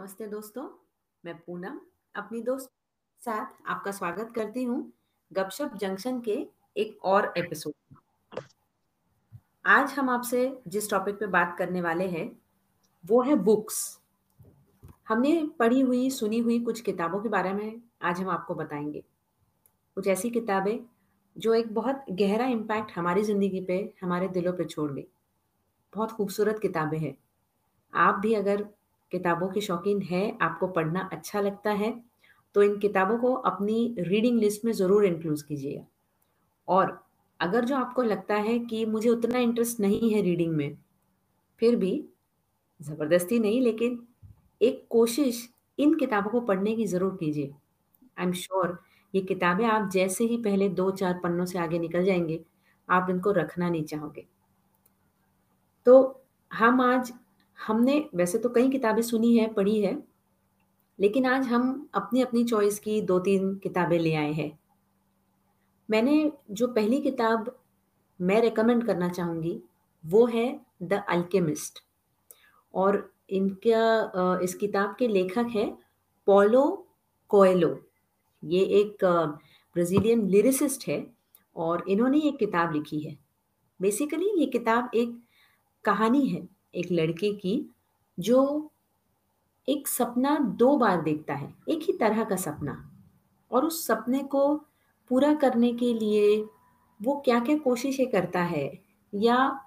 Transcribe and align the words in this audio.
नमस्ते 0.00 0.26
दोस्तों, 0.26 0.62
मैं 1.24 1.34
पूनम 1.38 1.80
अपनी 2.14 2.40
दोस्त 2.42 2.70
साथ 3.20 3.46
आपका 3.66 3.90
स्वागत 3.90 4.32
करती 4.34 4.62
हूँ 4.64 4.92
गपशप 5.32 5.74
जंक्शन 5.76 6.20
के 6.20 6.46
एक 6.76 7.04
और 7.04 7.32
एपिसोड 7.36 7.98
आज 9.66 9.92
हम 9.92 10.10
आपसे 10.10 10.62
जिस 10.68 10.90
टॉपिक 10.90 11.14
पे 11.14 11.26
बात 11.26 11.54
करने 11.58 11.80
वाले 11.80 12.08
हैं, 12.08 12.40
वो 13.06 13.22
है 13.22 13.36
बुक्स 13.36 14.00
हमने 15.08 15.50
पढ़ी 15.58 15.80
हुई, 15.80 16.10
सुनी 16.10 16.38
हुई 16.38 16.58
कुछ 16.60 16.80
किताबों 16.80 17.20
के 17.20 17.28
बारे 17.28 17.52
में 17.52 17.82
आज 18.02 18.20
हम 18.20 18.30
आपको 18.30 18.54
बताएँगे। 18.54 19.04
कुछ 19.94 20.06
ऐसी 20.06 20.30
किताबें 20.30 20.78
जो 21.38 21.54
एक 21.54 21.74
बहुत 21.74 22.04
गहरा 22.10 22.46
इम्पैक्ट 22.46 22.92
हमारी 22.92 23.22
ज़िंदगी 23.22 23.60
पे, 23.60 23.94
हमारे 24.02 24.28
दिलों 24.28 24.52
पे 24.52 24.64
छोड़ 24.64 24.92
गई 24.92 25.06
बहुत 25.94 26.12
खूबसूरत 26.12 26.58
किताबें 26.58 26.98
हैं। 26.98 27.16
आप 27.94 28.14
भी 28.14 28.34
अगर 28.34 28.68
किताबों 29.12 29.48
के 29.48 29.60
शौकीन 29.60 30.02
है, 30.02 30.38
आपको 30.42 30.66
पढ़ना 30.68 31.08
अच्छा 31.12 31.40
लगता 31.40 31.70
है 31.72 31.92
तो 32.54 32.62
इन 32.62 32.78
किताबों 32.78 33.18
को 33.18 33.32
अपनी 33.34 33.94
रीडिंग 34.00 34.38
लिस्ट 34.40 34.64
में 34.64 34.72
ज़रूर 34.72 35.04
इंक्लूड 35.04 35.42
कीजिएगा 35.42 35.84
और 36.68 36.98
अगर 37.40 37.64
जो 37.64 37.76
आपको 37.76 38.02
लगता 38.02 38.34
है 38.36 38.58
कि 38.60 38.84
मुझे 38.86 39.08
उतना 39.08 39.38
इंटरेस्ट 39.38 39.80
नहीं 39.80 40.10
है 40.12 40.22
रीडिंग 40.22 40.54
में, 40.56 40.76
फिर 41.62 41.76
भी 41.76 41.92
ज़बरदस्ती 42.80 43.38
नहीं, 43.38 43.60
लेकिन 43.60 43.98
एक 44.60 44.86
कोशिश 44.90 45.48
इन 45.78 45.94
किताबों 45.94 46.30
को 46.30 46.40
पढ़ने 46.42 46.74
की 46.76 46.86
ज़रूर 46.86 47.16
कीजिए। 47.20 47.52
आई 48.18 48.26
एम 48.26 48.32
श्योर 48.34 48.78
ये 49.14 49.20
किताबें 49.22 49.64
आप 49.66 49.88
जैसे 49.92 50.24
ही 50.24 50.36
पहले 50.36 50.68
दो 50.70 50.90
चार 50.92 51.20
पन्नों 51.22 51.44
से 51.44 51.58
आगे 51.58 51.78
निकल 51.78 52.04
जाएँगे, 52.04 52.40
आप 52.88 53.06
इनको 53.10 53.32
रखना 53.32 53.68
नहीं 53.68 53.84
चाहोगे। 53.84 54.26
तो 55.86 56.22
हम 56.50 56.80
आज 56.80 57.12
हमने 57.60 58.04
वैसे 58.14 58.38
तो 58.38 58.48
कई 58.48 58.68
किताबें 58.68 59.02
सुनी 59.02 59.36
है, 59.36 59.52
पढ़ी 59.54 59.80
है, 59.80 59.96
लेकिन 60.98 61.26
आज 61.26 61.46
हम 61.46 61.88
अपनी 61.94 62.22
अपनी 62.22 62.44
चॉइस 62.44 62.78
की 62.78 63.00
दो 63.02 63.18
तीन 63.20 63.54
किताबें 63.58 63.98
ले 63.98 64.14
आए 64.14 64.32
हैं। 64.32 64.50
मैंने 65.88 66.32
जो 66.50 66.66
पहली 66.68 67.00
किताब 67.02 67.54
मैं 68.20 68.40
रेकमेंड 68.40 68.84
करना 68.86 69.08
चाहूँगी, 69.08 69.60
वो 70.04 70.26
है 70.26 70.60
द 70.82 71.02
अल्केमिस्ट 71.08 71.82
और 72.74 73.12
इनका 73.30 74.38
इस 74.42 74.54
किताब 74.54 74.94
के 74.98 75.08
लेखक 75.08 75.46
है 75.50 75.66
पोलो 76.26 76.64
कोएलो 77.30 77.78
ये 78.42 78.60
एक 78.80 79.04
ब्राज़ीलियन 79.04 80.26
लिरिसिस्ट 80.28 80.86
है 80.88 81.04
और 81.56 81.84
इन्होंने 81.88 82.20
एक 82.28 82.36
किताब 82.38 82.72
लिखी 82.72 83.00
है। 83.00 83.16
बेसिकली 83.80 84.30
ये 84.40 84.46
किताब 84.46 84.90
एक 84.94 85.20
कहानी 85.84 86.26
है। 86.26 86.46
एक 86.74 86.92
लड़के 86.92 87.32
की 87.32 87.70
जो 88.18 88.70
एक 89.68 89.88
सपना 89.88 90.38
दो 90.38 90.76
बार 90.76 91.02
देखता 91.02 91.34
है 91.34 91.54
एक 91.68 91.80
ही 91.82 91.92
तरह 91.92 92.24
का 92.24 92.36
सपना। 92.36 92.90
और 93.50 93.64
उस 93.64 93.86
सपने 93.86 94.18
को 94.18 94.56
पूरा 95.10 95.34
करने 95.34 95.72
के 95.72 95.94
लिए 95.94 96.44
वो 97.02 97.22
क्या-क्या 97.24 97.58
कोशिशें 97.58 98.10
करता 98.10 98.42
है 98.42 98.82
या 99.14 99.60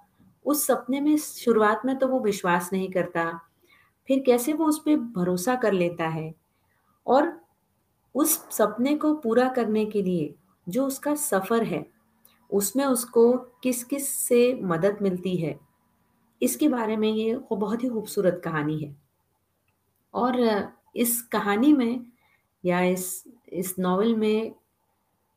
उस 0.45 0.65
सपने 0.67 1.01
में 1.01 1.17
शुरुआत 1.17 1.81
में 1.85 1.97
तो 1.99 2.07
वो 2.07 2.19
विश्वास 2.19 2.69
नहीं 2.73 2.89
करता, 2.91 3.39
फिर 4.07 4.23
कैसे 4.25 4.53
वो 4.53 4.65
उस 4.65 4.79
पर 4.79 4.95
भरोसा 4.95 5.55
कर 5.55 5.73
लेता 5.73 6.07
है? 6.07 6.35
और 7.07 7.41
उस 8.15 8.37
सपने 8.51 8.95
को 8.97 9.13
पूरा 9.13 9.47
करने 9.49 9.85
के 9.85 10.01
लिए 10.01 10.35
जो 10.69 10.87
उसका 10.87 11.15
सफ़र 11.15 11.63
है, 11.63 11.85
उसमें 12.51 12.85
उसको 12.85 13.33
किस-किस 13.33 14.09
से 14.09 14.59
मदद 14.63 14.97
मिलती 15.01 15.35
है, 15.35 15.59
इसके 16.43 16.67
बारे 16.67 16.97
में 16.97 17.09
ये 17.09 17.35
बहुत 17.51 17.83
ही 17.83 17.89
खूबसूरत 17.89 18.41
कहानी 18.43 18.79
है। 18.79 18.95
और 20.13 20.35
इस 20.95 21.21
कहानी 21.21 21.73
में 21.73 22.05
या 22.65 22.81
इस 22.81 23.23
इस 23.53 23.75
नॉवल 23.79 24.15
में 24.15 24.55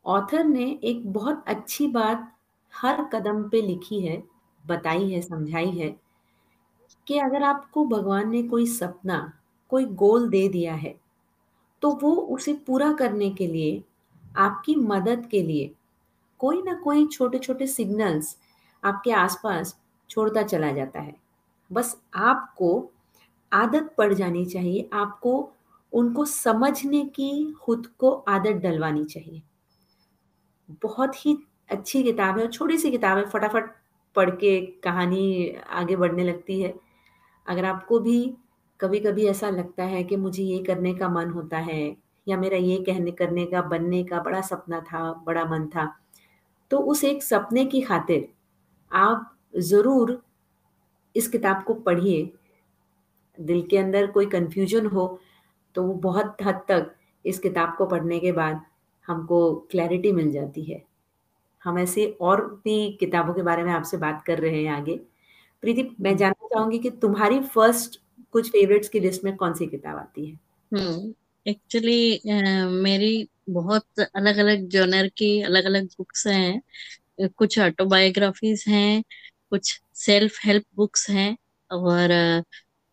ऑथर 0.06 0.44
ने 0.44 0.80
एक 0.84 1.12
बहुत 1.12 1.44
अच्छी 1.48 1.86
बात 1.86 2.32
हर 2.74 3.04
कदम 3.04 3.48
पे 3.48 3.62
लिखी 3.62 4.00
है, 4.00 4.22
बताई 4.66 5.10
है, 5.10 5.22
समझाई 5.22 5.70
है 5.70 5.96
कि 7.06 7.18
अगर 7.18 7.42
आपको 7.42 7.84
भगवान 7.84 8.30
ने 8.30 8.42
कोई 8.42 8.66
सपना, 8.66 9.32
कोई 9.70 9.84
गोल 9.84 10.28
दे 10.28 10.48
दिया 10.48 10.74
है, 10.74 11.00
तो 11.82 11.92
वो 12.02 12.12
उसे 12.16 12.54
पूरा 12.54 12.92
करने 12.92 13.30
के 13.30 13.46
लिए, 13.46 13.84
आपकी 14.36 14.74
मदद 14.74 15.26
के 15.26 15.42
लिए, 15.42 15.74
कोई 16.38 16.62
ना 16.62 16.74
कोई 16.74 17.06
छोटे-छोटे 17.06 17.66
सिग्नल्स 17.66 18.38
आपके 18.84 19.12
आस-पास 19.12 19.80
छोड़ता 20.10 20.42
चला 20.42 20.72
जाता 20.72 21.00
है। 21.00 21.16
बस 21.72 22.02
आपको 22.14 22.90
आदत 23.52 23.94
पड़ 23.98 24.14
जानी 24.14 24.46
चाहिए, 24.46 24.90
आपको 24.92 25.52
उनको 25.92 26.24
समझने 26.24 27.04
की 27.04 27.52
खुद 27.62 27.86
को 27.86 28.10
आदत 28.10 28.50
डलवानी 28.50 29.04
चाहिए। 29.04 29.42
बहुत 30.82 31.26
ही 31.26 31.38
अच्छी 31.70 32.02
किताब 32.02 32.38
है 32.38 32.44
और 32.44 32.52
छोटी-सी 32.52 32.90
किताब 32.90 33.18
है, 33.18 33.24
फटाफट 33.24 33.70
पढ़ 34.16 34.30
के 34.30 34.66
कहानी 34.66 35.50
आगे 35.70 35.96
बढ़ने 35.96 36.24
लगती 36.24 36.62
है। 36.62 36.74
अगर 37.46 37.64
आपको 37.64 38.00
भी 38.00 38.36
कभी-कभी 38.80 39.26
ऐसा 39.26 39.50
लगता 39.50 39.84
है 39.84 40.04
कि 40.04 40.16
मुझे 40.16 40.42
ये 40.42 40.62
करने 40.62 40.94
का 40.94 41.08
मन 41.08 41.30
होता 41.30 41.58
है 41.58 41.96
या 42.28 42.36
मेरा 42.36 42.56
ये 42.56 42.76
कहने 42.76 43.10
करने 43.10 43.46
का, 43.46 43.62
बनने 43.62 44.04
का 44.04 44.20
बड़ा 44.20 44.40
सपना 44.40 44.80
था, 44.80 45.12
बड़ा 45.12 45.44
मन 45.44 45.66
था, 45.66 45.98
तो 46.70 46.78
उस 46.78 47.04
एक 47.04 47.22
सपने 47.22 47.66
की 47.66 47.80
खातिर 47.80 48.28
आप 48.92 49.35
ज़रूर 49.56 50.22
इस 51.16 51.28
किताब 51.28 51.64
को 51.64 51.74
पढ़िए। 51.74 52.32
दिल 53.40 53.62
के 53.62 53.78
अंदर 53.78 54.06
कोई 54.06 54.26
कन्फ्यूज़न 54.26 54.86
हो, 54.86 55.20
तो 55.74 55.82
वो 55.82 55.94
बहुत 55.94 56.36
हद 56.42 56.54
तक 56.68 56.94
इस 57.24 57.38
किताब 57.38 57.74
को 57.78 57.86
पढ़ने 57.86 58.20
के 58.20 58.32
बाद 58.32 58.62
हमको 59.06 59.54
क्लैरिटी 59.70 60.12
मिल 60.12 60.32
जाती 60.32 60.64
है। 60.64 60.82
हम 61.64 61.78
ऐसे 61.78 62.06
और 62.20 62.46
भी 62.64 62.92
किताबों 63.00 63.34
के 63.34 63.42
बारे 63.42 63.64
में 63.64 63.72
आपसे 63.72 63.96
बात 63.96 64.22
कर 64.26 64.38
रहे 64.38 64.64
हैं 64.64 64.72
आगे। 64.72 64.96
प्रीति, 65.62 65.96
मैं 66.00 66.16
जानना 66.16 66.48
चाहूँगी 66.48 66.78
कि 66.78 66.90
तुम्हारी 66.90 67.40
फ़र्स्ट 67.40 68.00
कुछ 68.32 68.50
फ़ेवरेट्स 68.52 68.88
की 68.88 69.00
लिस्ट 69.00 69.24
में 69.24 69.36
कौन-सी 69.36 69.66
किताब 69.66 69.98
आती 69.98 70.26
है? 70.26 70.38
एक्चुअली 71.46 72.16
अ, 72.16 72.68
मेरी 72.68 73.28
बहुत 73.50 74.00
अलग-अलग 74.00 74.68
जॉनर 74.68 75.08
की 75.08 75.42
अलग-अलग 75.42 75.86
बुक्स 75.98 76.26
हैं। 76.26 76.62
कुछ 77.28 77.58
ऑटोबायोग्राफ़ीज़ 77.58 78.64
हैं, 78.70 79.02
कुछ 79.50 79.80
सेल्फ 79.96 80.38
हेल्प 80.44 80.64
बुक्स 80.76 81.08
हैं 81.10 81.36
और 81.70 82.08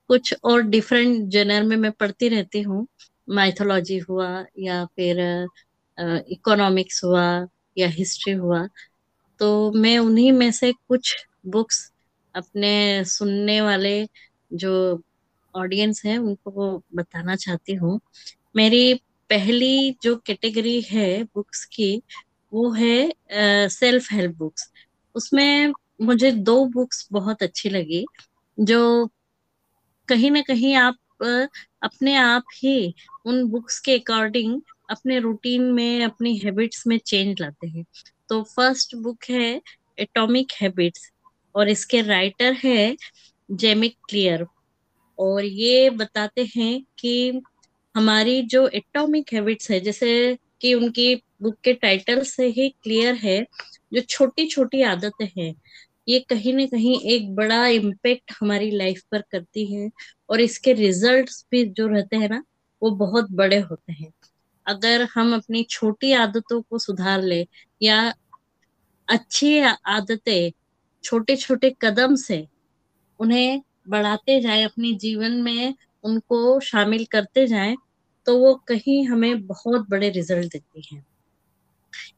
कुछ 0.09 0.33
और 0.43 0.61
डिफरेंट 0.63 1.27
जॉनर 1.31 1.63
में 1.63 1.75
मैं 1.77 1.91
पढ़ती 1.91 2.29
रहती 2.29 2.61
हूँ। 2.61 2.87
माइथोलॉजी 3.29 3.97
हुआ 3.99 4.29
या 4.59 4.83
फिर 4.95 5.19
इकोनॉमिक्स 6.31 7.03
हुआ 7.03 7.25
या 7.77 7.87
हिस्ट्री 7.89 8.33
हुआ। 8.33 8.67
तो 9.39 9.71
मैं 9.73 9.97
उन्हीं 9.99 10.31
में 10.31 10.51
से 10.51 10.71
कुछ 10.87 11.15
बुक्स 11.47 11.91
अपने 12.35 13.03
सुनने 13.05 13.59
वाले 13.61 13.95
जो 14.53 15.01
ऑडियंस 15.55 16.01
हैं, 16.05 16.17
उनको 16.17 16.83
बताना 16.95 17.35
चाहती 17.35 17.73
हूँ। 17.75 17.99
मेरी 18.55 18.93
पहली 19.29 19.91
जो 20.03 20.15
कैटेगरी 20.17 20.81
है 20.81 21.23
बुक्स 21.25 21.63
की, 21.65 22.01
वो 22.51 22.71
है 22.73 23.67
सेल्फ 23.69 24.11
हेल्प 24.11 24.35
बुक्स। 24.37 24.71
उसमें 25.15 25.73
मुझे 25.99 26.31
दो 26.31 26.65
बुक्स 26.65 27.07
बहुत 27.11 27.43
अच्छी 27.43 27.69
लगी, 27.69 28.05
जो 28.57 29.09
कहीं 30.09 30.31
ना 30.31 30.41
कहीं 30.41 30.73
आप 30.75 30.95
अपने 31.83 32.15
आप 32.15 32.43
ही 32.55 32.93
उन 33.25 33.43
बुक्स 33.49 33.79
के 33.79 33.97
अकॉर्डिंग 33.99 34.61
अपने 34.89 35.19
रूटीन 35.19 35.63
में, 35.63 36.03
अपनी 36.03 36.35
हैबिट्स 36.37 36.85
में 36.87 36.97
चेंज 36.97 37.41
लाते 37.41 37.67
हैं। 37.67 37.85
तो 38.29 38.41
फ़र्स्ट 38.45 38.95
बुक 38.95 39.23
है 39.29 39.61
एटॉमिक 39.99 40.51
हैबिट्स 40.61 41.09
और 41.55 41.69
इसके 41.69 42.01
राइटर 42.01 42.53
है 42.63 42.95
जेमिक 43.49 43.95
क्लियर 44.09 44.45
और 45.19 45.45
ये 45.45 45.89
बताते 45.89 46.49
हैं 46.55 46.83
कि 46.99 47.41
हमारी 47.95 48.41
जो 48.41 48.67
एटॉमिक 48.67 49.33
हैबिट्स 49.33 49.71
है, 49.71 49.79
जैसे 49.79 50.37
कि 50.61 50.73
उनकी 50.73 51.15
बुक 51.41 51.55
के 51.63 51.73
टाइटल 51.73 52.23
से 52.23 52.47
ही 52.47 52.69
क्लियर 52.83 53.15
है, 53.15 53.45
जो 53.93 54.01
छोटी-छोटी 54.01 54.81
आदतें 54.83 55.27
हैं, 55.37 55.53
ये 56.07 56.19
कहीं 56.19 56.53
ना 56.53 56.65
कहीं 56.65 56.99
एक 57.11 57.35
बड़ा 57.35 57.65
इम्पेक्ट 57.67 58.31
हमारी 58.41 58.71
लाइफ 58.71 59.01
पर 59.11 59.21
करती 59.31 59.65
है 59.75 59.89
और 60.29 60.41
इसके 60.41 60.73
रिज़ल्ट्स 60.73 61.45
भी 61.51 61.65
जो 61.71 61.87
रहते 61.87 62.15
हैं 62.15 62.29
ना, 62.29 62.43
वो 62.81 62.91
बहुत 62.91 63.31
बड़े 63.31 63.59
होते 63.59 63.93
हैं। 63.93 64.11
अगर 64.65 65.07
हम 65.15 65.35
अपनी 65.35 65.63
छोटी 65.63 66.11
आदतों 66.13 66.61
को 66.61 66.79
सुधार 66.79 67.21
ले 67.23 67.47
या 67.81 68.01
अच्छी 69.07 69.59
आदतें 69.87 70.51
छोटे-छोटे 71.03 71.75
कदम 71.81 72.15
से 72.15 72.47
उन्हें 73.19 73.61
बढ़ाते 73.89 74.39
जाए 74.41 74.63
अपने 74.63 74.93
जीवन 74.93 75.31
में 75.41 75.75
उनको 76.03 76.59
शामिल 76.61 77.05
करते 77.05 77.47
जाए 77.47 77.75
तो 78.27 78.37
वो 78.39 78.55
कहीं 78.67 79.05
हमें 79.07 79.45
बहुत 79.47 79.89
बड़े 79.89 80.09
रिज़ल्ट 80.09 80.53
देती 80.53 80.87
हैं। 80.93 81.05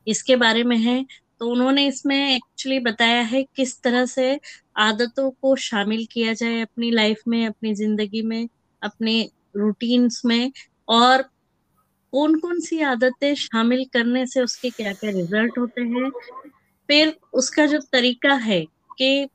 इसके 0.07 0.35
बारे 0.35 0.63
में 0.63 0.77
है, 0.77 1.05
तो 1.41 1.49
उन्होंने 1.51 1.85
इसमें 1.87 2.17
एक्चुअली 2.35 2.79
बताया 2.79 3.21
है 3.23 3.43
किस 3.55 3.81
तरह 3.83 4.05
से 4.07 4.39
आदतों 4.79 5.29
को 5.33 5.55
शामिल 5.61 6.05
किया 6.11 6.33
जाए 6.33 6.61
अपनी 6.61 6.91
लाइफ 6.91 7.21
में, 7.27 7.45
अपनी 7.47 7.73
ज़िंदगी 7.75 8.21
में, 8.23 8.47
अपने 8.81 9.21
रूटीन्स 9.57 10.21
में 10.25 10.51
और 10.89 11.21
कौन 12.13 12.39
कौन 12.39 12.59
सी 12.61 12.81
आदतें 12.83 13.33
शामिल 13.35 13.85
करने 13.93 14.25
से 14.25 14.41
उसके 14.41 14.69
क्या 14.71 14.93
क्या 14.93 15.11
रिज़ल्ट 15.11 15.57
होते 15.57 15.81
हैं। 15.83 16.09
फिर 16.89 17.15
उसका 17.33 17.65
जो 17.67 17.79
तरीका 17.93 18.33
है 18.41 18.61
कि 18.97 19.27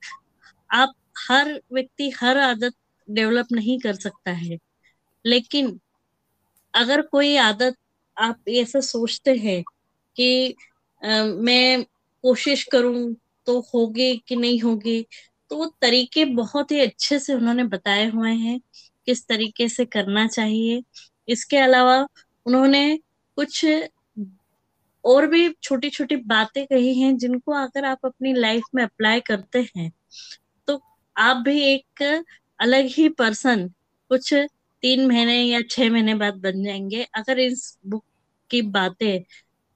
आप 0.70 0.92
हर 1.20 1.52
व्यक्ति 1.72 2.10
हर 2.12 2.38
आदत 2.40 2.74
डेवलप 3.08 3.46
नहीं 3.52 3.78
कर 3.80 3.94
सकता 3.96 4.30
है 4.32 4.58
लेकिन 5.24 5.78
अगर 6.74 7.02
कोई 7.04 7.36
आदत 7.38 7.76
आप 8.16 8.48
ऐसा 8.50 8.80
सोचते 8.82 9.34
हैं 9.38 9.62
कि 10.16 10.54
मैं 11.02 11.84
कोशिश 12.24 12.62
करूँ 12.72 13.14
तो 13.46 13.58
होगी 13.74 14.16
कि 14.28 14.36
नहीं 14.36 14.60
होगी। 14.60 15.02
तो 15.50 15.56
वो 15.56 15.66
तरीके 15.82 16.24
बहुत 16.26 16.70
ही 16.72 16.80
अच्छे 16.80 17.18
से 17.18 17.34
उन्होंने 17.34 17.64
बताए 17.66 18.06
हुए 18.10 18.32
हैं 18.34 18.58
किस 19.06 19.26
तरीके 19.28 19.68
से 19.68 19.84
करना 19.86 20.26
चाहिए। 20.28 20.82
इसके 21.28 21.56
अलावा 21.58 21.98
उन्होंने 22.46 22.98
कुछ 23.38 23.64
और 25.04 25.26
भी 25.26 25.48
छोटी 25.62 25.90
छोटी 25.90 26.16
बातें 26.28 26.64
कही 26.66 26.94
हैं 27.00 27.16
जिनको 27.18 27.52
अगर 27.54 27.84
आप 27.84 28.06
अपनी 28.06 28.32
लाइफ 28.34 28.64
में 28.74 28.82
अप्लाई 28.84 29.20
करते 29.22 29.60
हैं 29.76 29.90
तो 30.68 30.80
आप 31.16 31.36
भी 31.38 31.60
एक 31.64 32.02
अलग 32.60 32.86
ही 32.88 33.08
पर्सन 33.10 33.68
कुछ 34.10 34.32
तीन 34.34 35.06
महीने 35.08 35.34
या 35.42 35.60
छह 35.70 35.90
महीने 35.92 36.14
बाद 36.16 36.34
बन 36.38 36.62
जाएँगे। 36.64 37.02
अगर 37.16 37.38
इस 37.40 37.78
बुक 37.86 38.04
की 38.50 38.62
बातें 38.70 39.20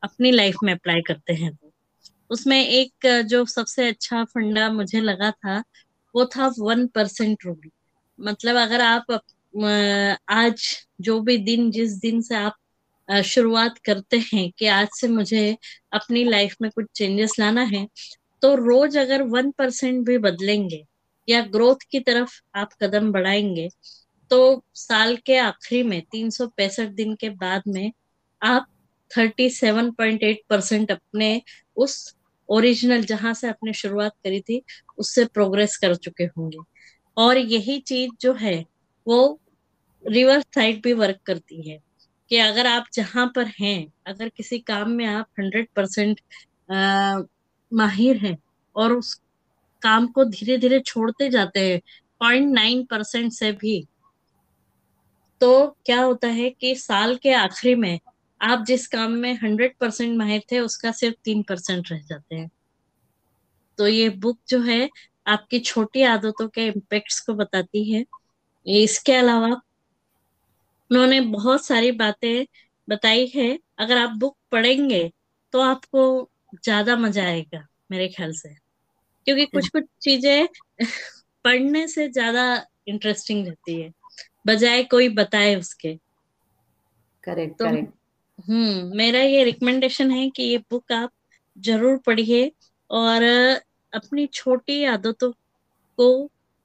अपनी 0.05 0.31
लाइफ 0.31 0.56
में 0.62 0.73
अप्लाई 0.73 1.01
करते 1.01 1.33
हैं 1.35 1.55
तो 1.55 1.71
उसमें 2.31 2.67
एक, 2.67 3.23
जो 3.27 3.45
सबसे 3.47 3.89
अच्छा 3.89 4.25
फंडा 4.25 4.69
मुझे 4.73 5.01
लगा 5.01 5.31
था, 5.31 5.62
वो 6.15 6.25
था 6.27 6.53
वन 6.59 6.87
परसेंट 6.87 7.45
रूल 7.47 7.71
मतलब 8.19 8.56
अगर 8.56 8.81
आप 8.81 9.21
आज 10.29 10.67
जो 11.01 11.21
भी 11.21 11.37
दिन, 11.39 11.71
जिस 11.71 11.93
दिन 11.93 12.21
से 12.23 12.35
आप 12.37 12.55
शुरुआत 13.25 13.79
करते 13.79 14.19
हैं 14.33 14.51
कि 14.59 14.67
आज 14.67 14.89
से 15.01 15.09
मुझे 15.09 15.56
अपनी 15.93 16.25
लाइफ 16.25 16.56
में 16.62 16.71
कुछ 16.71 16.87
चेंजेस 16.95 17.39
लाना 17.39 17.62
है 17.62 17.87
तो 18.43 18.55
रोज 18.55 18.97
अगर 18.99 19.23
वन 19.23 19.51
परसेंट 19.51 20.06
भी 20.06 20.19
बदलेंगे 20.19 20.85
या 21.29 21.41
ग्रोथ 21.43 21.85
की 21.91 22.01
तरफ़ 22.01 22.41
आप 22.55 22.73
कदम 22.83 23.12
बढ़ाएँगे 23.12 23.69
तो 24.31 24.65
साल 24.75 25.17
के 25.17 25.37
आखिरी 25.39 25.83
में, 25.83 26.03
तीन 26.12 26.31
सौ 26.31 26.47
पैंसठ 26.47 26.89
दिन 26.89 27.15
के 27.15 27.31
बाद 27.31 27.62
में 27.69 27.93
आप 28.43 28.67
37.8 29.17 30.37
परसेंट 30.51 30.91
अपने 30.91 31.41
उस 31.77 32.15
ओरिजिनल 32.49 33.03
जहाँ 33.05 33.35
से 33.35 33.49
आपने 33.49 33.73
शुरुआत 33.73 34.13
करी 34.25 34.41
थी, 34.41 34.63
उससे 34.99 35.25
प्रोग्रेस 35.25 35.77
कर 35.77 35.95
चुके 35.95 36.25
होंगे। 36.25 36.59
और 37.17 37.39
यही 37.39 37.79
चीज़ 37.79 38.11
जो 38.21 38.33
है, 38.35 38.65
वो 39.07 39.41
रिवर्स 40.05 40.45
साइड 40.55 40.83
भी 40.83 40.93
वर्क 40.93 41.19
करती 41.27 41.71
है 41.71 41.79
कि 42.31 42.37
अगर 42.37 42.67
आप 42.67 42.85
जहाँ 42.95 43.27
पर 43.37 43.47
हैं, 43.61 43.93
अगर 44.07 44.29
किसी 44.29 44.59
काम 44.59 44.91
में 44.91 45.07
आप 45.07 45.27
हंड्रेड 45.41 45.69
परसेंट 45.77 46.21
माहिर 47.73 48.17
हैं 48.17 48.37
और 48.77 48.93
उस 48.93 49.15
काम 49.83 50.07
को 50.07 50.25
धीरे 50.25 50.59
धीरे 50.59 50.81
छोड़ते 50.81 51.29
जाते 51.31 51.61
हैं 51.61 51.81
पॉइंट 52.21 52.53
नाइन 52.55 52.85
परसेंट 52.85 53.33
से 53.33 53.53
भी 53.53 53.87
तो 55.41 55.77
क्या 55.87 56.01
होता 56.03 56.29
है 56.29 56.51
कि 56.51 56.75
साल 56.75 57.17
के 57.17 57.33
आखिरी 57.33 57.75
में 57.75 57.99
आप 58.44 58.64
जिस 58.67 58.87
काम 58.87 59.12
में 59.12 59.32
हंड्रेड 59.35 59.75
परसेंट 59.81 60.17
माहिर 60.19 60.43
थे 60.52 60.58
उसका 60.61 60.91
सिर्फ़ 60.93 61.17
तीन 61.25 61.43
परसेंट 61.43 61.91
रह 61.93 62.00
जाते 62.00 62.37
हैं। 62.37 62.50
तो 63.79 63.87
ये 63.88 64.08
बुक 64.19 64.38
जो 64.49 64.61
है 64.62 64.88
आपकी 65.26 65.58
छोटी 65.61 66.02
आदतों 66.05 66.49
के 66.49 66.67
इम्पेक्ट्स 66.67 67.20
को 67.20 67.35
बताती 67.35 67.85
है। 67.93 68.05
इसके 68.67 69.12
अलावा 69.12 69.49
उन्होंने 70.91 71.20
बहुत 71.20 71.64
सारी 71.67 71.91
बातें 71.93 72.44
बताई 72.88 73.26
है। 73.35 73.58
अगर 73.79 73.99
आप 73.99 74.11
बुक 74.19 74.37
पढ़ेंगे 74.52 75.11
तो 75.52 75.61
आपको 75.61 76.31
ज़्यादा 76.64 76.96
मज़ा 76.96 77.25
आएगा 77.25 77.67
मेरे 77.91 78.08
ख्याल 78.08 78.32
से। 78.32 78.55
क्योंकि 79.26 79.44
कुछ 79.46 79.69
कुछ 79.69 79.85
चीज़ें 80.02 80.49
पढ़ने 81.44 81.87
से 81.88 82.08
ज़्यादा 82.08 82.44
इंटरेस्टिंग 82.88 83.46
रहती 83.46 83.81
है 83.81 83.93
बजाय 84.46 84.82
कोई 84.85 85.08
बताए 85.14 85.55
उसके। 85.56 85.94
करेक्ट 87.25 87.58
तो 87.58 87.64
करेक्ट 87.64 87.93
हम्म 88.39 88.97
मेरा 88.97 89.21
ये 89.21 89.43
रिकमेंडेशन 89.45 90.11
है 90.11 90.29
कि 90.31 90.43
ये 90.43 90.59
बुक 90.71 90.93
आप 90.93 91.11
ज़रूर 91.57 91.97
पढ़िए 92.07 92.51
और 92.91 93.23
अपनी 93.93 94.27
छोटी 94.33 94.85
आदतों 94.85 95.31
को 95.99 96.09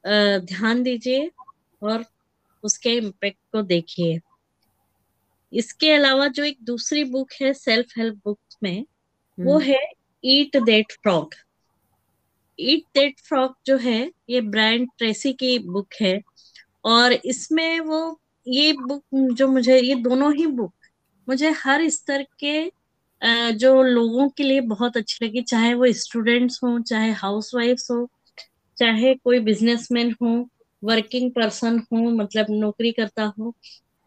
ध्यान 0.04 0.82
दीजिए 0.84 1.30
और 1.82 2.06
उसके 2.64 2.94
इम्पेक्ट 2.98 3.40
को 3.52 3.62
देखिए 3.64 4.20
इसके 5.54 5.92
अलावा 5.92 6.28
जो 6.30 6.44
एक 6.44 6.58
दूसरी 6.64 7.04
बुक 7.04 7.32
है 7.42 7.54
सेल्फ 7.54 7.98
हेल्प 7.98 8.16
बुक 8.26 8.40
में 8.64 8.86
वो 9.38 9.54
हम्म। 9.54 9.64
है 9.64 9.92
eat 10.24 10.58
that 10.64 10.92
frog 10.94 11.36
eat 12.60 12.84
that 12.96 13.20
frog 13.20 13.56
जो 13.66 13.78
है 13.78 14.00
ये 14.30 14.42
ब्रांड 14.48 14.88
ट्रेसी 14.98 15.34
की 15.34 15.58
बुक 15.68 15.94
है 16.02 16.20
और 16.86 17.14
इसमें 17.14 17.80
वो 17.82 18.20
ये 18.48 18.72
बुक 18.74 19.04
जो 19.34 19.48
मुझे 19.48 19.80
ये 19.80 19.96
दोनों 19.98 20.34
ही 20.34 20.46
बुक 20.48 20.74
मुझे 21.30 21.50
हर 21.58 21.88
स्तर 21.90 22.26
के 22.44 22.72
जो 23.54 23.82
लोगों 23.84 24.28
के 24.30 24.44
लिए 24.44 24.62
बहुत 24.68 24.98
अच्छी 24.98 25.26
लगी, 25.26 25.42
चाहे 25.42 25.74
वो 25.74 25.92
स्टूडेंट्स 25.94 26.60
हो, 26.64 26.80
चाहे 26.82 27.12
हाउस 27.14 27.52
हो, 27.92 28.08
चाहे 28.78 29.14
कोई 29.16 29.40
बिजनेसमैन 29.40 30.16
हो 30.22 30.50
वर्किंग 30.84 31.32
पर्सन 31.32 31.80
हो 31.84 32.10
मतलब 32.12 32.46
नौकरी 32.50 32.92
करता 32.92 33.24
हो, 33.40 33.54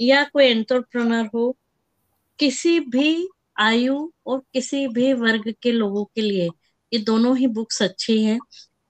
या 0.00 0.22
कोई 0.24 0.44
एंटरप्रेनर 0.46 1.28
हो, 1.34 1.56
किसी 2.38 2.78
भी 2.80 3.28
आयु 3.60 3.96
और 4.26 4.42
किसी 4.52 4.86
भी 4.88 5.12
वर्ग 5.12 5.52
के 5.62 5.72
लोगों 5.72 6.04
के 6.04 6.20
लिए, 6.20 6.48
ये 6.92 6.98
दोनों 7.00 7.36
ही 7.36 7.46
बुक्स 7.48 7.82
अच्छी 7.82 8.22
हैं। 8.24 8.38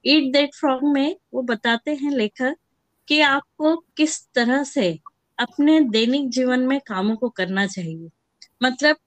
ईट 0.05 0.31
दैट 0.33 0.55
फ्रॉग 0.55 0.83
में 0.93 1.15
वो 1.33 1.41
बताते 1.43 1.95
हैं 1.95 2.11
लेखक 2.11 2.55
कि 3.07 3.19
आपको 3.21 3.75
किस 3.97 4.19
तरह 4.35 4.63
से 4.63 4.89
अपने 5.37 5.79
दैनिक 5.81 6.29
जीवन 6.29 6.59
में 6.59 6.79
कामों 6.79 7.15
को 7.15 7.29
करना 7.31 7.65
चाहिए। 7.67 8.09
मतलब 8.63 8.97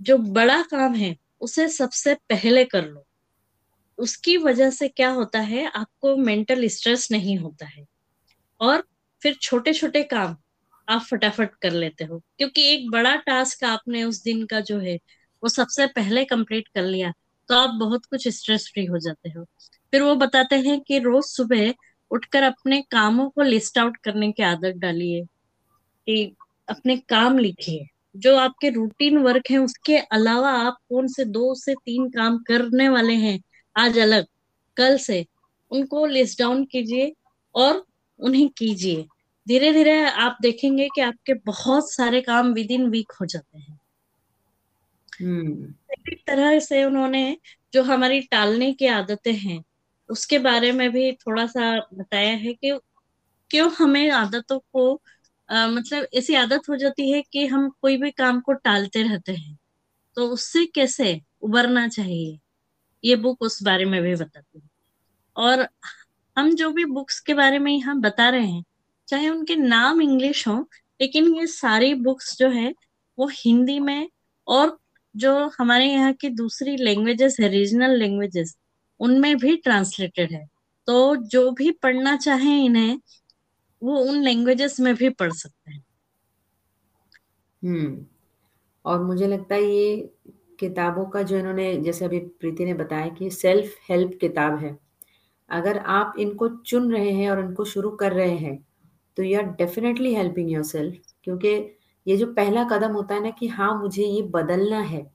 जो 0.00 0.16
बड़ा 0.18 0.60
काम 0.62 0.94
है, 0.94 1.16
उसे 1.40 1.68
सबसे 1.68 2.14
पहले 2.30 2.64
कर 2.66 2.84
लो। 2.84 3.04
उसकी 3.98 4.36
वजह 4.38 4.70
से 4.70 4.88
क्या 4.88 5.10
होता 5.10 5.40
है, 5.40 5.66
आपको 5.68 6.16
मेंटल 6.18 6.66
स्ट्रेस 6.68 7.08
नहीं 7.12 7.36
होता 7.38 7.66
है। 7.66 7.84
और 8.60 8.84
फिर 9.22 9.34
छोटे 9.42 9.72
छोटे 9.74 10.02
काम 10.04 10.36
आप 10.88 11.02
फटाफट 11.02 11.54
कर 11.62 11.72
लेते 11.72 12.04
हो, 12.04 12.18
क्योंकि 12.38 12.62
एक 12.68 12.90
बड़ा 12.90 13.14
टास्क 13.18 13.64
आपने 13.64 14.02
उस 14.04 14.22
दिन 14.24 14.44
का 14.46 14.60
जो 14.62 14.78
है, 14.78 14.96
वो 15.42 15.48
सबसे 15.48 15.86
पहले 15.88 16.24
कंप्लीट 16.26 16.68
कर 16.68 16.82
लिया 16.84 17.12
तो 17.48 17.56
आप 17.56 17.70
बहुत 17.80 18.04
कुछ 18.06 18.26
स्ट्रेस 18.28 18.70
फ्री 18.74 18.84
हो 18.86 18.98
जाते 18.98 19.30
हो। 19.30 19.44
फिर 19.92 20.02
वो 20.02 20.14
बताते 20.16 20.56
हैं 20.60 20.80
कि 20.80 20.98
रोज 20.98 21.24
सुबह 21.26 21.72
उठकर 22.10 22.42
अपने 22.42 22.80
कामों 22.82 23.28
को 23.30 23.42
लिस्ट 23.42 23.78
आउट 23.78 23.96
करने 23.96 24.30
की 24.32 24.42
आदत 24.42 24.74
डालिए, 24.76 25.22
कि 25.22 26.36
अपने 26.68 26.96
काम 27.08 27.38
लिखिए। 27.38 27.86
जो 28.16 28.36
आपके 28.36 28.70
रूटीन 28.70 29.18
वर्क 29.18 29.42
है 29.50 29.58
उसके 29.58 29.98
अलावा 29.98 30.50
आप 30.50 30.78
कौन 30.88 31.08
से 31.08 31.24
दो 31.24 31.54
से 31.54 31.74
तीन 31.74 32.08
काम 32.08 32.38
करने 32.38 32.88
वाले 32.88 33.14
हैं 33.14 33.40
आज 33.76 33.98
अलग 33.98 34.26
कल 34.76 34.98
से 34.98 35.26
उनको 35.70 36.06
लिस्ट 36.06 36.38
डाउन 36.38 36.64
कीजिए 36.64 37.14
और 37.54 37.86
उन्हें 38.18 38.48
कीजिए 38.48 39.06
धीरे 39.48 39.72
धीरे 39.72 40.04
आप 40.04 40.38
देखेंगे 40.42 40.88
कि 40.88 41.00
आपके 41.00 41.34
बहुत 41.34 41.92
सारे 41.92 42.20
काम 42.20 42.52
विद 42.52 42.70
इन 42.70 42.86
वीक 42.86 43.12
हो 43.20 43.26
जाते 43.26 43.58
हैं 43.58 43.80
hmm. 45.22 45.72
तरह 46.26 46.58
से 46.58 46.84
उन्होंने 46.84 47.36
जो 47.72 47.82
हमारी 47.82 48.20
टालने 48.20 48.72
की 48.72 48.86
आदतें 48.86 49.34
हैं 49.34 49.64
उसके 50.08 50.38
बारे 50.38 50.72
में 50.72 50.90
भी 50.90 51.12
थोड़ा 51.12 51.46
सा 51.46 51.88
बताया 51.94 52.32
है 52.32 52.54
कि 52.54 52.78
क्यों 53.50 53.70
हमें 53.70 54.10
आदतों 54.10 54.58
को 54.58 55.02
आ, 55.50 55.66
मतलब 55.68 56.06
ऐसी 56.14 56.34
आदत 56.36 56.68
हो 56.70 56.76
जाती 56.76 57.10
है 57.10 57.22
कि 57.32 57.46
हम 57.46 57.68
कोई 57.82 57.96
भी 57.96 58.10
काम 58.12 58.40
को 58.40 58.52
टालते 58.54 59.02
रहते 59.02 59.32
हैं। 59.32 59.56
तो 60.16 60.26
उससे 60.28 60.64
कैसे 60.66 61.20
उबरना 61.42 61.86
चाहिए? 61.88 62.38
ये 63.04 63.16
बुक 63.16 63.42
उस 63.42 63.62
बारे 63.62 63.84
में 63.84 64.02
भी 64.02 64.14
बताती 64.14 64.58
है। 64.60 64.68
और 65.36 65.66
हम 66.36 66.54
जो 66.56 66.70
भी 66.70 66.84
बुक्स 66.86 67.20
के 67.20 67.34
बारे 67.34 67.58
में 67.58 67.72
यहाँ 67.72 67.98
बता 68.00 68.28
रहे 68.30 68.46
हैं 68.46 68.64
चाहे 69.08 69.28
उनके 69.30 69.56
नाम 69.56 70.02
इंग्लिश 70.02 70.46
हो 70.48 70.54
लेकिन 71.00 71.34
ये 71.36 71.46
सारी 71.48 71.94
बुक्स 71.96 72.36
जो 72.38 72.48
है 72.50 72.72
वो 73.18 73.28
हिंदी 73.34 73.78
में 73.80 74.08
और 74.46 74.78
जो 75.14 75.32
हमारे 75.60 75.86
यहाँ 75.86 76.12
की 76.12 76.28
दूसरी 76.30 76.76
लैंग्वेजेस 76.76 77.36
है 77.40 77.48
रीजनल 77.48 77.96
लैंग्वेजेस 77.98 78.56
उनमें 79.00 79.36
भी 79.38 79.56
ट्रांसलेटेड 79.56 80.32
है। 80.32 80.44
तो 80.88 81.16
जो 81.28 81.50
भी 81.52 81.70
पढ़ना 81.82 82.16
चाहे 82.16 82.58
इन्हें 82.64 82.98
वो 83.82 83.98
उन 84.00 84.22
लैंग्वेजेस 84.22 84.78
में 84.80 84.94
भी 84.94 85.08
पढ़ 85.10 85.32
सकते 85.32 85.72
हैं। 85.72 85.84
हम्म 87.62 88.04
और 88.84 89.02
मुझे 89.04 89.26
लगता 89.26 89.54
है 89.54 89.62
ये 89.64 90.14
किताबों 90.60 91.04
का 91.04 91.22
जो 91.22 91.36
इन्होंने, 91.38 91.76
जैसे 91.76 92.04
अभी 92.04 92.18
प्रीति 92.18 92.64
ने 92.64 92.74
बताया 92.74 93.08
कि 93.08 93.30
सेल्फ 93.30 93.74
हेल्प 93.88 94.18
किताब 94.20 94.58
है। 94.58 94.76
अगर 95.50 95.78
आप 95.78 96.14
इनको 96.18 96.48
चुन 96.48 96.92
रहे 96.92 97.10
हैं 97.10 97.30
और 97.30 97.40
इनको 97.40 97.64
शुरू 97.64 97.90
कर 97.90 98.12
रहे 98.12 98.36
हैं 98.36 98.56
तो 99.16 99.22
you 99.22 99.38
are 99.38 99.46
definitely 99.54 100.14
helping 100.14 100.50
yourself 100.64 101.12
क्योंकि 101.24 101.48
ये 102.06 102.16
जो 102.16 102.26
पहला 102.34 102.64
कदम 102.64 102.92
होता 102.92 103.14
है 103.14 103.22
ना 103.22 103.30
कि 103.30 103.48
हाँ 103.48 103.74
मुझे 103.80 104.04
ये 104.04 104.22
बदलना 104.30 104.78
है, 104.80 105.10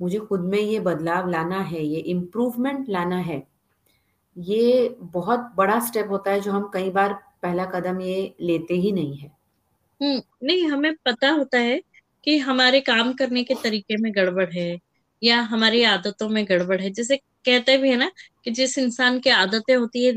मुझे 0.00 0.18
खुद 0.18 0.40
में 0.42 0.58
ये 0.58 0.80
बदलाव 0.80 1.28
लाना 1.30 1.60
है, 1.60 1.84
ये 1.84 2.00
इम्प्रूवमेंट 2.00 2.88
लाना 2.88 3.16
है, 3.18 3.42
ये 4.36 4.96
बहुत 5.00 5.50
बड़ा 5.56 5.78
स्टेप 5.80 6.10
होता 6.10 6.30
है 6.30 6.40
जो 6.40 6.52
हम 6.52 6.70
कई 6.74 6.90
बार 6.90 7.18
पहला 7.44 7.64
कदम 7.64 8.00
ये 8.00 8.34
लेते 8.40 8.74
ही 8.74 8.92
नहीं 8.92 9.16
है। 9.16 9.28
हम्म 10.02 10.22
नहीं 10.42 10.66
हमें 10.68 10.94
पता 10.94 11.30
होता 11.30 11.58
है 11.58 11.82
कि 12.24 12.38
हमारे 12.38 12.80
काम 12.80 13.12
करने 13.12 13.44
के 13.44 13.54
तरीके 13.54 13.96
में 13.96 14.12
गड़बड़ 14.14 14.50
है 14.50 14.78
या 15.22 15.40
हमारी 15.40 15.82
आदतों 15.82 16.28
में 16.28 16.44
गड़बड़ 16.48 16.80
है। 16.80 16.90
जैसे 16.90 17.16
कहते 17.16 17.76
भी 17.78 17.90
है 17.90 17.96
ना 17.96 18.10
कि 18.44 18.50
जिस 18.50 18.78
इंसान 18.78 19.18
की 19.20 19.30
आदतें 19.30 19.76
होती 19.76 20.04
है 20.04 20.12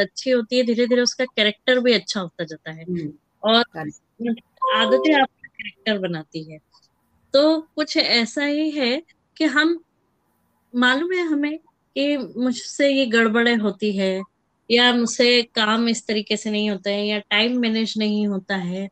अच्छी 0.00 0.30
होती 0.30 0.56
है 0.56 0.62
धीरे 0.62 0.86
धीरे 0.86 1.02
उसका 1.02 1.24
कैरेक्टर 1.24 1.80
भी 1.80 1.92
अच्छा 1.92 2.20
होता 2.20 2.44
जाता 2.44 2.70
है। 2.70 2.82
हम्म। 2.82 3.12
और 3.44 3.64
आदतें 4.74 5.14
आपका 5.14 5.48
कैरेक्टर 5.48 5.98
बनाती 5.98 6.52
है। 6.52 6.58
तो 7.34 7.60
कुछ 7.60 7.96
ऐसा 7.96 8.44
ही 8.44 8.70
है 8.70 9.02
कि 9.36 9.44
हम 9.44 9.80
मालूम 10.74 11.12
है 11.12 11.22
हमें 11.22 11.58
कि 11.94 12.16
मुझसे 12.16 12.88
ये 12.88 13.06
गड़बड़े 13.06 13.54
होती 13.54 13.96
है 13.96 14.22
या 14.70 14.92
मुझसे 14.94 15.42
काम 15.54 15.88
इस 15.88 16.06
तरीके 16.06 16.36
से 16.36 16.50
नहीं 16.50 16.70
होता 16.70 16.90
है 16.90 17.06
या 17.06 17.18
टाइम 17.20 17.58
मैनेज 17.60 17.94
नहीं 17.98 18.26
होता 18.28 18.56
है 18.58 18.88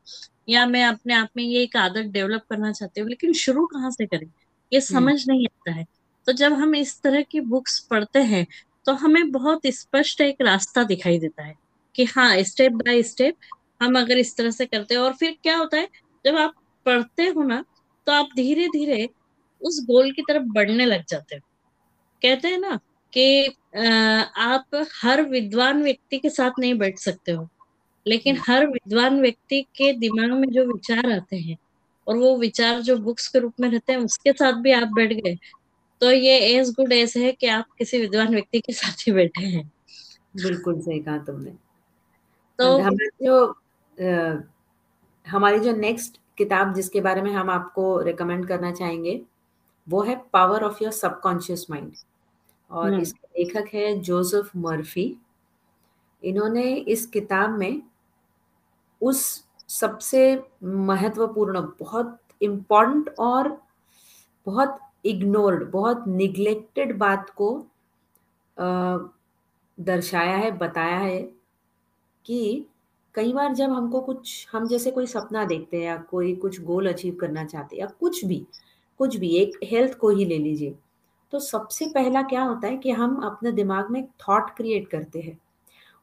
या 0.49 0.65
मैं 0.67 0.83
अपने 0.85 1.13
आप 1.15 1.29
में 1.37 1.43
ये 1.43 1.63
एक 1.63 1.75
आदत 1.77 2.05
डेवलप 2.11 2.43
करना 2.49 2.71
चाहती 2.73 3.01
हूँ 3.01 3.09
लेकिन 3.09 3.33
शुरू 3.35 3.65
कहाँ 3.67 3.91
से 3.91 4.05
करें? 4.07 4.27
ये 4.71 4.79
हम्म। 4.81 4.85
समझ 4.89 5.27
नहीं 5.29 5.45
आता 5.47 5.71
है। 5.71 5.85
तो 6.27 6.33
जब 6.33 6.53
हम 6.53 6.75
इस 6.75 7.01
तरह 7.03 7.21
की 7.23 7.39
बुक्स 7.41 7.79
पढ़ते 7.89 8.19
हैं 8.25 8.45
तो 8.85 8.93
हमें 8.95 9.31
बहुत 9.31 9.67
स्पष्ट 9.67 10.21
एक 10.21 10.41
रास्ता 10.41 10.83
दिखाई 10.85 11.19
देता 11.19 11.43
है 11.43 11.55
कि 11.95 12.03
हाँ 12.07 12.43
स्टेप 12.43 12.71
बाय 12.77 13.03
स्टेप 13.03 13.35
हम 13.81 13.99
अगर 13.99 14.17
इस 14.17 14.35
तरह 14.37 14.51
से 14.51 14.65
करते 14.65 14.95
हैं 14.95 15.01
और 15.01 15.13
फिर 15.15 15.37
क्या 15.43 15.57
होता 15.57 15.77
है 15.77 15.87
जब 16.25 16.37
आप 16.37 16.53
पढ़ते 16.85 17.23
हो 17.29 17.43
ना 17.43 17.63
तो 18.07 18.11
आप 18.13 18.29
धीरे 18.35 18.67
धीरे 18.69 19.07
उस 19.61 19.79
गोल 19.87 20.11
की 20.11 20.21
तरफ़ 20.23 20.43
बढ़ने 20.49 20.85
लग 20.85 21.03
जाते 21.09 21.35
हो। 21.35 21.41
कहते 22.21 22.47
हैं 22.47 22.57
ना 22.59 22.79
कि 23.17 23.55
आप 24.37 24.85
हर 25.01 25.21
विद्वान 25.21 25.83
व्यक्ति 25.83 26.17
के 26.17 26.29
साथ 26.29 26.59
नहीं 26.59 26.73
बैठ 26.73 26.99
सकते 26.99 27.31
हो। 27.31 27.47
लेकिन 28.07 28.35
हम्म। 28.35 28.53
हर 28.53 28.67
विद्वान 28.67 29.19
व्यक्ति 29.21 29.61
के 29.75 29.91
दिमाग 29.93 30.31
में 30.31 30.47
जो 30.49 30.65
विचार 30.65 31.11
आते 31.11 31.37
हैं 31.37 31.57
और 32.07 32.17
वो 32.17 32.37
विचार 32.37 32.81
जो 32.81 32.97
बुक्स 32.97 33.27
के 33.27 33.39
रूप 33.39 33.53
में 33.59 33.69
रहते 33.69 33.93
हैं 33.93 33.99
उसके 33.99 34.31
साथ 34.31 34.53
भी 34.53 34.71
आप 34.71 34.87
बैठ 34.87 35.13
गए 35.13 35.37
तो 36.01 36.11
ये 36.11 36.37
एज 36.39 36.69
गुड 36.69 36.93
एज 36.93 37.13
है 37.17 37.31
कि 37.31 37.47
आप 37.47 37.65
किसी 37.77 37.99
विद्वान 37.99 38.27
व्यक्ति 38.27 38.59
के 38.59 38.73
साथ 38.73 39.07
ही 39.07 39.11
बैठे 39.11 39.45
हैं। 39.45 39.71
बिल्कुल 40.35 40.79
सही 40.81 40.99
कहा 40.99 41.17
तुमने। 41.17 41.51
तो 42.59 42.77
हमारे 42.77 43.07
जो 43.25 43.45
आ, 43.97 44.35
हमारी 45.27 45.59
जो 45.59 45.75
नेक्स्ट 45.75 46.19
किताब 46.37 46.73
जिसके 46.73 47.01
बारे 47.01 47.21
में 47.21 47.31
हम 47.31 47.49
आपको 47.49 48.01
रिकमेंड 48.01 48.47
करना 48.47 48.71
चाहेंगे 48.71 49.21
वो 49.87 50.01
है 50.03 50.15
power 50.33 50.63
of 50.63 50.83
your 50.83 50.91
subconscious 50.91 51.65
mind 51.69 51.91
और 52.71 52.89
हम्म। 52.89 53.01
इसके 53.01 53.43
लेखक 53.43 53.73
है 53.73 53.93
जोसेफ 53.99 54.49
मर्फी 54.55 55.15
इन्होंने 56.23 56.63
इस 56.87 57.05
किताब 57.05 57.57
में 57.57 57.81
उस 59.01 59.23
सबसे 59.69 60.21
महत्वपूर्ण 60.63 61.61
बहुत 61.79 62.17
इम्पोर्टेंट 62.41 63.09
और 63.19 63.49
बहुत 64.47 64.79
इग्नोर्ड 65.05 65.69
बहुत 65.71 66.03
निग्लेक्टेड 66.07 66.97
बात 66.97 67.29
को 67.37 67.49
दर्शाया 69.77 70.37
है 70.37 70.51
बताया 70.51 70.97
है 70.97 71.21
कि 72.25 72.65
कई 73.15 73.33
बार 73.33 73.53
जब 73.53 73.71
हमको 73.71 73.99
कुछ 74.01 74.47
हम 74.51 74.67
जैसे 74.67 74.91
कोई 74.91 75.05
सपना 75.05 75.43
देखते 75.45 75.77
हैं 75.77 75.85
या 75.85 75.97
कोई 76.09 76.33
कुछ 76.35 76.61
गोल 76.61 76.89
अचीव 76.89 77.15
करना 77.15 77.43
चाहते 77.45 77.75
हैं 77.75 77.81
या 77.81 77.87
कुछ 77.99 78.23
भी 78.25 78.45
कुछ 78.99 79.15
भी 79.15 79.29
एक 79.35 79.59
हेल्थ 79.63 79.97
को 79.97 80.09
ही 80.09 80.25
ले 80.25 80.37
लीजिए 80.37 80.75
तो 81.33 81.39
सबसे 81.39 81.85
पहला 81.85 82.21
क्या 82.23 82.43
होता 82.43 82.67
है 82.67 82.77
कि 82.77 82.91
हम 82.91 83.15
अपने 83.25 83.51
दिमाग 83.51 83.89
में 83.91 83.99
एक 83.99 84.09
थॉट 84.21 84.49
क्रिएट 84.57 84.87
करते 84.89 85.21
हैं। 85.21 85.37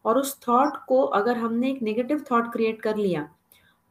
और 0.05 0.19
उस 0.19 0.37
थॉट 0.49 0.77
को 0.89 1.01
अगर 1.13 1.37
हमने 1.39 1.71
एक 1.71 1.83
नेगेटिव 1.83 2.25
थॉट 2.31 2.53
क्रिएट 2.53 2.81
कर 2.83 2.97
लिया 2.97 3.29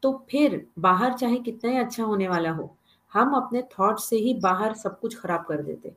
तो 0.04 0.12
फिर 0.32 0.66
बाहर 0.80 1.14
चाहे 1.14 1.38
कितना 1.40 1.72
ही 1.72 1.78
अच्छा 1.78 2.04
होने 2.04 2.28
वाला 2.28 2.52
हो 2.52 2.76
हम 3.12 3.34
अपने 3.36 3.62
थॉट 3.72 4.00
से 4.00 4.16
ही 4.16 4.34
बाहर 4.34 4.74
सब 4.74 5.00
कुछ 5.00 5.18
खराब 5.18 5.46
कर 5.46 5.62
देते 5.62 5.90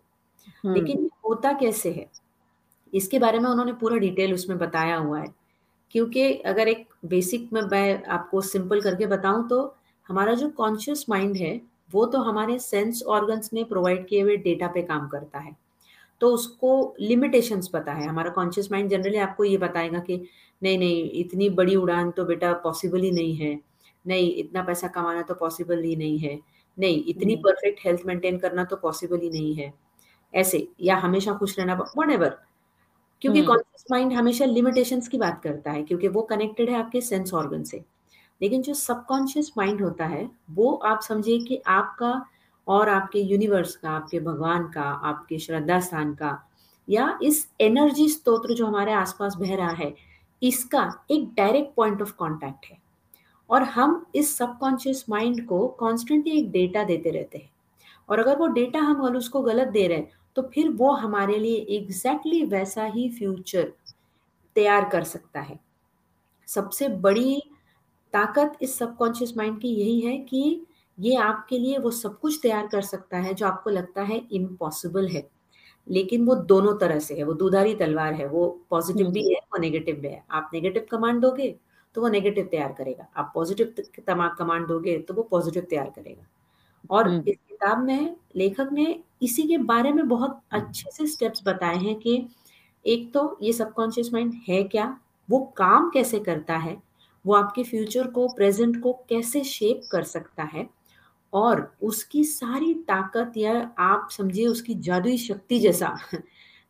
हम्म। 0.65 0.75
लेकिन 0.75 1.11
होता 1.25 1.53
कैसे 1.53 1.91
है? 1.93 2.07
इसके 2.93 3.19
बारे 3.19 3.39
में 3.39 3.49
उन्होंने 3.51 3.73
पूरा 3.73 3.97
डिटेल 3.97 4.35
उसमें 4.35 4.59
बताया 4.59 4.97
हुआ 4.97 5.21
है। 5.21 5.35
क्योंकि 5.91 6.33
अगर 6.47 6.69
एक 6.69 6.87
बेसिक 7.05 7.53
में 7.53 7.61
मैं 7.63 8.05
आपको 8.07 8.41
सिंपल 8.43 8.81
करके 8.81 9.07
बताऊँ 9.07 9.49
तो 9.49 9.63
हमारा 10.07 10.35
जो 10.35 10.49
कॉन्शियस 10.51 11.05
माइंड 11.09 11.37
है 11.37 11.61
वो 11.91 12.05
तो 12.07 12.19
हमारे 12.21 12.59
सेंस 12.59 13.03
ऑर्गन्स 13.09 13.53
में 13.53 13.65
प्रोवाइड 13.65 14.07
किए 14.09 14.23
हुए 14.23 14.37
डेटा 14.37 14.67
पे 14.67 14.83
काम 14.83 15.07
करता 15.09 15.39
है। 15.39 15.57
तो 16.21 16.29
उसको 16.35 16.95
लिमिटेशंस 17.01 17.69
पता 17.69 17.93
है। 17.93 18.07
हमारा 18.09 18.31
कॉन्शियस 18.31 18.71
माइंड 18.73 18.91
जनरली 18.91 19.17
आपको 19.19 19.45
ये 19.45 19.57
बताएगा 19.59 19.99
कि 19.99 20.17
नहीं 20.63 20.79
नहीं 20.79 21.11
इतनी 21.21 21.49
बड़ी 21.51 21.77
उड़ान 21.77 22.11
तो 22.11 22.25
बेटा 22.25 22.53
पॉसिबल 22.63 23.01
ही 23.01 23.11
नहीं 23.11 23.35
है। 23.37 23.59
नहीं 24.05 24.35
इतना 24.35 24.63
पैसा 24.63 24.89
कमाना 24.89 25.23
तो 25.23 25.35
पॉसिबल 25.35 25.83
ही 25.83 25.95
नहीं 25.97 26.19
है। 26.19 26.39
नहीं 26.79 27.05
इतनी 27.09 27.37
परफेक्ट 27.37 27.81
हेल्थ 27.85 28.01
मेंटेन 28.07 28.39
करना 28.39 28.65
तो 28.65 28.77
पॉसिबल 28.77 29.21
ही 29.21 29.31
नहीं 29.31 29.55
है। 29.55 29.73
ऐसे 30.35 30.67
या 30.81 30.97
हमेशा 30.97 31.33
खुश 31.33 31.59
रहना 31.59 31.75
वट 31.99 32.11
एवर 32.11 32.37
क्योंकि 33.23 33.43
कॉन्शियस 33.43 33.85
हम्म। 33.91 33.95
माइंड 33.95 34.13
हमेशा 34.13 34.45
लिमिटेशंस 34.45 35.09
की 35.09 35.19
बात 35.19 35.41
करता 35.43 35.71
है 35.71 35.83
क्योंकि 35.83 36.09
वो 36.09 36.23
कनेक्टेड 36.23 36.71
है 36.71 36.77
आपके 36.77 37.01
सेंस 37.01 37.33
ऑर्गन 37.35 37.63
से। 37.63 37.83
लेकिन 38.41 38.63
जो 38.63 38.75
सबकॉन्शियस 38.75 39.53
माइंड 39.59 39.83
होता 39.83 40.07
है, 40.07 40.29
वो 40.51 40.73
आप 40.75 41.01
समझिए 41.01 41.39
कि 41.39 41.63
आपका 41.67 42.27
और 42.67 42.89
आपके 42.89 43.21
यूनिवर्स 43.21 43.77
का, 43.77 43.91
आपके 43.91 44.21
भगवान 44.21 44.69
का, 44.69 44.83
आपके 44.83 45.39
श्रद्धा 45.39 45.81
स्थान 45.81 46.15
का 46.15 46.39
या 46.89 47.19
इस 47.23 47.47
एनर्जी 47.61 48.09
स्त्रोत्र 48.09 48.55
जो 48.55 48.67
हमारे 48.67 48.93
आसपास 48.93 49.35
बह 49.37 49.55
रहा 49.57 49.71
है, 49.71 49.95
इसका 50.43 51.07
एक 51.11 51.29
डायरेक्ट 51.35 51.75
पॉइंट 51.77 52.03
ऑफ़ 52.03 52.13
कांटेक्ट 52.13 52.67
है। 52.71 52.79
और 53.51 53.63
हम 53.63 54.05
इस 54.15 54.37
सबकॉन्शियस 54.37 55.05
माइंड 55.09 55.45
को 55.47 55.67
कॉन्स्टेंटली 55.69 56.39
एक 56.39 56.51
डेटा 56.51 56.85
देते 56.85 57.11
रहते 57.11 57.39
हैं। 57.39 57.51
और 58.09 58.19
अगर 58.19 58.37
वो 58.39 58.47
डेटा 58.47 58.79
हम 58.79 59.01
अगर 59.01 59.17
उसको 59.17 59.43
गलत 59.43 59.69
दे 59.69 59.87
रहे 59.87 59.99
हैं 59.99 60.11
तो 60.37 60.43
फिर 60.55 60.69
वो 60.71 60.91
हमारे 60.93 61.39
लिए 61.39 61.57
एग्जैक्टली 61.77 62.31
exactly 62.33 62.51
वैसा 62.53 62.85
ही 62.85 63.09
फ्यूचर 63.11 63.73
तैयार 64.57 64.89
कर 64.89 65.05
सकता 65.05 65.41
है। 65.41 65.59
सबसे 66.49 66.89
बड़ी 66.89 67.43
ताकत 68.17 68.57
इस 68.63 68.79
सबकॉन्शियस 68.79 69.37
माइंड 69.37 69.61
की 69.61 69.69
यही 69.69 70.01
है 70.01 70.17
कि 70.19 70.67
ये 70.99 71.17
आपके 71.17 71.59
लिए 71.59 71.79
वो 71.79 71.91
सब 71.91 72.19
कुछ 72.21 72.39
तैयार 72.43 72.67
कर 72.67 72.83
सकता 72.83 73.19
है 73.19 73.35
जो 73.35 73.47
आपको 73.47 73.71
लगता 73.71 74.03
है 74.03 74.17
इम्पॉसिबल 74.33 75.09
है। 75.09 75.29
लेकिन 75.87 76.25
वो 76.27 76.35
दोनों 76.35 76.75
तरह 76.79 76.99
से 76.99 77.15
है 77.15 77.25
वो 77.25 77.33
दुधारी 77.33 77.75
तलवार 77.75 78.15
है 78.15 78.27
वो 78.29 78.49
पॉजिटिव 78.71 79.11
भी 79.11 79.29
है 79.29 79.41
वो 79.53 79.59
नेगेटिव 79.59 79.97
भी 79.97 80.09
है। 80.09 80.23
आप 80.31 80.51
नेगेटिव 80.55 80.87
कमांड 80.91 81.21
दोगे 81.21 81.49
तो 81.95 82.01
वो 82.01 82.09
नेगेटिव 82.09 82.45
तैयार 82.45 82.73
करेगा। 82.73 83.07
आप 83.17 83.31
पॉजिटिव 83.35 83.75
कमांड 84.39 84.67
दोगे 84.67 84.99
तो 84.99 85.15
वो 85.15 85.23
पॉजिटिव 85.23 85.67
तैयार 85.71 85.91
करेगा। 85.91 86.27
और 86.91 87.09
हम्म। 87.09 87.23
इस 87.29 87.37
किताब 87.49 87.85
में 87.85 88.17
लेखक 88.37 88.69
ने 88.73 89.03
इसी 89.23 89.43
के 89.43 89.59
बारे 89.59 89.93
में 89.93 90.09
बहुत 90.09 90.41
अच्छे 90.51 90.91
से 90.91 91.07
स्टेप्स 91.07 91.43
बताए 91.47 91.77
हैं 91.77 91.95
कि 91.97 92.27
एक 92.85 93.13
तो 93.15 93.39
ये 93.43 93.53
सबकॉन्शियस 93.53 94.13
माइंड 94.13 94.35
है 94.49 94.63
क्या 94.65 94.99
वो 95.31 95.39
काम 95.57 95.91
कैसे 95.91 96.19
करता 96.21 96.57
है 96.57 96.77
वो 97.27 97.35
आपके 97.35 97.63
फ्यूचर 97.65 98.07
को 98.07 98.29
प्रेजेंट 98.29 98.83
को 98.83 98.93
कैसे 99.09 99.45
शेप 99.45 99.83
कर 99.93 100.03
सकता 100.05 100.43
है 100.45 100.69
और 101.33 101.73
उसकी 101.83 102.25
सारी 102.25 102.75
ताकत 102.75 103.33
या 103.37 103.53
आप 103.79 104.09
समझिए 104.11 104.47
उसकी 104.47 104.75
जादुई 104.75 105.19
शक्ति 105.19 105.59
जैसा 105.59 105.97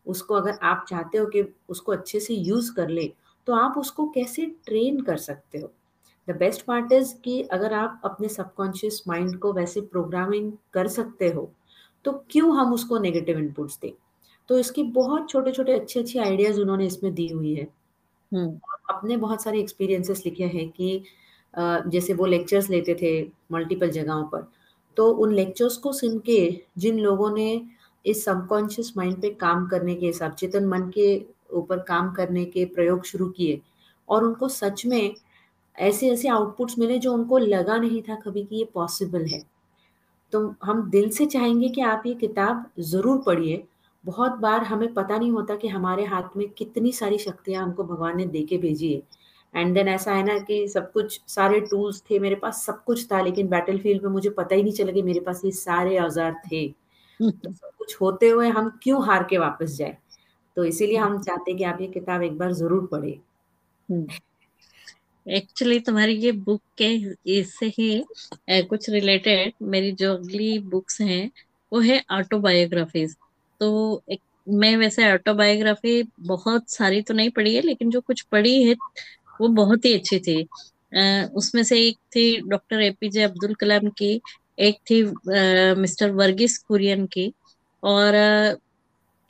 उसको 0.07 0.35
अगर 0.35 0.59
आप 0.63 0.85
चाहते 0.89 1.19
हो 1.19 1.27
कि 1.27 1.45
उसको 1.69 1.93
अच्छे 1.93 2.21
से 2.21 2.35
यूज़ 2.35 2.73
कर 2.75 2.89
ले 2.89 3.13
तो 3.47 3.55
आप 3.55 3.79
उसको 3.79 4.09
कैसे 4.09 4.47
ट्रेन 4.67 5.01
कर 5.01 5.17
सकते 5.17 5.59
हो? 5.59 5.73
द 6.29 6.37
बेस्ट 6.37 6.63
पार्ट 6.67 6.93
इज़ 6.93 7.15
कि 7.25 7.43
अगर 7.43 7.75
आप 7.75 8.01
अपने 8.05 8.29
सबकॉन्शियस 8.29 9.03
माइंड 9.09 9.39
को 9.39 9.53
वैसे 9.53 9.81
प्रोग्रामिंग 9.81 10.53
कर 10.73 10.89
सकते 10.89 11.29
हो 11.29 11.51
तो 12.05 12.13
क्यों 12.31 12.57
हम 12.59 12.73
उसको 12.75 12.99
नेगेटिव 12.99 13.39
इनपुट्स 13.39 13.79
दें? 13.83 13.93
तो 14.49 14.59
इसकी 14.59 14.83
बहुत 14.83 15.31
छोटे 15.31 15.53
छोटे 15.53 15.73
अच्छे 15.73 16.01
अच्छे 16.01 16.19
आइडियाज़ 16.19 16.61
उन्होंने 16.61 16.87
इसमें 16.87 17.15
दी 17.15 17.29
हुई 17.29 17.55
है। 17.55 17.69
हम्म। 18.33 18.59
अपने 18.91 19.17
बहुत 19.17 19.43
सारे 19.43 19.61
एक्सपीरियंसेस 19.61 20.23
लिखे 20.27 20.45
हैं 20.47 20.69
कि 20.71 21.03
जैसे 21.89 22.13
वो 22.13 22.27
लेक्चर्स 22.27 22.69
लेते 22.71 22.95
थे 22.95 23.11
मल्टीपल 23.53 23.91
जगहों 23.91 24.25
पर 24.25 24.47
तो 24.97 25.11
उन 25.15 25.33
लेक्चर्स 25.35 25.77
को 25.77 25.93
सुन 25.93 26.19
के 26.19 26.39
जिन 26.79 26.99
लोगों 26.99 27.31
ने 27.31 27.49
इस 28.05 28.25
सबकॉन्शियस 28.25 28.93
माइंड 28.97 29.21
पे 29.23 29.31
काम 29.37 29.67
करने 29.67 29.95
के 29.95 30.13
सब 30.13 30.35
चेतन 30.35 30.67
मन 30.67 30.91
के 30.95 31.09
ऊपर 31.55 31.79
काम 31.89 32.13
करने 32.13 32.45
के 32.45 32.65
प्रयोग 32.75 33.05
शुरू 33.05 33.29
किए 33.29 33.61
और 34.09 34.25
उनको 34.25 34.49
सच 34.49 34.85
में 34.87 35.15
ऐसे 35.79 36.11
ऐसे 36.11 36.29
आउटपुट्स 36.29 36.79
मिले 36.79 36.99
जो 36.99 37.13
उनको 37.13 37.39
लगा 37.39 37.77
नहीं 37.77 38.03
था 38.03 38.15
कभी 38.17 38.45
कि 38.45 38.57
ये 38.57 38.65
पॉसिबल 38.75 39.25
है 39.25 39.43
तो 40.33 40.55
हम 40.63 40.89
दिल 40.91 41.09
से 41.11 41.27
चाहेंगे 41.27 41.69
कि 41.69 41.81
आप 41.81 42.03
ये 42.07 42.15
किताब 42.15 42.65
ज़रूर 42.83 43.23
पढ़िए 43.27 43.63
बहुत 44.07 44.33
बार 44.39 44.63
हमें 44.65 44.93
पता 44.95 45.17
नहीं 45.19 45.31
होता 45.33 45.55
कि 45.57 45.69
हमारे 45.69 46.05
हाथ 46.05 46.37
में 46.37 46.49
कितनी 46.49 46.93
सारी 46.93 47.19
शक्तियाँ 47.19 47.63
हमको 47.63 47.85
भगवान 47.85 48.17
ने 48.17 48.25
दे 48.27 48.43
के 48.43 48.59
भेजी 48.59 48.93
है। 48.93 49.03
एंड 49.55 49.75
देन 49.75 49.89
ऐसा 49.89 50.13
है 50.13 50.23
ना 50.25 50.39
कि 50.41 50.67
सब 50.69 50.91
कुछ, 50.93 51.21
सारे 51.29 51.61
टूल्स 51.61 52.03
थे 52.11 52.19
मेरे 52.19 52.35
पास, 52.35 52.65
सब 52.67 52.83
कुछ 52.85 53.07
था, 53.13 53.21
लेकिन 53.23 53.49
बैटल 53.49 53.79
फ़ील्ड 53.79 54.03
में 54.03 54.11
मुझे 54.11 54.31
पता 54.31 54.55
ही 54.55 54.63
नहीं 54.63 54.73
चला 54.73 54.93
कि 54.93 55.03
मेरे 55.03 55.21
पास 55.21 55.41
ये 55.45 55.51
सारे 55.53 55.99
औज़ार 55.99 56.35
थे। 56.43 56.67
तो 57.21 57.53
सब 57.53 57.71
कुछ 57.79 57.97
होते 58.01 58.29
हुए 58.29 58.49
हम 58.49 58.69
क्यों 58.83 59.05
हार 59.07 59.27
के 59.31 59.39
वापस 59.39 59.77
जाए? 59.77 59.97
तो 60.57 60.65
इसीलिए 60.65 60.97
हम 60.99 61.19
चाहते 61.23 61.55
कि 61.55 61.65
आप 61.65 61.81
ये 61.81 61.87
किताब 61.89 62.23
एक 62.23 62.39
बार 62.39 62.53
ज़रूर 62.55 62.87
पढ़े। 62.93 63.19
एक्चुअली 65.27 65.79
तुम्हारी 65.81 66.15
ये 66.17 66.33
बुक 66.33 66.61
के 66.79 66.95
इससे 67.33 67.67
ही 67.69 68.05
कुछ 68.51 68.89
रिलेटेड 68.91 69.53
मेरी 69.65 69.93
जो 69.93 70.13
अगली 70.15 70.59
बुक्स 70.59 71.01
हैं, 71.01 71.31
वो 71.73 71.81
है 71.81 72.03
ऑटोबायोग्राफीज 72.13 73.17
तो 73.61 74.03
एक, 74.13 74.21
मैं 74.47 74.77
वैसे 74.77 75.13
ऑटोबायोग्राफी 75.13 76.03
बहुत 76.23 76.71
सारी 76.71 77.01
तो 77.03 77.15
नहीं 77.15 77.31
पढ़ी 77.31 77.55
है, 77.55 77.61
लेकिन 77.63 77.91
जो 77.91 78.01
कुछ 78.01 78.21
पढ़ी 78.33 78.63
है, 78.65 78.75
वो 79.41 79.49
बहुत 79.55 79.85
ही 79.85 79.95
अच्छी 79.95 80.19
थी। 80.21 80.43
उसमें 81.37 81.63
से 81.65 81.81
एक 81.81 81.99
थी 82.17 82.41
डॉक्टर 82.49 82.81
एपीजे 82.83 83.23
अब्दुल 83.23 83.55
कलाम 83.55 83.89
की, 83.99 84.21
एक 84.59 84.79
थी 84.91 85.03
मिस्टर 85.81 86.11
वर्गीस 86.13 86.59
कुरियन 86.59 87.07
की, 87.07 87.33
और 87.83 88.15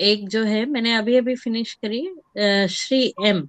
एक 0.01 0.29
जो 0.29 0.43
है, 0.45 0.65
मैंने 0.67 0.95
अभी 0.95 1.17
अभी 1.17 1.35
फिनिश 1.37 1.73
करी 1.85 2.03
श्री 2.71 3.03
एम, 3.27 3.49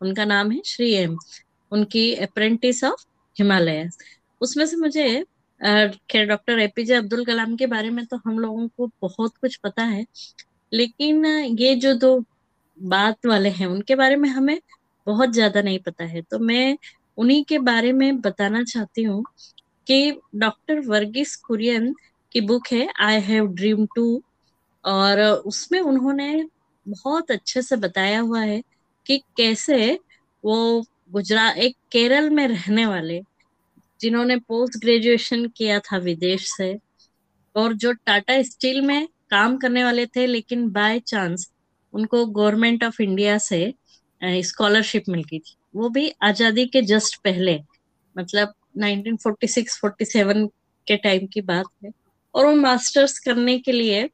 उनका 0.00 0.24
नाम 0.24 0.50
है 0.52 0.60
श्री 0.66 0.92
एम, 0.94 1.16
उनकी 1.72 2.12
अप्रेंटिस 2.16 2.84
ऑफ़ 2.84 3.04
हिमालय 3.36 3.88
उसमें 4.40 4.64
से 4.66 4.76
मुझे 4.76 5.24
खैर, 5.60 6.26
डॉक्टर 6.26 6.58
एपीजे 6.60 6.94
अब्दुल 6.94 7.24
कलाम 7.24 7.56
के 7.56 7.66
बारे 7.66 7.90
में 7.90 8.04
तो 8.06 8.16
हम 8.26 8.38
लोगों 8.38 8.66
को 8.68 8.86
बहुत 9.02 9.36
कुछ 9.36 9.56
पता 9.56 9.82
है, 9.84 10.04
लेकिन 10.72 11.26
ये 11.58 11.74
जो 11.76 11.94
दो 11.96 12.18
बात 12.78 13.26
वाले 13.26 13.48
हैं, 13.50 13.66
उनके 13.66 13.94
बारे 13.96 14.16
में 14.16 14.28
हमें 14.30 14.58
बहुत 15.06 15.30
ज़्यादा 15.32 15.62
नहीं 15.62 15.78
पता 15.80 16.04
है। 16.04 16.22
तो 16.22 16.38
मैं 16.40 16.76
उन्हीं 17.18 17.44
के 17.44 17.58
बारे 17.60 17.92
में 17.92 18.20
बताना 18.20 18.62
चाहती 18.64 19.02
हूँ 19.02 19.24
कि 19.86 20.12
डॉक्टर 20.36 20.80
वर्गीस 20.88 21.34
कुरियन 21.38 21.94
की 22.32 22.40
बुक 22.42 22.66
है 22.72 22.88
आई 23.02 23.20
हैव 23.22 23.46
ड्रीम 23.54 23.86
टू 23.96 24.22
और 24.84 25.20
उसमें 25.22 25.80
उन्होंने 25.80 26.44
बहुत 26.86 27.30
अच्छे 27.30 27.62
से 27.62 27.76
बताया 27.78 28.20
हुआ 28.20 28.40
है 28.42 28.62
कि 29.06 29.18
कैसे 29.36 29.92
वो 30.44 30.56
गुजरात 31.12 31.56
एक 31.58 31.76
केरल 31.92 32.30
में 32.30 32.46
रहने 32.48 32.86
वाले 32.86 33.20
जिन्होंने 34.00 34.36
पोस्ट 34.38 34.80
ग्रेजुएशन 34.80 35.46
किया 35.56 35.78
था 35.80 35.96
विदेश 35.98 36.48
से। 36.50 36.76
और 37.54 37.72
जो 37.74 37.92
टाटा 37.92 38.42
स्टील 38.42 38.80
में 38.80 39.06
काम 39.30 39.56
करने 39.58 39.84
वाले 39.84 40.06
थे, 40.06 40.26
लेकिन 40.26 40.68
बाय 40.70 40.98
चांस 41.00 41.50
उनको 41.94 42.24
गवर्नमेंट 42.26 42.84
ऑफ़ 42.84 43.00
इंडिया 43.02 43.38
से 43.40 43.74
स्कॉलरशिप 44.22 45.04
मिल 45.08 45.22
गई 45.22 45.38
थी। 45.38 45.54
वो 45.76 45.88
भी 45.88 46.10
आज़ादी 46.22 46.66
के 46.66 46.82
जस्ट 46.82 47.16
पहले 47.24 47.58
मतलब 48.16 48.52
1946-47 48.78 50.46
के 50.86 50.96
टाइम 50.96 51.26
की 51.26 51.40
बात 51.42 51.66
है। 51.84 51.90
और 52.34 52.46
वो 52.46 52.54
मास्टर्स 52.56 53.18
करने 53.18 53.58
के 53.58 53.72
लिए 53.72 54.04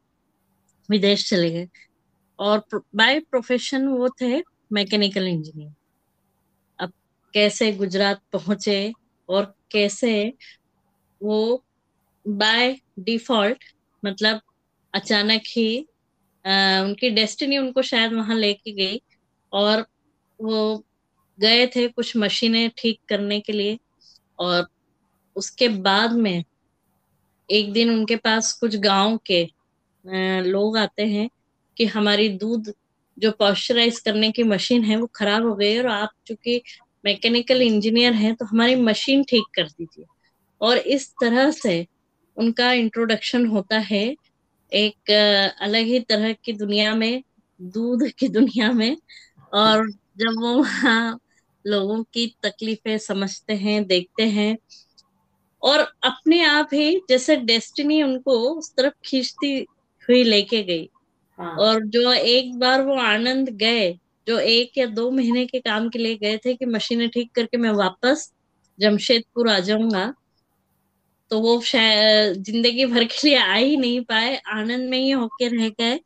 विदेश 0.89 1.29
चले 1.31 1.51
गए। 1.51 1.69
और 2.39 2.63
बाय 2.97 3.19
प्रोफेशन 3.21 3.87
वो 3.89 4.09
थे 4.21 4.39
मैकेनिकल 4.73 5.27
इंजीनियर 5.27 5.73
अब 6.79 6.93
कैसे 7.35 7.71
गुजरात 7.73 8.21
पहुँचे 8.33 8.93
और 9.29 9.55
कैसे 9.75 10.13
वो 11.21 11.39
बाय 12.25 12.77
डिफ़ॉल्ट 12.99 13.65
मतलब 14.03 14.41
अचानक 14.95 15.43
ही 15.49 15.69
आ, 16.45 16.81
उनकी 16.83 17.11
डेस्टिनी 17.11 17.59
उनको 17.59 17.83
शायद 17.83 18.13
वहाँ 18.13 18.37
लेके 18.37 18.73
गई 18.73 19.01
और 19.53 19.87
वो 20.41 20.85
गए 21.39 21.67
थे 21.67 21.89
कुछ 21.89 22.17
मशीनें 22.17 22.71
ठीक 22.79 23.01
करने 23.09 23.41
के 23.41 23.53
लिए 23.53 23.79
और 24.39 24.67
उसके 25.37 25.69
बाद 25.69 26.13
में 26.17 26.45
एक 27.49 27.73
दिन 27.73 27.91
उनके 27.91 28.17
पास 28.17 28.53
कुछ 28.53 28.77
गाँव 28.77 29.19
के 29.27 29.45
लोग 30.43 30.77
आते 30.79 31.07
हैं 31.07 31.29
कि 31.77 31.85
हमारी 31.87 32.29
दूध 32.39 32.73
जो 33.19 33.31
पॉस्चराइज 33.31 34.01
करने 34.01 34.31
की 34.33 34.43
मशीन 34.43 34.85
है 34.85 34.97
वो 34.97 35.07
खराब 35.15 35.47
हो 35.47 35.55
गई 35.55 35.79
और 35.79 35.87
आप 35.87 36.11
चूँकि 36.27 36.63
मैकेनिकल 37.05 37.63
इंजीनियर 37.63 38.13
हैं 38.13 38.35
तो 38.35 38.45
हमारी 38.45 38.75
मशीन 38.75 39.25
ठीक 39.25 39.45
कर 39.55 39.69
दीजिए 39.69 40.05
और 40.61 40.79
इस 40.79 41.11
तरह 41.21 41.51
से 41.51 41.87
उनका 42.37 42.73
इंट्रोडक्शन 42.73 43.47
होता 43.47 43.79
है 43.79 44.05
एक 44.73 45.11
अलग 45.61 45.85
ही 45.85 46.01
तरह 46.01 46.33
की 46.33 46.53
दुनिया 46.53 46.95
में 46.95 47.23
दूध 47.61 48.09
की 48.19 48.29
दुनिया 48.29 48.73
में 48.73 48.97
और 49.53 49.91
जब 49.91 50.41
वो 50.41 50.55
वहाँ 50.55 51.19
लोगों 51.65 52.03
की 52.05 52.27
तकलीफें 52.43 52.99
समझते 52.99 53.55
हैं 53.55 53.85
देखते 53.85 54.23
हैं 54.23 54.57
और 55.63 55.81
अपने 56.05 56.45
आप 56.45 56.69
ही 56.73 57.01
जैसे 57.09 57.37
डेस्टिनी 57.37 58.03
उनको 58.03 58.39
उस 58.51 58.75
तरफ़ 58.77 58.95
खींचती 59.05 59.57
हुई 60.09 60.23
लेके 60.25 60.63
गई 60.63 60.89
हाँ। 61.39 61.57
और 61.57 61.85
जो 61.87 62.13
एक 62.13 62.59
बार 62.59 62.83
वो 62.83 62.95
आनंद 62.95 63.49
गए 63.49 63.99
जो 64.27 64.39
एक 64.39 64.79
या 64.79 64.87
दो 64.89 65.11
महीने 65.11 65.45
के 65.47 65.61
काम 65.61 65.89
के 65.89 65.99
लिए 65.99 66.17
गए 66.17 66.37
थे 66.45 66.55
कि 66.55 66.67
मशीनें 66.67 67.09
ठीक 67.09 67.31
करके 67.35 67.57
मैं 67.57 67.71
वापस 67.71 68.31
जमशेदपुर 68.79 69.49
आ 69.49 69.59
जाऊँगा 69.61 70.13
तो 71.31 71.41
वो 71.41 71.61
ज़िंदगी 71.63 72.85
भर 72.87 73.05
के 73.05 73.27
लिए 73.29 73.37
आ 73.39 73.55
ही 73.55 73.77
नहीं 73.77 74.01
पाए 74.05 74.37
आनंद 74.53 74.89
में 74.91 74.99
ही 74.99 75.11
होके 75.11 75.49
रह 75.49 75.69
गए 75.71 75.99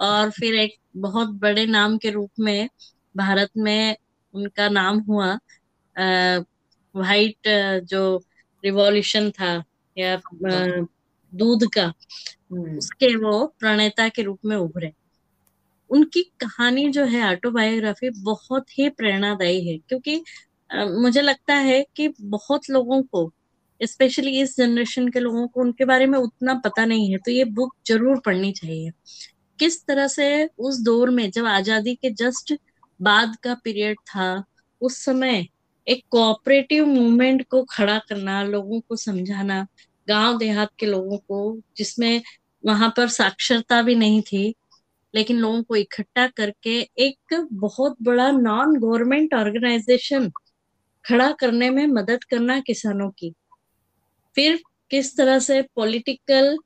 और 0.00 0.30
फिर 0.30 0.54
एक 0.54 0.76
बहुत 0.96 1.28
बड़े 1.40 1.66
नाम 1.66 1.96
के 1.98 2.10
रूप 2.10 2.30
में 2.40 2.68
भारत 3.14 3.50
में 3.56 3.96
उनका 4.34 4.68
नाम 4.68 4.98
हुआ 5.00 5.32
वाइट 6.94 7.48
जो 7.84 8.02
रिवॉल्यूशन 8.64 9.30
था 9.30 9.52
या 9.96 10.16
दूध 11.32 11.68
का 11.74 11.84
हम्म। 12.52 12.76
उसके 12.78 13.14
वो 13.16 13.46
प्रणेता 13.60 14.08
के 14.08 14.22
रूप 14.22 14.38
में 14.44 14.56
उभरे 14.56 14.92
उनकी 15.90 16.22
कहानी 16.40 16.88
जो 16.92 17.04
है 17.06 17.22
ऑटोबायोग्राफी 17.26 18.10
बहुत 18.22 18.78
ही 18.78 18.88
प्रेरणादायी 18.90 19.68
है, 19.68 19.76
क्योंकि 19.78 20.22
मुझे 20.70 21.20
लगता 21.22 21.54
है 21.56 21.84
कि 21.96 22.08
बहुत 22.20 22.70
लोगों 22.70 23.02
को 23.04 23.30
स्पेशली 23.80 24.40
इस 24.40 24.56
जनरेशन 24.56 25.08
के 25.08 25.20
लोगों 25.20 25.46
को 25.48 25.60
उनके 25.60 25.84
बारे 25.84 26.06
में 26.06 26.18
उतना 26.18 26.54
पता 26.64 26.84
नहीं 26.86 27.10
है 27.12 27.18
तो 27.18 27.30
ये 27.30 27.44
बुक 27.46 27.74
ज़रूर 27.88 28.20
पढ़नी 28.26 28.52
चाहिए। 28.52 28.90
किस 29.58 29.84
तरह 29.86 30.06
से 30.08 30.44
उस 30.60 30.80
दौर 30.82 31.10
में 31.10 31.30
जब 31.30 31.46
आज़ादी 31.48 31.94
के 31.94 32.10
जस्ट 32.12 32.54
बाद 33.00 33.36
का 33.44 33.54
पीरियड 33.64 33.96
था, 34.06 34.44
उस 34.80 35.04
समय 35.04 35.46
एक 35.86 36.02
कोऑपरेटिव 36.10 36.86
मूवमेंट 36.86 37.46
को 37.50 37.62
खड़ा 37.70 37.98
करना, 38.00 38.42
लोगों 38.44 38.80
को 38.80 38.96
समझाना 38.96 39.66
गाँव 40.08 40.38
देहात 40.38 40.70
के 40.78 40.86
लोगों 40.86 41.18
को, 41.18 41.60
जिसमें 41.76 42.22
वहाँ 42.64 42.92
पर 42.96 43.08
साक्षरता 43.10 43.80
भी 43.82 43.94
नहीं 43.96 44.20
थी 44.22 44.54
लेकिन 45.14 45.36
लोगों 45.36 45.62
को 45.62 45.76
इकट्ठा 45.76 46.26
करके 46.26 46.78
एक 46.98 47.34
बहुत 47.52 47.96
बड़ा 48.02 48.30
नॉन 48.30 48.78
गवर्नमेंट 48.80 49.34
ऑर्गेनाइजेशन 49.34 50.30
खड़ा 51.04 51.30
करने 51.32 51.70
में 51.70 51.86
मदद 51.86 52.24
करना 52.24 52.58
किसानों 52.60 53.10
की। 53.10 53.32
फिर 54.36 54.60
किस 54.90 55.16
तरह 55.16 55.38
से 55.38 55.60
पॉलिटिकल 55.76 56.56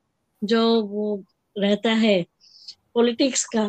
जो 0.42 0.64
वो 0.82 1.24
रहता 1.56 1.92
है 1.92 2.22
पॉलिटिक्स 2.94 3.44
का, 3.56 3.68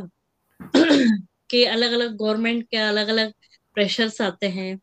कि 0.70 1.64
अलग 1.66 1.92
अलग 1.92 2.16
गवर्नमेंट 2.18 2.64
के 2.64 2.78
अलग 2.78 3.08
अलग 3.08 3.32
प्रेशर्स 3.76 4.22
आते 4.22 4.48
हैं। 4.50 4.80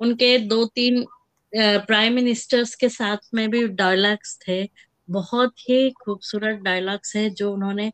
उनके 0.00 0.36
दो 0.38 0.64
तीन 0.66 1.04
प्राइम 1.52 2.14
मिनिस्टर्स 2.14 2.74
के 2.74 2.88
साथ 2.88 3.34
में 3.34 3.48
भी 3.50 3.66
डायलॉग्स 3.68 4.38
थे। 4.38 4.62
बहुत 5.08 5.52
ही 5.60 5.90
खूबसूरत 6.00 6.58
डायलॉग्स 6.58 7.14
है 7.16 7.28
जो 7.30 7.52
उन्होंने 7.52 7.90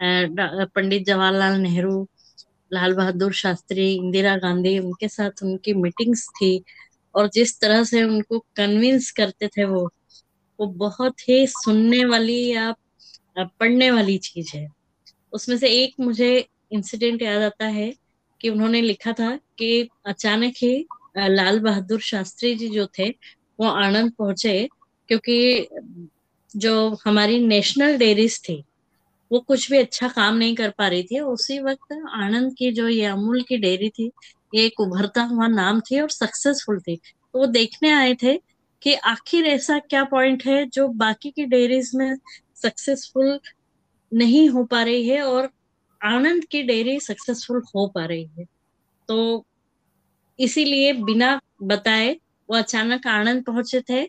पंडित 0.00 1.04
जवाहरलाल 1.06 1.60
नेहरू, 1.60 2.06
लाल 2.72 2.94
बहादुर 2.94 3.32
शास्त्री, 3.32 3.92
इंदिरा 3.94 4.36
गांधी, 4.36 4.78
उनके 4.78 5.08
साथ 5.08 5.42
उनकी 5.42 5.74
मीटिंग्स 5.74 6.28
थी 6.28 6.62
और 7.14 7.28
जिस 7.28 7.60
तरह 7.60 7.84
से 7.84 8.02
उनको 8.02 8.38
कन्विंस 8.56 9.10
करते 9.10 9.48
थे 9.48 9.64
वो 9.64 9.88
वो 10.58 10.66
बहुत 10.66 11.28
ही 11.28 11.46
सुनने 11.46 12.04
वाली 12.04 12.52
या 12.52 12.74
पढ़ने 13.38 13.90
वाली 13.90 14.16
चीज़ 14.18 14.56
है। 14.56 14.66
उसमें 15.32 15.56
से 15.58 15.68
एक 15.68 15.94
मुझे 16.00 16.46
इंसिडेंट 16.72 17.22
याद 17.22 17.42
आता 17.42 17.66
है 17.66 17.92
कि 18.40 18.48
उन्होंने 18.48 18.80
लिखा 18.80 19.12
था 19.12 19.36
कि 19.58 19.88
अचानक 20.06 20.54
ही 20.56 20.86
लाल 21.18 21.60
बहादुर 21.60 22.00
शास्त्री 22.00 22.54
जी 22.54 22.68
जो 22.68 22.86
थे, 22.98 23.08
वो 23.60 23.66
आनंद 23.66 24.12
पहुँचे 24.12 24.68
क्योंकि 25.08 25.66
जो 26.56 26.74
हमारी 27.04 27.38
नेशनल 27.46 27.98
डेयरीज 27.98 28.40
थी 28.48 28.64
वो 29.30 29.40
कुछ 29.40 29.70
भी 29.70 29.78
अच्छा 29.78 30.08
काम 30.08 30.36
नहीं 30.36 30.54
कर 30.56 30.70
पा 30.78 30.88
रही 30.88 31.02
थी। 31.04 31.20
उसी 31.20 31.58
वक्त 31.60 31.92
आनंद 32.14 32.54
की 32.58 32.70
जो 32.72 32.88
ये 32.88 33.04
अमूल 33.06 33.42
की 33.42 33.56
डेयरी 33.58 33.88
थी, 33.90 34.10
ये 34.54 34.64
एक 34.66 34.80
उभरता 34.80 35.22
हुआ 35.24 35.46
नाम 35.48 35.80
थी 35.80 36.00
और 36.00 36.10
सक्सेसफुल 36.10 36.80
थी। 36.80 36.96
तो 36.96 37.38
वो 37.40 37.46
देखने 37.48 37.90
आए 37.92 38.14
थे 38.22 38.36
कि 38.82 38.94
आखिर 39.06 39.46
ऐसा 39.46 39.78
क्या 39.80 40.04
पॉइंट 40.06 40.44
है 40.46 40.64
जो 40.68 40.88
बाकी 40.96 41.30
की 41.30 41.44
डेयरीज 41.46 41.90
में 41.94 42.16
सक्सेसफुल 42.56 43.38
नहीं 44.12 44.48
हो 44.50 44.64
पा 44.64 44.82
रही 44.82 45.08
है 45.08 45.22
और 45.22 45.50
आनंद 46.00 46.44
की 46.44 46.62
डेयरी 46.62 46.98
सक्सेसफुल 47.00 47.62
हो 47.76 47.86
पा 47.88 48.04
रही 48.06 48.24
है। 48.38 48.44
तो 49.08 49.44
इसीलिए 50.38 50.92
बिना 50.94 51.38
बताए 51.64 52.12
वो 52.48 52.56
अचानक 52.56 53.06
आनंद 53.06 53.44
पहुँचे 53.44 53.80
थे 53.90 54.04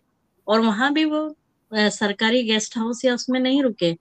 और 0.48 0.60
वहाँ 0.62 0.94
भी 0.94 1.06
वो 1.06 1.36
सरकारी 1.72 2.44
गेस्ट 2.44 2.78
हाउस 2.78 3.06
या 3.06 3.14
उसमें 3.16 3.40
नहीं 3.40 3.62
रुके। 3.64 3.92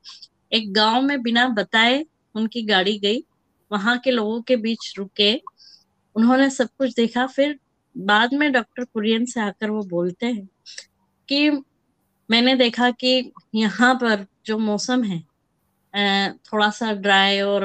एक 0.53 0.73
गाँव 0.75 1.03
में 1.03 1.23
बिना 1.23 1.49
बताए 1.51 2.05
उनकी 2.35 2.63
गाड़ी 2.67 2.99
गई। 3.01 3.23
वहाँ 3.71 3.99
के 3.99 4.11
लोगों 4.11 4.41
के 4.43 4.57
बीच 4.57 4.93
रुके। 4.99 5.33
उन्होंने 6.17 6.51
सब 6.51 6.69
कुछ 6.79 6.95
देखा। 6.97 7.27
फिर 7.29 7.59
बाद 7.97 8.35
में 8.35 8.51
डॉक्टर 8.53 8.85
कुरियन 8.85 9.25
से 9.27 9.41
आकर 9.41 9.71
वो 9.71 9.83
बोलते 9.89 10.27
हैं 10.27 10.49
कि 11.29 11.51
मैंने 12.31 12.55
देखा 12.57 12.91
कि 12.93 13.33
यहाँ 13.55 13.95
पर 13.97 14.27
जो 14.47 14.59
मौसम 14.61 15.03
है 15.05 15.23
थोड़ा 16.45 16.71
सा 16.71 16.93
ड्राई 16.95 17.41
और 17.43 17.65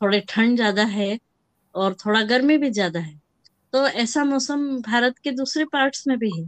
थोड़े 0.00 0.20
ठंड 0.28 0.56
ज़्यादा 0.56 0.84
है 0.86 1.18
और 1.74 1.94
थोड़ा 1.96 2.22
गर्मी 2.24 2.56
भी 2.58 2.70
ज़्यादा 2.70 3.00
है। 3.00 3.18
तो 3.72 3.86
ऐसा 3.88 4.24
मौसम 4.24 4.66
भारत 4.82 5.18
के 5.18 5.30
दूसरे 5.32 5.64
पार्ट्स 5.64 6.06
में 6.08 6.18
भी 6.18 6.30
है। 6.40 6.46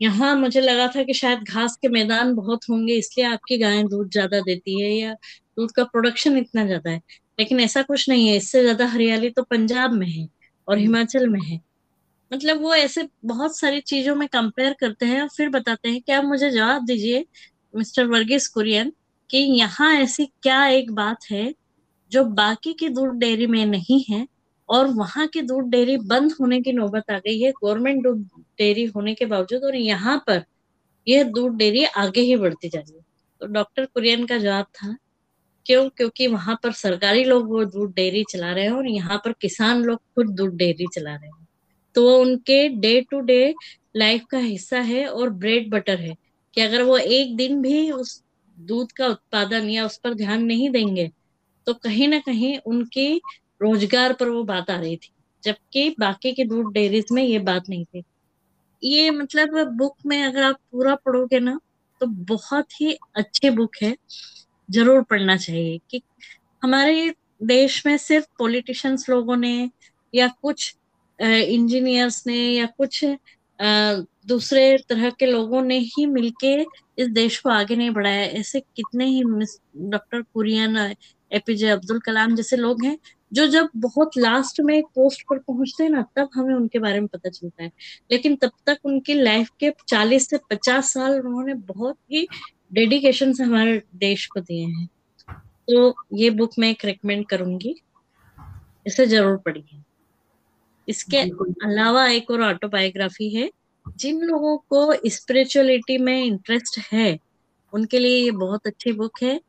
यहाँ 0.00 0.34
मुझे 0.36 0.60
लगा 0.60 0.86
था 0.88 1.02
कि 1.02 1.14
शायद 1.14 1.42
घास 1.44 1.76
के 1.82 1.88
मैदान 1.90 2.34
बहुत 2.34 2.64
होंगे, 2.70 2.94
इसलिए 2.94 3.26
आपकी 3.26 3.58
गायें 3.58 3.86
दूध 3.88 4.10
ज़्यादा 4.12 4.40
देती 4.42 4.80
है 4.80 4.90
या 4.92 5.12
दूध 5.58 5.72
का 5.72 5.84
प्रोडक्शन 5.86 6.36
इतना 6.38 6.64
ज़्यादा 6.66 6.90
है 6.90 7.00
लेकिन 7.38 7.60
ऐसा 7.60 7.82
कुछ 7.84 8.08
नहीं 8.08 8.28
है, 8.28 8.36
इससे 8.36 8.62
ज़्यादा 8.62 8.86
हरियाली 8.88 9.30
तो 9.30 9.42
पंजाब 9.44 9.92
में 9.94 10.06
है 10.08 10.28
और। 10.68 10.78
हिमाचल 10.78 11.28
में 11.28 11.40
है 11.42 11.60
मतलब 12.30 12.60
वो 12.62 12.74
ऐसे 12.74 13.08
बहुत 13.26 13.58
सारी 13.58 13.80
चीज़ों 13.82 14.14
में 14.16 14.26
कंपेयर 14.28 14.74
करते 14.80 15.06
हैं 15.06 15.20
और 15.22 15.28
फिर 15.36 15.48
बताते 15.50 15.88
हैं 15.88 16.00
कि 16.02 16.12
आप 16.12 16.24
मुझे 16.24 16.50
जवाब 16.50 16.84
दीजिए, 16.86 17.24
मिस्टर 17.74 18.06
वर्गीस 18.06 18.48
कुरियन, 18.48 18.92
कि 19.30 19.38
यहाँ 19.38 19.92
ऐसी 19.94 20.26
क्या 20.42 20.66
एक 20.68 20.90
बात 20.92 21.24
है 21.30 21.52
जो 22.12 22.24
बाकी 22.34 22.72
की 22.74 22.88
दूध 22.90 23.18
डेयरी 23.18 23.46
में 23.46 23.64
नहीं 23.66 24.02
है 24.10 24.26
और 24.68 24.86
वहाँ 24.88 25.26
की 25.26 25.42
दूध 25.42 25.68
डेयरी 25.70 25.96
बंद 26.06 26.32
होने 26.40 26.60
की 26.60 26.72
नौबत 26.72 27.10
आ 27.10 27.18
गई 27.18 27.40
है। 27.40 27.50
गवर्नमेंट 27.52 28.02
दूध 28.02 28.22
डेयरी 28.58 28.84
होने 28.86 29.14
के 29.14 29.26
बावजूद 29.26 29.64
और 29.64 29.76
यहाँ 29.76 30.16
पर 30.26 30.42
यह 31.06 31.24
दूध 31.24 31.56
डेयरी 31.56 31.84
आगे 31.84 32.20
ही 32.20 32.36
बढ़ती 32.36 32.68
जा 32.68 32.80
रही 32.80 32.96
है। 32.96 33.04
तो 33.40 33.46
डॉक्टर 33.46 33.86
कुरियन 33.86 34.26
का 34.26 34.38
जवाब 34.38 34.66
था, 34.74 34.96
क्यों? 35.66 35.88
क्योंकि 35.88 36.26
वहाँ 36.26 36.58
पर 36.62 36.72
सरकारी 36.72 37.24
लोग 37.24 37.48
वो 37.50 37.64
दूध 37.64 37.94
डेयरी 37.94 38.24
चला 38.30 38.52
रहे 38.52 38.64
हैं 38.64 38.72
और 38.72 38.88
यहाँ 38.88 39.18
पर 39.24 39.32
किसान 39.32 39.82
लोग 39.84 39.98
खुद 40.14 40.30
दूध 40.36 40.56
डेयरी 40.56 40.86
चला 40.94 41.14
रहे 41.16 41.28
हैं। 41.28 41.46
तो 41.94 42.02
वो 42.02 42.16
उनके 42.18 42.68
डे 42.68 43.00
टू 43.10 43.20
डे 43.20 43.54
लाइफ 43.96 44.24
का 44.30 44.38
हिस्सा 44.38 44.80
है 44.80 45.06
और 45.06 45.30
ब्रेड 45.30 45.70
बटर 45.70 46.00
है 46.00 46.14
कि 46.54 46.60
अगर 46.60 46.82
वो 46.82 46.96
एक 46.98 47.36
दिन 47.36 47.60
भी 47.62 47.90
उस 47.90 48.22
दूध 48.58 48.92
का 48.92 49.06
उत्पादन 49.06 49.68
या 49.70 49.86
उस 49.86 49.96
पर 49.98 50.14
ध्यान 50.14 50.44
नहीं 50.44 50.70
देंगे 50.70 51.10
तो 51.66 51.74
कहीं 51.74 52.08
ना 52.08 52.18
कहीं 52.18 52.58
उनकी 52.66 53.20
रोज़गार 53.60 54.12
पर 54.12 54.28
वो 54.28 54.42
बात 54.44 54.70
आ 54.70 54.78
रही 54.78 54.96
थी, 54.96 55.10
जबकि 55.42 55.94
बाकी 56.00 56.32
के 56.32 56.44
दूध 56.44 56.72
डेयरीज 56.72 57.12
में 57.12 57.22
ये 57.22 57.38
बात 57.40 57.68
नहीं 57.68 57.84
थी। 57.86 58.02
ये 58.82 59.10
मतलब 59.12 59.76
बुक 59.76 59.96
में 60.06 60.22
अगर 60.22 60.42
आप 60.42 60.56
पूरा 60.72 60.94
पढ़ोगे 60.96 61.40
ना 61.40 61.58
तो 62.00 62.06
बहुत 62.06 62.80
ही 62.80 62.96
अच्छी 63.16 63.50
बुक 63.52 63.76
है, 63.82 63.94
ज़रूर 64.68 65.02
पढ़ना 65.02 65.36
चाहिए, 65.36 65.78
कि 65.90 66.02
हमारे 66.62 67.12
देश 67.44 67.84
में 67.86 67.96
सिर्फ़ 67.98 68.26
पॉलिटिशियंस 68.38 69.08
लोगों 69.10 69.36
ने 69.36 69.70
या 70.14 70.28
कुछ 70.42 70.74
इंजीनियर्स 71.18 72.26
ने 72.26 72.36
या 72.36 72.66
कुछ 72.78 73.04
दूसरे 74.28 74.76
तरह 74.88 75.10
के 75.10 75.26
लोगों 75.26 75.62
ने 75.62 75.78
ही 75.78 76.06
मिलके 76.06 76.54
इस 76.98 77.08
देश 77.10 77.38
को 77.40 77.50
आगे 77.50 77.76
नहीं 77.76 77.90
बढ़ाया। 77.90 78.24
ऐसे 78.40 78.60
कितने 78.60 79.06
ही 79.06 79.22
डॉक्टर 79.24 80.22
कुरियन 80.24 80.76
एपीजे 81.30 81.68
अब्दुल 81.70 82.00
कलाम 82.00 82.34
जैसे 82.36 82.56
लोग 82.56 82.84
हैं 82.84 82.96
जो 83.32 83.46
जब 83.46 83.68
बहुत 83.76 84.10
लास्ट 84.18 84.60
में 84.60 84.78
एक 84.78 84.84
पोस्ट 84.84 85.22
पर 85.22 85.38
पहुँचते 85.38 85.84
हैं 85.84 85.90
ना 85.90 86.04
तब 86.16 86.28
हमें 86.34 86.54
उनके 86.54 86.78
बारे 86.78 87.00
में 87.00 87.08
पता 87.08 87.28
चलता 87.28 87.62
है। 87.62 87.72
लेकिन 88.12 88.36
तब 88.36 88.50
तक 88.66 88.78
उनकी 88.84 89.14
लाइफ 89.14 89.50
के 89.60 89.72
40 89.88 90.28
से 90.30 90.38
50 90.50 90.92
साल 90.92 91.20
उन्होंने 91.20 91.54
बहुत 91.54 91.96
ही 92.12 92.28
डेडिकेशन 92.72 93.32
से 93.32 93.44
हमारे 93.44 93.82
देश 93.94 94.26
को 94.26 94.40
दिए 94.40 94.64
हैं। 94.66 94.88
तो 95.70 95.94
ये 96.14 96.30
बुक 96.30 96.50
मैं 96.58 96.70
एक 96.70 96.84
रिकमेंड 96.84 97.26
करूँगी। 97.26 97.80
इसे 98.86 99.06
ज़रूर 99.06 99.36
पढ़िए। 99.36 99.82
इसके 100.88 101.16
अलावा 101.16 102.08
एक 102.08 102.30
और 102.30 102.42
ऑटोबायोग्राफी 102.42 103.34
है। 103.34 103.50
जिन 103.96 104.20
लोगों 104.20 104.56
को 104.56 105.08
स्पिरिचुअलिटी 105.08 105.98
में 105.98 106.24
इंटरेस्ट 106.24 106.78
है 106.92 107.18
उनके 107.72 107.98
लिए 107.98 108.24
ये 108.24 108.30
बहुत 108.30 108.66
अच्छी 108.66 108.92
बुक 108.92 109.22
है। 109.22 109.40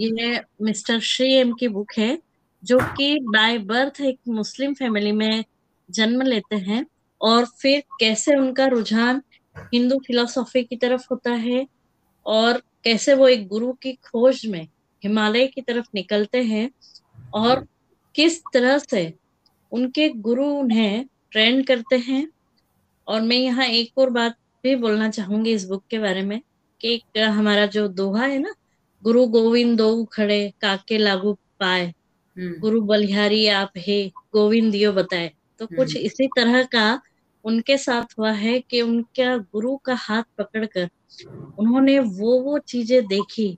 ये 0.00 0.40
मिस्टर 0.62 1.00
श्री 1.00 1.32
एम 1.32 1.52
की 1.52 1.68
बुक 1.68 1.92
है। 1.98 2.18
जो 2.64 2.78
कि 2.78 3.18
बाय 3.22 3.58
बर्थ 3.58 4.00
एक 4.00 4.18
मुस्लिम 4.28 4.74
फैमिली 4.74 5.12
में 5.12 5.44
जन्म 5.90 6.22
लेते 6.22 6.56
हैं 6.56 6.86
और 7.20 7.44
फिर 7.44 7.82
कैसे 8.00 8.36
उनका 8.36 8.66
रुझान 8.66 9.22
हिंदू 9.74 9.98
फिलोसॉफी 9.98 10.64
की 10.64 10.76
तरफ़ 10.76 11.06
होता 11.10 11.30
है 11.30 11.66
और 12.26 12.62
कैसे 12.84 13.14
वो 13.14 13.28
एक 13.28 13.48
गुरु 13.48 13.72
की 13.72 13.92
खोज 13.92 14.46
में 14.46 14.68
हिमालय 15.04 15.46
की 15.46 15.60
तरफ़ 15.60 15.86
निकलते 15.94 16.42
हैं 16.42 16.70
और 17.34 17.66
किस 18.14 18.42
तरह 18.52 18.78
से 18.78 19.14
उनके 19.72 20.08
गुरु 20.08 20.44
उन्हें 20.44 21.06
ट्रेन 21.30 21.62
करते 21.62 21.96
हैं 21.96 22.28
और 23.06 23.20
मैं 23.20 23.36
यहाँ 23.36 23.66
एक 23.66 23.98
और 23.98 24.10
बात 24.10 24.36
भी 24.62 24.76
बोलना 24.76 25.10
चाहूँगी 25.10 25.52
इस 25.52 25.64
बुक 25.64 25.84
के 25.90 25.98
बारे 25.98 26.22
में 26.22 26.40
कि 26.80 27.02
हमारा 27.18 27.66
जो 27.66 27.88
दोहा 27.88 28.24
है 28.24 28.38
ना, 28.38 28.54
गुरु 29.02 29.26
गोविंद 29.26 29.78
दो 29.78 30.04
खड़े, 30.04 30.52
काके 30.60 30.98
लागू 30.98 31.32
पाए। 31.60 31.94
गुरु 32.38 32.80
बलिहारी 32.82 33.46
आप 33.50 33.72
हे 33.78 34.02
गोविंद 34.32 34.74
यो 34.74 34.92
बताए 34.92 35.30
तो 35.60 35.66
कुछ 35.66 35.94
हम्म। 35.94 36.06
इसी 36.06 36.26
तरह 36.36 36.62
का 36.64 37.00
उनके 37.44 37.76
साथ 37.78 38.18
हुआ 38.18 38.30
है 38.32 38.58
कि 38.60 38.80
उनका 38.82 39.36
गुरु 39.36 39.76
का 39.76 39.94
हाथ 39.98 40.22
पकड़कर 40.38 40.88
उन्होंने 41.58 41.98
वो 41.98 42.38
वो 42.40 42.58
चीज़ें 42.66 43.06
देखी 43.06 43.56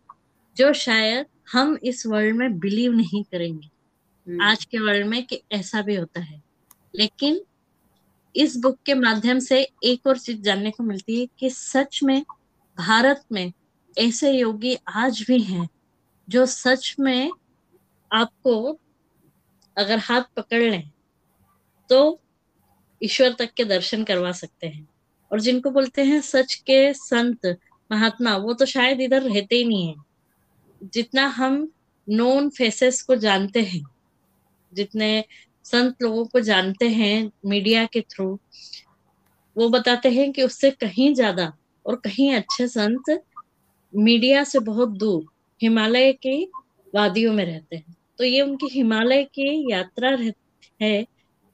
जो 0.56 0.72
शायद 0.76 1.26
हम 1.52 1.76
इस 1.84 2.06
वर्ल्ड 2.06 2.36
में 2.36 2.58
बिलीव 2.58 2.92
नहीं 2.92 3.22
करेंगे 3.24 3.68
हम्म। 4.26 4.42
आज 4.42 4.64
के 4.64 4.78
वर्ल्ड 4.78 5.06
में 5.06 5.22
कि 5.26 5.40
ऐसा 5.52 5.82
भी 5.82 5.94
होता 5.94 6.20
है 6.20 6.42
लेकिन 6.96 7.40
इस 8.34 8.56
बुक 8.56 8.78
के 8.86 8.94
माध्यम 8.94 9.38
से 9.40 9.60
एक 9.84 10.06
और 10.06 10.18
चीज़ 10.18 10.40
जानने 10.40 10.70
को 10.70 10.84
मिलती 10.84 11.20
है 11.20 11.26
कि 11.38 11.50
सच 11.50 12.00
में 12.02 12.20
भारत 12.78 13.24
में 13.32 13.52
ऐसे 13.96 14.30
योगी 14.30 14.76
आज 14.96 15.24
भी 15.28 15.40
हैं 15.42 15.68
जो 16.28 16.44
सच 16.46 16.94
में 17.00 17.30
आपको 18.10 18.78
अगर 19.76 19.98
हाथ 20.00 20.22
पकड़ 20.36 20.62
लें 20.62 20.90
तो 21.90 22.20
ईश्वर 23.00 23.32
तक 23.38 23.52
के 23.56 23.64
दर्शन 23.64 24.04
करवा 24.04 24.32
सकते 24.32 24.66
हैं। 24.66 24.86
और 25.30 25.40
जिनको 25.40 25.70
बोलते 25.70 26.04
हैं 26.04 26.20
सच 26.20 26.54
के 26.66 26.92
संत 26.94 27.46
महात्मा, 27.90 28.36
वो 28.36 28.52
तो 28.54 28.66
शायद 28.66 29.00
इधर 29.00 29.22
रहते 29.22 29.56
ही 29.56 29.64
नहीं 29.64 29.88
है। 29.88 30.88
जितना 30.92 31.26
हम 31.28 31.56
नोन 32.08 32.48
फेसेस 32.48 33.02
को 33.02 33.16
जानते 33.16 33.62
हैं, 33.62 33.82
जितने 34.72 35.24
संत 35.64 36.02
लोगों 36.02 36.24
को 36.24 36.40
जानते 36.40 36.88
हैं 36.88 37.30
मीडिया 37.46 37.84
के 37.86 38.00
थ्रू 38.00 38.38
वो 39.56 39.68
बताते 39.68 40.10
हैं 40.10 40.30
कि 40.32 40.42
उससे 40.42 40.70
कहीं 40.72 41.12
ज़्यादा 41.14 41.52
और 41.86 41.96
कहीं 41.96 42.32
अच्छे 42.34 42.66
संत 42.68 43.10
मीडिया 43.92 44.44
से 44.44 44.58
बहुत 44.60 44.88
दूर 44.98 45.24
हिमालय 45.60 46.12
के 46.22 46.42
वादियों 46.94 47.32
में 47.32 47.44
रहते 47.44 47.76
हैं। 47.76 47.96
तो 48.20 48.24
ये 48.24 48.40
उनकी 48.42 48.66
हिमालय 48.68 49.22
की 49.34 49.70
यात्रा 49.70 50.10
है, 50.80 51.06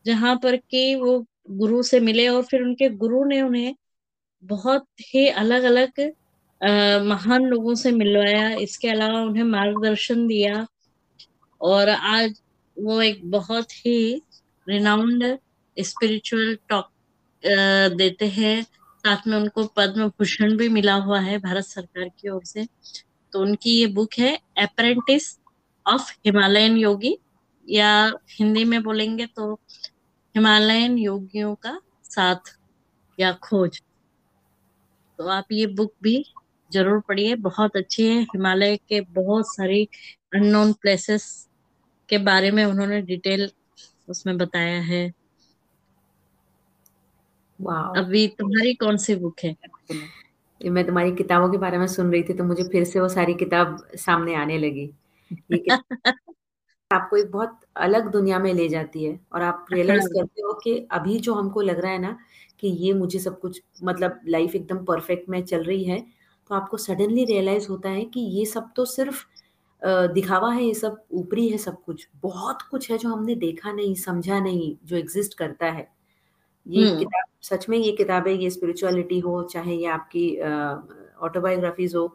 जहाँ 0.05 0.35
पर 0.43 0.57
कि 0.57 0.95
वो 0.95 1.19
गुरु 1.53 1.83
से 1.83 2.01
मिले 2.01 2.27
और 2.29 2.43
फिर 2.45 2.63
उनके 2.63 2.89
गुरु 2.97 3.25
ने 3.25 3.41
उन्हें 3.43 3.75
बहुत 4.43 4.87
ही 5.15 5.27
अलग 5.29 5.63
अलग 5.65 6.01
महान 7.05 7.45
लोगों 7.45 7.75
से 7.75 7.93
मिलवाया। 7.93 8.49
इसके 8.57 8.89
अलावा 8.89 9.21
उन्हें 9.21 9.45
मार्गदर्शन 9.45 10.27
दिया 10.27 10.67
और 11.61 11.89
आज 11.89 12.41
वो 12.77 13.01
एक 13.03 13.21
बहुत 13.31 13.73
ही 13.77 14.23
रिनाउंड 14.67 15.39
स्पिरिचुअल 15.77 16.57
टॉक 16.69 16.91
देते 17.97 18.27
हैं। 18.29 18.63
साथ 18.63 19.27
में 19.29 19.37
उनको 19.39 19.65
पद्म 19.77 20.09
भूषण 20.11 20.57
भी 20.57 20.69
मिला 20.71 20.95
हुआ 21.01 21.21
है 21.21 21.39
भारत 21.39 21.65
सरकार 21.67 22.09
की 22.21 22.29
ओर 22.29 22.45
से। 22.45 22.67
तो 23.33 23.41
उनकी 23.43 23.79
ये 23.81 23.87
बुक 23.95 24.19
है 24.19 24.39
अप्रेंटिस 24.59 25.37
ऑफ़ 25.87 26.11
हिमालयन 26.27 26.77
योगी 26.77 27.17
या 27.69 27.91
हिंदी 28.31 28.65
में 28.65 28.83
बोलेंगे 28.83 29.27
तो 29.27 29.53
हिमालयन 30.35 30.99
योगियों 30.99 31.55
का 31.55 31.79
साथ 32.05 32.57
या 33.19 33.33
खोज। 33.43 33.81
तो 35.19 35.29
आप 35.29 35.53
ये 35.53 35.67
बुक 35.67 35.93
भी 36.03 36.25
ज़रूर 36.71 37.01
पढ़िए 37.01 37.35
बहुत 37.35 37.77
अच्छी 37.77 38.07
है। 38.09 38.23
हिमालय 38.23 38.77
के 38.77 39.01
बहुत 39.01 39.45
सारी 39.47 39.83
अननोन 40.35 40.73
प्लेसेस 40.73 41.27
के 42.09 42.19
बारे 42.19 42.51
में 42.51 42.65
उन्होंने 42.65 43.01
डिटेल 43.03 43.51
उसमें 44.09 44.37
बताया 44.39 44.81
है। 44.81 45.13
अभी 47.97 48.27
तुम्हारी 48.29 48.75
कौन 48.75 48.97
सी 48.97 49.15
बुक 49.15 49.41
है? 49.45 49.55
मैं 50.61 50.87
तुम्हारी 50.87 51.13
किताबों 51.13 51.51
के 51.51 51.59
बारे 51.59 51.79
में 51.79 51.87
सुन 51.87 52.13
रही 52.13 52.23
थी 52.23 52.35
तो 52.35 52.45
मुझे 52.45 52.65
फिर 52.65 52.85
से 52.85 53.01
वो 53.01 53.09
सारी 53.09 53.35
किताब 53.35 53.77
सामने 53.97 54.35
आने 54.35 54.59
लगी। 54.59 54.91
ये 55.31 55.79
आपको 56.91 57.17
एक 57.17 57.31
बहुत 57.31 57.61
अलग 57.77 58.11
दुनिया 58.11 58.39
में 58.39 58.53
ले 58.55 58.69
जाती 58.69 59.05
है 59.05 59.19
और 59.33 59.43
आप 59.43 59.67
रियलाइज़ 59.73 60.07
हाँ। 60.07 60.13
करते 60.15 60.43
हो 60.43 60.53
कि 60.55 60.77
अभी 60.93 61.19
जो 61.21 61.35
हमको 61.35 61.61
लग 61.61 61.79
रहा 61.81 61.93
है 61.93 61.99
ना 61.99 62.17
कि 62.61 62.69
ये 62.69 62.93
मुझे 62.95 63.19
सब 63.19 63.39
कुछ 63.41 63.63
मतलब 63.83 64.21
लाइफ 64.29 64.55
एकदम 64.55 64.85
परफेक्ट 64.85 65.29
में 65.29 65.43
चल 65.45 65.65
रही 65.65 65.85
है 65.85 66.01
तो 66.51 66.55
आपको 66.55 66.77
सडनली 66.77 67.25
रियलाइज़ 67.25 67.69
होता 67.69 67.89
है 67.89 68.05
कि 68.07 68.21
ये 68.39 68.45
सब 68.47 68.71
तो 68.77 68.85
सिर्फ़ 68.85 69.25
अ, 69.83 70.07
दिखावा 70.07 70.53
है 70.53 70.65
ये 70.65 70.75
सब 70.75 71.03
ऊपरी 71.13 71.49
है 71.49 71.59
सब 71.59 71.83
कुछ। 71.85 72.09
बहुत 72.23 72.63
कुछ 72.63 72.91
है 72.91 72.99
जो 72.99 73.09
हमने 73.09 73.35
देखा 73.37 73.73
नहीं 73.73 73.95
समझा 73.97 74.39
नहीं 74.41 74.77
जो 74.85 74.97
एग्जिस्ट 74.97 75.35
करता 75.35 75.67
है। 75.71 75.89
ये 76.67 76.87
हम्म 76.87 76.97
किताब 76.99 77.25
सच 77.43 77.69
में 77.69 77.77
ये 77.79 77.93
किताबें 77.93 78.33
ये 78.33 78.51
स्पिरिचुअलिटी 78.51 79.19
हो 79.21 79.43
चाहे 79.45 79.75
ये 79.77 79.87
आपकी 79.89 80.29
ऑटोबायोग्राफीज 81.21 81.95
हो 81.97 82.07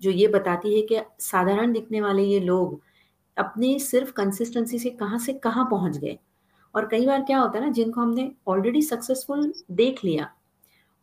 जो 0.00 0.10
ये 0.10 0.28
बताती 0.28 0.74
है 0.74 0.82
कि 0.82 1.00
साधारण 1.20 1.72
दिखने 1.72 2.00
वाले 2.00 2.22
ये 2.22 2.40
लोग 2.40 2.80
अपने 3.36 3.78
सिर्फ़ 3.78 4.12
कंसिस्टेंसी 4.12 4.78
से 4.78 4.90
कहाँ 4.90 5.18
से 5.18 5.32
कहाँ 5.32 5.64
पहुँच 5.70 5.96
गए। 5.98 6.18
और 6.74 6.86
कई 6.88 7.06
बार 7.06 7.22
क्या 7.22 7.38
होता 7.38 7.58
है 7.58 7.64
ना 7.64 7.70
जिनको 7.72 8.00
हमने 8.00 8.30
ऑलरेडी 8.48 8.82
सक्सेसफुल 8.82 9.52
देख 9.70 10.04
लिया 10.04 10.30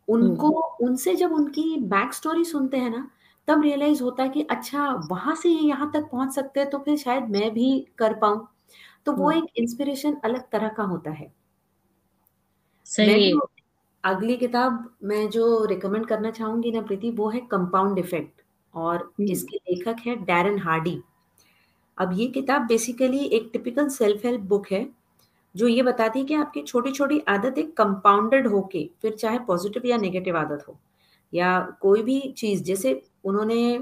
उनको 0.08 0.48
हम्म। 0.48 0.86
उनसे 0.88 1.14
जब 1.16 1.32
उनकी 1.32 1.76
बैक 1.80 2.12
स्टोरी 2.12 2.44
सुनते 2.44 2.76
हैं 2.76 2.90
ना 2.90 3.08
तब 3.48 3.62
रियलाइज़ 3.62 4.02
होता 4.02 4.22
है 4.22 4.28
कि 4.28 4.42
अच्छा 4.50 4.88
वहाँ 5.10 5.34
से 5.34 5.48
ये 5.48 5.60
यहाँ 5.60 5.90
तक 5.94 6.08
पहुँच 6.12 6.34
सकते 6.34 6.60
हैं 6.60 6.70
तो 6.70 6.78
फिर 6.78 6.96
शायद 6.96 7.28
मैं 7.30 7.50
भी 7.54 7.86
कर 7.98 8.14
पाऊँ। 8.14 8.46
तो 9.06 9.12
वो 9.12 9.30
हम्म। 9.30 9.38
एक 9.38 9.50
इंस्पिरेशन 9.56 10.16
अलग 10.24 10.50
तरह 10.50 10.68
का 10.68 10.82
होता 10.82 11.10
है। 11.10 11.24
मैं 11.26 11.32
सही 12.86 13.24
है। 13.24 13.30
जो 13.30 13.48
अगली 14.04 14.36
किताब 14.36 14.96
मैं 15.04 15.28
जो 15.30 15.64
रिकमेंड 15.64 16.06
करना 16.06 16.30
चाहूँगी 16.30 16.72
ना 16.72 16.80
प्रीति 16.80 17.10
वो 17.10 17.28
है 17.30 17.40
कंपाउंड 17.40 17.98
इफ़ेक्ट 17.98 18.33
और 18.74 18.96
हम्म। 18.96 19.30
इसके 19.32 19.56
लेखक 19.56 20.06
है 20.06 20.16
डैरन 20.24 20.58
हार्डी। 20.58 21.00
अब 21.98 22.12
ये 22.18 22.26
किताब 22.26 22.62
बेसिकली 22.62 23.24
एक 23.26 23.50
टिपिकल 23.52 23.88
सेल्फ 23.88 24.24
हेल्प 24.24 24.40
बुक 24.40 24.66
है 24.72 24.86
जो 25.54 25.68
ये 25.68 25.82
बताती 25.82 26.18
है 26.18 26.24
कि 26.24 26.34
आपकी 26.34 26.62
छोटी 26.62 26.90
छोटी 26.92 27.18
आदत 27.28 27.58
एक 27.58 27.76
कंपाउंडेड 27.76 28.46
होके 28.46 28.88
फिर 29.02 29.14
चाहे 29.14 29.38
पॉजिटिव 29.38 29.86
या 29.86 29.96
नेगेटिव 29.96 30.36
आदत 30.36 30.64
हो 30.68 30.78
या 31.32 31.58
कोई 31.80 32.02
भी 32.02 32.20
चीज़ 32.38 32.62
जैसे 32.62 33.02
उन्होंने 33.24 33.80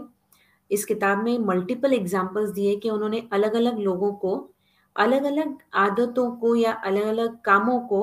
इस 0.70 0.84
किताब 0.84 1.22
में 1.24 1.38
मल्टीपल 1.38 1.92
एग्जाम्पल्स 1.92 2.50
दिए 2.50 2.76
कि 2.76 2.90
उन्होंने 2.90 3.22
अलग 3.32 3.54
अलग 3.54 3.78
लोगों 3.78 4.12
को 4.12 4.34
अलग 4.96 5.24
अलग 5.24 5.56
आदतों 5.74 6.30
को 6.36 6.54
या 6.56 6.72
अलग 6.72 7.06
अलग 7.06 7.40
कामों 7.40 7.78
को 7.80 8.02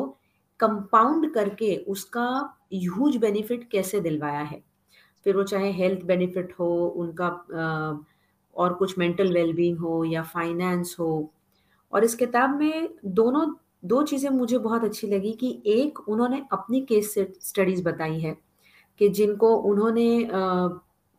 कंपाउंड 0.59 1.33
करके 1.33 1.75
उसका 1.87 2.25
ह्यूज 2.73 3.17
बेनिफिट 3.17 3.69
कैसे 3.71 3.99
दिलवाया 3.99 4.41
है। 4.41 4.61
फिर 5.25 5.37
वो 5.37 5.43
चाहे 5.43 5.71
हेल्थ 5.73 6.03
बेनिफिट 6.05 6.53
हो 6.59 6.69
उनका 6.97 7.27
और 8.55 8.73
कुछ 8.75 8.97
मेंटल 8.97 9.33
वेलबींग 9.33 9.77
हो 9.79 10.03
या 10.05 10.23
फाइनेंस 10.25 10.95
हो। 10.99 11.09
और 11.93 12.03
इस 12.03 12.15
किताब 12.15 12.55
में 12.59 12.89
दोनों 13.15 13.47
दो 13.85 14.01
चीज़ें 14.03 14.29
मुझे 14.31 14.57
बहुत 14.59 14.83
अच्छी 14.83 15.07
लगी 15.07 15.31
कि 15.35 15.61
एक 15.67 15.99
उन्होंने 16.09 16.41
अपनी 16.53 16.81
केस 16.83 17.13
स्टडीज़ 17.41 17.83
बताई 17.83 18.19
है 18.21 18.35
कि 19.01 19.09
जिनको 19.11 19.55
उन्होंने 19.71 20.05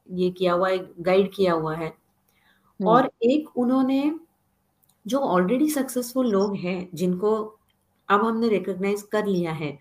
ये 0.08 0.30
किया 0.30 0.52
हुआ 0.54 0.68
है 0.70 0.78
गाइड 1.00 1.32
किया 1.34 1.52
हुआ 1.54 1.74
है। 1.76 1.88
हम्म। 1.88 2.88
और 2.90 3.10
एक 3.24 3.58
उन्होंने 3.58 4.02
जो 5.06 5.18
ऑलरेडी 5.20 5.68
सक्सेसफुल 5.70 6.30
लोग 6.32 6.56
हैं 6.58 6.88
जिनको 6.94 7.32
अब 8.08 8.24
हमने 8.24 8.48
रिकॉग्नाइज 8.48 9.02
कर 9.12 9.26
लिया 9.26 9.52
है 9.54 9.78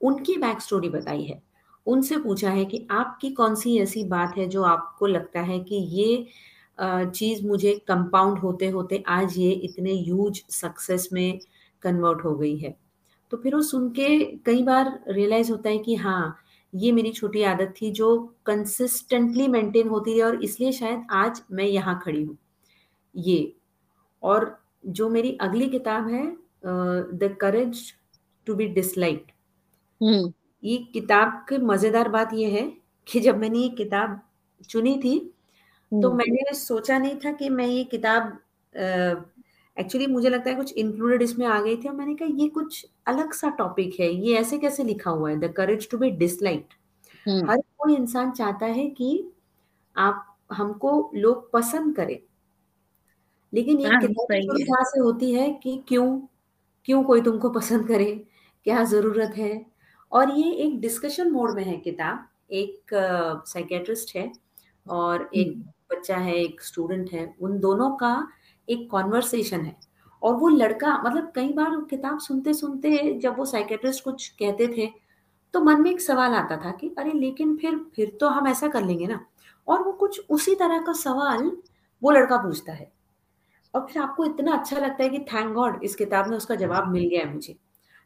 उनकी 0.00 0.36
बैक 0.38 0.60
स्टोरी 0.62 0.88
बताई 0.90 1.24
है। 1.24 1.42
उनसे 1.86 2.16
पूछा 2.16 2.50
है 2.50 2.64
कि 2.64 2.86
आपकी 2.90 3.30
कौन 3.30 3.54
सी 3.54 3.78
ऐसी 3.78 4.04
बात 4.04 4.36
है 4.38 4.46
जो 4.48 4.62
आपको 4.62 5.06
लगता 5.06 5.40
है 5.40 5.58
कि 5.60 5.76
ये 5.92 6.26
चीज़ 6.78 7.46
मुझे 7.46 7.72
कंपाउंड 7.88 8.38
होते 8.38 8.68
होते 8.68 9.02
आज 9.08 9.38
ये 9.38 9.50
इतने 9.50 9.92
ह्यूज 9.94 10.42
सक्सेस 10.50 11.08
में 11.12 11.38
कन्वर्ट 11.82 12.24
हो 12.24 12.34
गई 12.34 12.56
है। 12.56 12.74
तो 13.32 13.36
फिर 13.36 13.54
वो 13.54 13.62
सुन 13.62 13.88
के 13.90 14.18
कई 14.46 14.62
बार 14.62 14.98
रियलाइज़ 15.08 15.50
होता 15.52 15.70
है 15.70 15.78
कि 15.78 15.94
हाँ 15.94 16.36
ये 16.72 16.92
मेरी 16.92 17.12
छोटी 17.12 17.42
आदत 17.42 17.74
थी 17.80 17.90
जो 17.90 18.16
कंसिस्टेंटली 18.46 19.46
मेंटेन 19.48 19.88
होती 19.88 20.12
रही 20.12 20.20
और 20.20 20.42
इसलिए 20.44 20.72
शायद 20.72 21.06
आज 21.12 21.42
मैं 21.52 21.64
यहाँ 21.64 22.00
खड़ी 22.04 22.22
हूँ। 22.22 22.36
ये, 23.14 23.54
और 24.22 24.58
जो 24.86 25.08
मेरी 25.08 25.36
अगली 25.40 25.68
किताब 25.68 26.08
है 26.08 26.26
the 26.66 27.36
courage 27.40 27.92
to 28.46 28.54
be 28.54 28.66
disliked 28.68 29.30
hmm. 30.00 30.32
ये 30.66 30.76
किताब 30.92 31.44
की 31.48 31.58
मज़ेदार 31.58 32.08
बात 32.08 32.34
ये 32.34 32.50
है 32.50 32.62
कि 33.06 33.20
जब 33.20 33.38
मैंने 33.38 33.58
ये 33.58 33.68
किताब 33.68 34.20
चुनी 34.68 34.96
थी 34.98 35.18
तो 35.92 36.08
हम्म। 36.08 36.16
मैंने 36.18 36.54
सोचा 36.54 36.98
नहीं 36.98 37.16
था 37.16 37.32
कि 37.32 37.48
मैं 37.48 37.66
ये 37.66 37.84
किताब 37.84 38.38
एक्चुअली 39.76 40.06
मुझे 40.06 40.28
लगता 40.28 40.50
है 40.50 40.56
कुछ 40.56 40.72
इंक्लूडेड 40.72 41.22
इसमें 41.22 41.46
आ 41.46 41.60
गई 41.60 41.76
थी 41.76 41.88
और 41.88 41.94
मैंने 41.94 42.14
कहा 42.14 42.28
ये 42.34 42.48
कुछ 42.48 42.86
अलग 43.06 43.32
सा 43.32 43.48
टॉपिक 43.48 44.00
है। 44.00 44.10
ये 44.10 44.36
ऐसे 44.38 44.58
कैसे 44.58 44.84
लिखा 44.84 45.10
हुआ 45.10 45.30
है? 45.30 45.38
The 45.40 45.52
courage 45.52 45.88
to 45.90 45.98
be 45.98 46.10
disliked 46.10 46.74
hmm. 47.26 47.50
हर 47.50 47.60
कोई 47.78 47.96
इंसान 47.96 48.30
चाहता 48.30 48.66
है 48.66 48.88
कि 48.90 49.10
आप 49.96 50.36
हमको 50.52 51.10
लोग 51.14 51.50
पसंद 51.52 51.94
करें। 51.96 52.18
लेकिन 53.52 53.80
ये 53.80 53.88
हाँ 53.88 54.00
किताब 54.00 54.32
यहाँ 54.60 54.84
से 54.84 55.00
होती 55.00 55.32
है 55.32 55.50
कि 55.52 55.82
क्यों? 55.88 56.20
क्यों 56.84 57.02
कोई 57.04 57.20
तुमको 57.20 57.50
पसंद 57.50 57.88
करे? 57.88 58.12
क्या 58.66 58.84
ज़रूरत 58.84 59.36
है? 59.36 59.66
और 60.12 60.30
ये 60.30 60.52
एक 60.64 60.80
डिस्कशन 60.80 61.30
मोड 61.30 61.54
में 61.54 61.64
है 61.64 61.76
किताब। 61.76 62.26
एक 62.52 62.90
साइकेट्रिस्ट 63.46 64.16
है 64.16 64.30
और 64.86 65.28
एक 65.34 65.48
हम्म 65.48 65.72
बच्चा 65.92 66.16
है 66.16 66.34
एक 66.36 66.60
स्टूडेंट 66.62 67.10
है। 67.12 67.34
उन 67.40 67.58
दोनों 67.60 67.90
का 67.96 68.28
एक 68.68 68.88
कॉन्वर्सेशन 68.90 69.60
है। 69.60 69.76
और 70.22 70.34
वो 70.34 70.48
लड़का 70.48 70.96
मतलब 71.02 71.32
कई 71.34 71.52
बार 71.52 71.76
किताब 71.90 72.18
सुनते 72.18 72.54
सुनते 72.54 73.12
जब 73.20 73.36
वो 73.38 73.44
साइकेट्रिस्ट 73.44 74.04
कुछ 74.04 74.28
कहते 74.38 74.66
थे 74.68 74.86
तो 75.54 75.60
मन 75.60 75.80
में 75.82 75.90
एक 75.90 76.00
सवाल 76.00 76.34
आता 76.34 76.56
था 76.56 76.70
कि 76.70 76.88
अरे 76.98 77.12
लेकिन 77.12 77.56
फिर 77.56 77.78
फिर 77.96 78.16
तो 78.20 78.28
हम 78.28 78.46
ऐसा 78.48 78.68
कर 78.68 78.84
लेंगे 78.84 79.06
ना? 79.06 79.20
और 79.68 79.82
वो 79.82 79.92
कुछ 79.92 80.20
उसी 80.30 80.54
तरह 80.54 80.82
का 80.82 80.92
सवाल 80.94 81.50
वो 82.02 82.10
लड़का 82.10 82.36
पूछता 82.36 82.72
है। 82.72 82.90
और 83.74 83.86
फिर 83.86 84.02
आपको 84.02 84.24
इतना 84.24 84.52
अच्छा 84.52 84.78
लगता 84.78 85.02
है 85.04 85.08
कि 85.10 85.18
थैंक 85.32 85.52
गॉड 85.54 85.82
इस 85.84 85.94
किताब 85.96 86.28
में 86.28 86.36
उसका 86.36 86.54
जवाब 86.54 86.88
मिल 86.88 87.08
गया 87.08 87.20
है 87.20 87.32
मुझे। 87.34 87.56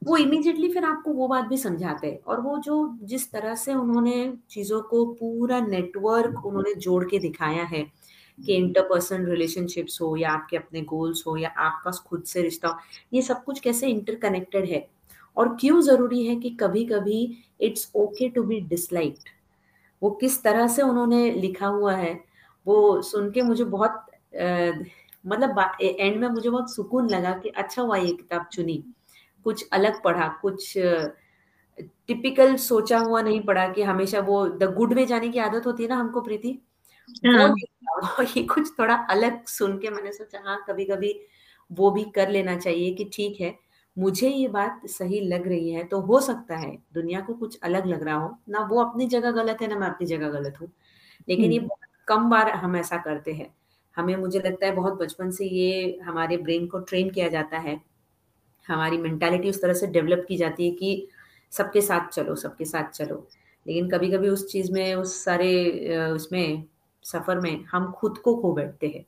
वो 0.03 0.17
इमीडिएटली 0.17 0.69
फिर 0.73 0.85
आपको 0.85 1.13
वो 1.13 1.27
बात 1.29 1.45
भी 1.45 1.57
समझाते 1.59 2.07
हैं। 2.07 2.19
और 2.27 2.41
वो 2.41 2.57
जो 2.59 2.77
जिस 3.05 3.31
तरह 3.33 3.55
से 3.55 3.75
उन्होंने 3.75 4.15
चीज़ों 4.51 4.81
को 4.83 5.05
पूरा 5.15 5.61
नेटवर्क 5.61 6.45
उन्होंने 6.47 6.75
जोड़ 6.81 7.05
के 7.05 7.19
दिखाया 7.19 7.65
है 7.65 7.83
कि 8.39 8.55
इंटरपर्सनल 8.57 9.27
रिलेशनशिप्स 9.31 10.01
हो 10.03 10.15
या 10.17 10.31
आपके 10.31 10.57
अपने 10.57 10.81
गोल्स 10.85 11.23
हो 11.27 11.37
या 11.37 11.49
आपका 11.59 11.91
खुद 12.09 12.23
से 12.27 12.43
रिश्ता 12.43 12.69
हो 12.69 12.79
ये 13.13 13.23
सब 13.23 13.43
कुछ 13.45 13.61
कैसे 13.61 13.89
इंटरकनेक्टेड 13.89 14.65
है? 14.71 14.87
और 15.37 15.57
क्यों 15.61 15.81
ज़रूरी 15.83 16.27
है 16.27 16.37
कि 16.37 16.51
कभी 16.61 16.85
कभी 16.87 17.21
it's 17.61 17.91
okay 17.97 18.29
to 18.29 18.43
be 18.43 18.61
disliked 18.71 19.29
वो 20.03 20.11
किस 20.21 20.43
तरह 20.43 20.67
से 20.69 20.83
उन्होंने 20.83 21.31
लिखा 21.33 21.67
हुआ 21.69 21.95
है? 21.95 22.15
वो 22.67 23.03
सुन 23.03 23.31
के 23.33 23.43
मुझे 23.43 23.65
बहुत 23.67 24.07
अ, 24.37 24.73
मतलब 25.25 25.61
एंड 25.83 26.17
में 26.21 26.29
मुझे 26.29 26.51
बहुत 26.51 26.75
सुकून 26.75 27.11
लगा 27.11 27.33
कि 27.39 27.49
अच्छा 27.51 27.83
हुआ 27.83 27.97
ये 27.97 28.13
किताब 28.13 28.47
चुनी। 28.53 28.83
कुछ 29.45 29.69
अलग 29.73 30.03
पढ़ा 30.03 30.29
कुछ 30.43 30.73
टिपिकल 30.79 32.57
सोचा 32.57 32.99
हुआ 32.99 33.21
नहीं 33.23 33.41
पढ़ा 33.41 33.69
कि 33.69 33.83
हमेशा 33.83 34.21
वो 34.21 34.47
द 34.49 34.73
गुड 34.75 34.93
वे 34.95 35.07
जाने 35.07 35.29
की 35.29 35.39
आदत 35.39 35.67
होती 35.67 35.83
है 35.83 35.89
ना 35.89 35.97
हमको 35.97 36.21
प्रीति? 36.21 36.59
वो 37.27 37.47
हाँ। 38.03 38.25
ये 38.37 38.43
कुछ 38.43 38.73
थोड़ा 38.79 38.95
अलग 39.11 39.47
सुन 39.47 39.79
के 39.79 39.91
मैंने 39.91 40.13
सोचा 40.13 40.43
हाँ 40.45 40.65
कभी 40.69 40.85
कभी 40.85 41.15
वो 41.71 41.91
भी 41.91 42.05
कर 42.05 42.29
लेना 42.29 42.57
चाहिए 42.57 42.95
कि 42.95 43.05
ठीक 43.13 43.41
है 43.41 43.55
मुझे 43.99 44.29
ये 44.29 44.49
बात 44.49 44.81
सही 44.87 45.21
लग 45.21 45.49
रही 45.49 45.71
है 45.71 45.85
तो 45.85 46.01
हो 46.01 46.21
सकता 46.21 46.57
है 46.57 46.77
दुनिया 46.95 47.21
को 47.21 47.35
कुछ 47.35 47.59
अलग 47.63 47.87
लग 47.87 48.03
रहा 48.03 48.15
हो 48.15 48.37
ना 48.49 48.61
वो 48.61 48.83
अपनी 48.85 49.07
जगह 49.07 49.31
गलत 49.31 49.63
है 49.63 49.69
ना 49.69 49.79
मैं 49.79 49.89
अपनी 49.89 50.07
जगह 50.07 50.31
गलत 50.31 50.61
हूँ 50.61 50.71
लेकिन 51.29 51.53
ये 51.53 51.59
हम्म। 51.59 51.69
बहुत 51.69 51.89
कम 52.09 52.31
बार 52.31 52.51
हम 52.51 52.77
ऐसा 52.77 52.97
करते 52.97 53.33
हैं 53.33 53.55
हमें 53.97 54.17
मुझे 54.17 54.39
लगता 54.39 54.67
है 54.67 54.73
बहुत 54.73 54.99
बचपन 54.99 55.31
से 55.31 55.47
ये 55.47 55.99
हमारे 56.05 56.37
ब्रेन 56.37 56.67
को 56.67 56.79
ट्रेन 56.79 57.11
किया 57.11 57.29
जाता 57.29 57.59
है 57.59 57.81
हमारी 58.69 58.97
मेंटालिटी 58.97 59.51
उस 59.51 59.63
तरह 59.63 59.73
से 59.73 59.87
डेवलप 59.87 60.25
की 60.29 60.37
जाती 60.37 60.65
है 60.65 60.71
कि 60.71 61.09
सबके 61.51 61.81
साथ 61.81 62.09
चलो 62.09 62.35
सबके 62.35 62.65
साथ 62.65 62.91
चलो। 62.91 63.29
लेकिन 63.67 63.91
कभी 63.91 64.11
कभी 64.11 64.29
उस 64.29 64.53
चीज़ 64.53 64.73
में 64.73 64.95
उस 64.95 65.25
सारे 65.25 65.51
उसमें 66.09 66.65
सफ़र 67.03 67.41
में 67.41 67.65
हम 67.65 67.93
खुद 67.93 68.19
को 68.19 68.37
खो 68.37 68.53
बैठते 68.53 68.87
हैं। 68.87 69.07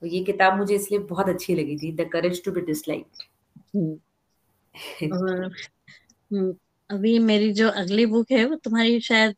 तो 0.00 0.06
ये 0.06 0.24
किताब 0.24 0.56
मुझे 0.56 0.74
इसलिए 0.74 1.00
बहुत 1.00 1.28
अच्छी 1.28 1.54
लगी 1.54 1.76
थी 1.76 1.92
the 1.92 2.10
courage 2.12 2.44
to 2.44 2.52
be 2.52 2.60
disliked 2.60 3.22
अभी 6.90 7.18
मेरी 7.18 7.52
जो 7.52 7.68
अगली 7.68 8.06
बुक 8.06 8.30
है 8.30 8.44
वो 8.44 8.56
तुम्हारी 8.56 9.00
शायद 9.00 9.34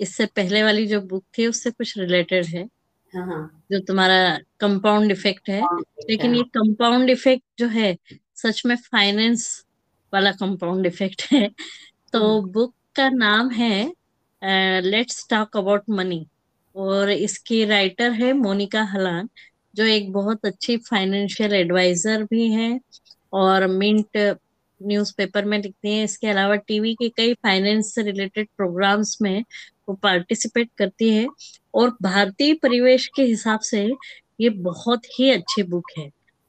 इससे 0.00 0.26
पहले 0.26 0.62
वाली 0.62 0.86
जो 0.86 1.00
बुक 1.00 1.24
थी 1.38 1.46
उससे 1.46 1.70
कुछ 1.70 1.98
रिलेटेड 1.98 2.46
है। 2.46 2.64
हाँ 3.14 3.26
हाँ। 3.26 3.64
जो 3.72 3.78
तुम्हारा 3.80 4.38
कंपाउंड 4.60 5.12
इफ़ेक्ट 5.12 5.48
है। 5.48 5.62
लेकिन 6.10 6.34
ये 6.34 6.42
कंपाउंड 6.42 7.10
इफ़ेक्ट 7.10 7.44
जो 7.58 7.66
है 7.66 7.96
सच 8.36 8.62
में 8.66 8.76
फाइनेंस 8.76 9.46
वाला 10.12 10.32
कंपाउंड 10.34 10.86
इफ़ेक्ट 10.86 11.22
है। 11.32 11.48
तो 12.12 12.20
हम्म, 12.20 12.50
बुक 12.52 12.74
का 12.96 13.08
नाम 13.10 13.50
है 13.50 13.92
लेट्स 14.82 15.26
टॉक 15.30 15.56
अबाउट 15.56 15.82
मनी 15.90 16.26
और 16.74 17.10
इसकी 17.10 17.64
राइटर 17.64 18.12
है 18.12 18.32
मोनिका 18.32 18.82
हलान 18.84 19.28
जो 19.74 19.84
एक 19.84 20.12
बहुत 20.12 20.46
अच्छी 20.46 20.76
फाइनेंशियल 20.90 21.52
एडवाइजर 21.54 22.22
भी 22.24 22.50
है 22.52 22.78
और 23.32 23.66
मिंट 23.68 24.16
न्यूज़पेपर 24.80 25.44
में 25.44 25.58
लिखती 25.62 25.94
हैं। 25.94 26.04
इसके 26.04 26.26
अलावा 26.28 26.56
टीवी 26.68 26.94
के 26.94 27.08
कई 27.08 27.34
फाइनेंस 27.34 27.94
से 27.94 28.02
रिलेटेड 28.02 28.48
प्रोग्राम्स 28.56 29.16
में 29.22 29.44
वो 29.88 29.94
पार्टिसिपेट 29.94 30.70
करती 30.78 31.10
है। 31.10 31.26
और 31.74 31.96
भारतीय 32.02 32.54
परिवेश 32.54 33.06
के 33.16 33.22
हिसाब 33.22 33.60
से 33.62 33.84
ये 34.40 34.48
बहुत 34.62 35.04
ही 35.18 35.30
अच्छी 35.30 35.62
बुक 35.64 35.90
है। 35.98 36.08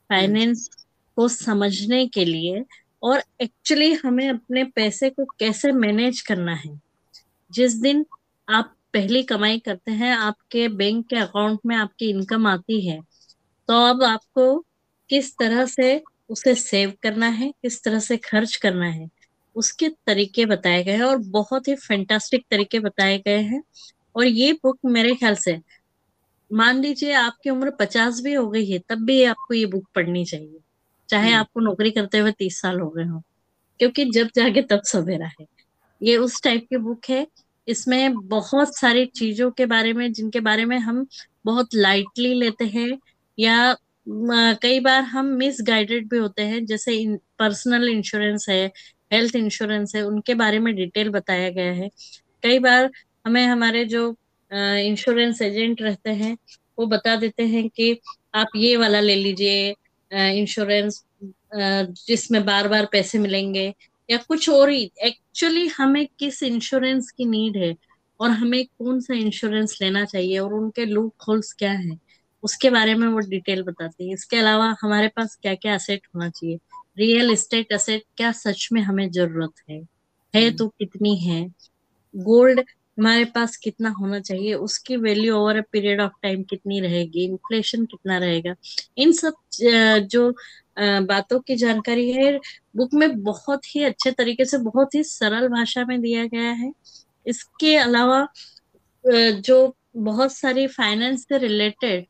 फाइनेंस 0.10 0.70
को 1.18 1.28
समझने 1.28 2.06
के 2.08 2.26
लिए 2.26 2.64
और 3.04 3.24
एक्चुअली 3.42 3.92
हमें 3.96 4.28
अपने 4.30 4.64
पैसे 4.66 5.10
को 5.10 5.26
कैसे 5.40 5.72
मैनेज 5.74 6.22
करना 6.22 6.56
है। 6.56 6.80
जिस 7.52 7.74
दिन 7.76 8.06
आप 8.48 8.74
पहली 8.94 9.24
कमाई 9.24 9.60
करते 9.60 9.92
हैं, 9.92 10.12
आपके 10.12 10.68
बैंक 10.70 11.06
के 11.08 11.16
अकाउंट 11.16 11.60
में 11.66 11.76
आपकी 11.76 12.10
इनकम 12.10 12.48
आती 12.48 12.86
है 12.88 13.00
तो 13.70 13.74
अब 13.86 14.04
आपको 14.04 14.58
किस 15.10 15.32
तरह 15.38 15.66
से 15.66 16.02
उसे 16.30 16.54
सेव 16.56 16.94
करना 17.04 17.28
है, 17.28 17.52
किस 17.52 17.84
तरह 17.84 18.00
से 18.00 18.18
खर्च 18.20 18.56
करना 18.56 18.86
है, 18.86 19.08
उसके 19.56 19.90
तरीके 20.08 20.46
बताए 20.46 20.84
गए 20.84 20.92
हैं 20.92 21.04
और 21.04 21.18
बहुत 21.32 21.68
ही 21.68 21.76
फैंटास्टिक 21.78 22.46
तरीके 22.52 22.80
बताए 22.80 23.18
गए 23.20 23.40
हैं। 23.42 23.62
और 24.16 24.26
ये 24.26 24.52
बुक 24.54 24.80
मेरे 24.88 25.14
ख्याल 25.16 25.36
से, 25.36 25.58
मान 26.52 26.82
लीजिए 26.82 27.14
आपकी 27.16 27.50
उम्र 27.50 27.72
पचास 27.80 28.22
भी 28.22 28.34
हो 28.34 28.48
गई 28.50 28.66
है, 28.66 28.80
तब 28.80 29.06
भी 29.06 29.24
आपको 29.24 29.54
ये 29.54 29.66
बुक 29.66 29.88
पढ़नी 29.96 30.26
चाहिए। 30.26 30.60
चाहे 31.10 31.32
आपको 31.34 31.60
नौकरी 31.62 31.92
करते 31.92 32.18
हुए 32.20 32.32
तीस 32.40 32.60
साल 32.62 32.80
हो 32.80 32.90
गए 32.90 33.04
हो 33.06 33.22
क्योंकि 33.80 34.06
जब 34.12 34.30
जाके 34.36 34.62
तब 34.64 34.82
सवेरा 34.86 35.28
है। 35.40 35.46
ये 36.02 36.16
उस 36.18 36.42
टाइप 36.44 36.66
की 36.70 36.78
बुक 36.80 37.10
है। 37.10 37.26
इसमें 37.68 38.16
बहुत 38.30 38.78
सारी 38.78 39.06
चीज़ों 39.18 39.50
के 39.52 39.66
बारे 39.66 39.94
में 39.94 40.12
जिनके 40.14 40.40
बारे 40.42 40.66
में 40.66 40.78
हम 40.80 41.06
बहुत 41.46 41.76
लाइटली 41.76 42.34
लेते 42.36 42.66
हैं 42.68 42.90
या 43.38 43.76
कई 44.62 44.80
बार 44.80 45.02
हम 45.06 45.26
मिस 45.38 45.58
गाइडेड 45.68 46.10
भी 46.10 46.18
होते 46.18 46.42
हैं। 46.44 46.66
जैसे 46.66 46.98
पर्सनल 47.40 47.90
इंश्योरेंस 47.90 48.46
है 48.50 48.66
हेल्थ 49.12 49.36
इंश्योरेंस 49.36 49.96
है 49.96 50.02
उनके 50.04 50.34
बारे 50.36 50.60
में 50.60 50.74
डिटेल 50.76 51.10
बताया 51.12 51.50
गया 51.52 51.72
है। 51.74 51.90
कई 52.44 52.60
बार 52.60 52.90
हमें 53.26 53.46
हमारे 53.48 53.86
जो 53.88 54.10
इंश्योरेंस 54.52 55.42
एजेंट 55.42 55.82
रहते 55.82 56.10
हैं 56.14 56.36
वो 56.78 56.86
बता 56.88 57.16
देते 57.16 57.44
हैं 57.48 57.68
कि 57.70 57.98
आप 58.36 58.48
ये 58.56 58.76
वाला 58.78 59.00
ले 59.00 59.16
लीजिए 59.16 59.74
इंश्योरेंस 60.12 61.04
जिसमें 62.08 62.44
बार 62.46 62.68
बार 62.68 62.86
पैसे 62.92 63.20
मिलेंगे 63.20 63.74
या 64.10 64.18
कुछ 64.28 64.50
और 64.50 64.70
ही। 64.70 64.92
एक्चुअली 65.04 65.68
हमें 65.68 66.06
किस 66.20 66.42
इंश्योरेंस 66.44 67.12
की 67.12 67.26
नीड 67.26 67.58
है 67.58 67.74
और 68.20 68.30
हमें 68.32 68.64
कौन 68.66 69.00
सा 69.02 69.14
इंश्योरेंस 69.14 69.78
लेना 69.82 70.04
चाहिए 70.06 70.38
और 70.40 70.54
उनके 70.54 70.86
लूप 70.86 71.14
होल्स 71.28 71.54
क्या 71.54 71.72
है 71.72 71.98
उसके 72.44 72.70
बारे 72.70 72.94
में 72.96 73.08
वो 73.08 73.20
डिटेल 73.20 73.62
बताती 73.64 74.08
है। 74.08 74.14
इसके 74.14 74.38
अलावा 74.38 74.76
हमारे 74.82 75.08
पास 75.08 75.38
क्या 75.42 75.54
क्या 75.56 75.74
असेट 75.76 76.08
होना 76.16 76.30
चाहिए? 76.30 76.58
रियल 76.98 77.32
एस्टेट 77.32 77.74
असेट 77.74 78.04
क्या 78.18 78.32
सच 78.32 78.68
में 78.74 78.82
हमें 78.82 79.10
ज़रूरत 79.12 79.54
है? 79.70 79.82
है 80.34 80.50
तो 80.52 80.68
कितनी 80.70 81.16
है? 81.18 81.44
गोल्ड 82.14 82.62
हमारे 82.98 83.26
पास 83.36 83.56
कितना 83.58 83.90
होना 83.92 84.20
चाहिए, 84.22 84.54
उसकी 84.56 84.98
value 84.98 85.36
over 85.36 85.58
a 85.58 85.62
period 85.72 86.02
of 86.02 86.12
time 86.24 86.44
कितनी 86.46 86.80
रहेगी 86.82 87.24
इन्फ्लेशन 87.26 87.86
कितना 87.86 88.18
रहेगा, 88.18 88.56
इन 88.98 89.12
सब 89.14 89.34
जो 90.08 90.30
बातों 91.08 91.40
की 91.42 91.56
जानकारी 91.58 92.12
है 92.14 92.38
बुक 92.78 92.94
में 92.94 93.22
बहुत 93.24 93.76
ही 93.76 93.84
अच्छे 93.84 94.12
तरीके 94.14 94.46
से, 94.46 94.58
बहुत 94.60 94.96
ही 94.96 95.04
सरल 95.06 95.48
भाषा 95.50 95.86
में 95.86 96.00
दिया 96.02 96.26
गया 96.28 96.52
है। 96.54 96.72
इसके 97.26 97.76
अलावा 97.78 98.28
जो 99.06 99.76
बहुत 99.98 100.34
सारी 100.34 100.66
फाइनेंस 100.70 101.24
से 101.24 101.38
रिलेटेड 101.38 102.06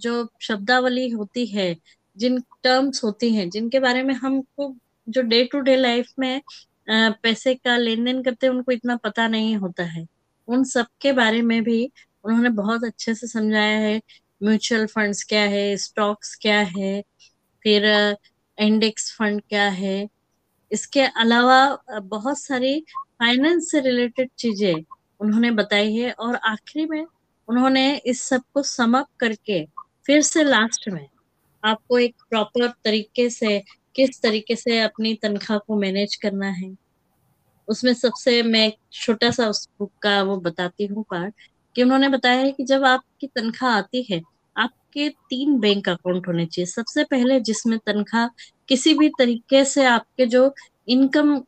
जो 0.00 0.28
शब्दावली 0.42 1.08
होती 1.10 1.46
है, 1.46 1.74
जिन 2.16 2.40
टर्म्स 2.64 3.04
होती 3.04 3.34
हैं, 3.34 3.48
जिनके 3.50 3.80
बारे 3.80 4.02
में 4.02 4.14
हमको 4.16 4.74
जो 5.08 5.22
डे 5.22 5.44
टू 5.52 5.60
डे 5.60 5.76
लाइफ 5.76 6.12
में 6.18 6.40
पैसे 6.88 7.54
का 7.54 7.76
लेन 7.76 8.04
देन 8.04 8.22
करते 8.22 8.48
उनको 8.48 8.72
इतना 8.72 8.96
पता 8.96 9.26
नहीं 9.28 9.56
होता 9.56 9.84
है। 9.84 10.06
उन 10.48 10.64
सब 10.64 10.86
के 11.00 11.12
बारे 11.12 11.42
में 11.42 11.62
भी 11.64 11.84
उन्होंने 12.24 12.50
बहुत 12.50 12.84
अच्छे 12.84 13.14
से 13.14 13.26
समझाया 13.26 13.78
है। 13.78 14.00
म्यूचुअल 14.42 14.86
फंड्स 14.86 15.22
क्या 15.24 15.42
है, 15.42 15.76
स्टॉक्स 15.76 16.34
क्या 16.42 16.60
है, 16.76 17.00
फिर 17.64 17.84
इंडेक्स 18.58 19.12
फंड 19.18 19.42
क्या 19.48 19.68
है। 19.70 20.08
इसके 20.70 21.00
अलावा 21.00 21.78
बहुत 22.02 22.38
सारी 22.40 22.80
फाइनेंस 23.20 23.70
से 23.70 23.80
रिलेटेड 23.80 24.30
चीज़ें 24.38 24.74
उन्होंने 25.20 25.50
बताई 25.50 25.94
है 25.94 26.10
और 26.12 26.36
आखिरी 26.36 26.86
में 26.86 27.04
उन्होंने 27.48 27.96
इस 28.06 28.22
सबको 28.22 28.62
समअप 28.62 29.06
करके 29.20 29.64
फिर 30.06 30.22
से 30.22 30.42
लास्ट 30.44 30.88
में 30.88 31.06
आपको 31.64 31.98
एक 31.98 32.14
प्रॉपर 32.30 32.68
तरीके 32.84 33.28
से 33.30 33.62
किस 33.96 34.20
तरीके 34.22 34.56
से 34.56 34.80
अपनी 34.80 35.14
तनख्वाह 35.14 35.58
को 35.58 35.76
मैनेज 35.76 36.14
करना 36.16 36.48
है। 36.50 36.74
उसमें 37.68 37.92
सबसे 37.94 38.42
मैं 38.42 38.72
छोटा 38.92 39.30
सा 39.30 39.48
उस 39.48 39.68
बुक 39.78 39.92
का 40.02 40.22
वो 40.22 40.36
बताती 40.36 40.86
हूँ 40.86 41.04
पार्ट 41.10 41.34
कि 41.76 41.82
उन्होंने 41.82 42.08
बताया 42.08 42.40
है 42.40 42.52
कि 42.52 42.64
जब 42.64 42.84
आपकी 42.84 43.26
तनख्वाह 43.26 43.72
आती 43.72 44.06
है, 44.10 44.20
आपके 44.56 45.08
तीन 45.30 45.58
बैंक 45.60 45.88
अकाउंट 45.88 46.28
होने 46.28 46.46
चाहिए। 46.46 46.66
सबसे 46.66 47.04
पहले 47.04 47.40
जिसमें 47.40 47.78
तनख्वाह 47.78 48.28
किसी 48.68 48.94
भी 48.94 49.08
तरीके 49.08 49.64
से 49.64 49.84
आपके 49.84 50.26
जो 50.26 50.54
इनकम 50.88 51.42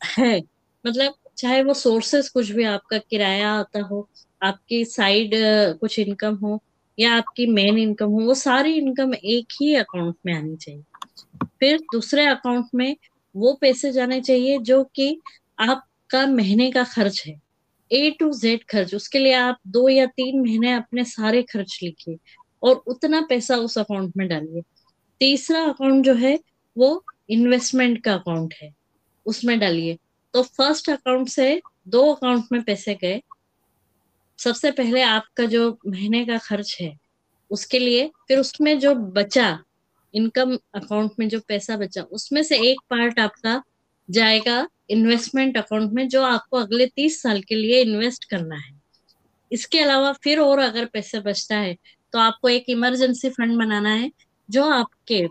है 0.00 0.36
मतलब 0.84 1.14
चाहे 1.38 1.62
वो 1.62 1.74
सोर्सेस 1.74 2.28
कुछ 2.28 2.50
भी 2.50 2.64
आपका 2.64 2.98
किराया 2.98 3.52
आता 3.52 3.80
हो, 3.82 4.08
आपकी 4.42 4.84
साइड 4.84 5.30
कुछ 5.80 5.98
इनकम 5.98 6.34
हो 6.36 6.62
या 6.98 7.14
आपकी 7.16 7.46
मेन 7.46 7.78
इनकम 7.78 8.10
हो, 8.10 8.20
वो 8.20 8.34
सारी 8.34 8.74
इनकम 8.74 9.14
एक 9.14 9.46
ही 9.60 9.74
अकाउंट 9.74 10.16
में 10.26 10.34
आनी 10.34 10.56
चाहिए। 10.56 10.82
फिर 11.60 11.78
दूसरे 11.92 12.26
अकाउंट 12.26 12.66
में 12.74 12.96
वो 13.36 13.52
पैसे 13.60 13.92
जाने 13.92 14.20
चाहिए 14.20 14.58
जो 14.58 14.82
कि 14.84 15.20
आपका 15.58 16.26
महीने 16.26 16.70
का 16.70 16.84
खर्च 16.84 17.22
है। 17.26 17.40
ए 17.90 18.10
टू 18.10 18.32
जेड 18.32 18.64
खर्च, 18.64 18.94
उसके 18.94 19.18
लिए 19.18 19.32
आप 19.32 19.58
दो 19.66 19.88
या 19.88 20.06
तीन 20.06 20.40
महीने 20.40 20.72
अपने 20.72 21.04
सारे 21.04 21.42
खर्च 21.42 21.78
लिखिए 21.82 22.16
और 22.62 22.76
उतना 22.86 23.20
पैसा 23.20 23.56
उस 23.56 23.78
अकाउंट 23.78 24.12
में 24.16 24.28
डालिए। 24.28 24.62
तीसरा 25.20 25.62
अकाउंट 25.64 26.04
जो 26.04 26.14
है, 26.14 26.38
वो 26.78 27.04
इन्वेस्टमेंट 27.30 28.02
का 28.04 28.14
अकाउंट 28.14 28.54
है, 28.62 28.70
उसमें 29.26 29.58
डालिए। 29.58 29.98
तो 30.34 30.42
फ़र्स्ट 30.42 30.90
अकाउंट 30.90 31.28
से 31.28 31.60
दो 31.88 32.12
अकाउंट 32.12 32.44
में 32.52 32.62
पैसे 32.62 32.94
गए। 32.94 33.20
सबसे 34.38 34.70
पहले 34.70 35.02
आपका 35.02 35.44
जो 35.44 35.78
महीने 35.86 36.24
का 36.24 36.38
खर्च 36.38 36.76
है, 36.80 36.96
उसके 37.50 37.78
लिए 37.78 38.10
फिर 38.28 38.38
उसमें 38.38 38.78
जो 38.78 38.94
बचा 38.94 39.58
इनकम 40.14 40.56
अकाउंट 40.74 41.12
में 41.18 41.28
जो 41.28 41.40
पैसा 41.48 41.76
बचा, 41.76 42.02
उसमें 42.02 42.42
से 42.42 42.58
एक 42.70 42.80
पार्ट 42.90 43.18
आपका 43.20 43.62
जाएगा 44.08 44.66
इन्वेस्टमेंट 44.90 45.56
अकाउंट 45.58 45.92
में, 45.92 46.08
जो 46.08 46.22
आपको 46.24 46.56
अगले 46.58 46.86
तीस 46.88 47.20
साल 47.22 47.40
के 47.42 47.54
लिए 47.54 47.80
इन्वेस्ट 47.82 48.24
करना 48.30 48.56
है। 48.56 48.78
इसके 49.50 49.78
अलावा 49.80 50.12
फिर 50.22 50.40
और 50.40 50.58
अगर 50.60 50.84
पैसे 50.86 51.20
बचता 51.20 51.56
है 51.58 51.76
तो 52.12 52.18
आपको 52.18 52.48
एक 52.48 52.64
इमरजेंसी 52.68 53.28
फंड 53.30 53.56
बनाना 53.58 53.90
है, 53.90 54.10
जो 54.48 54.64
आपके 54.64 55.26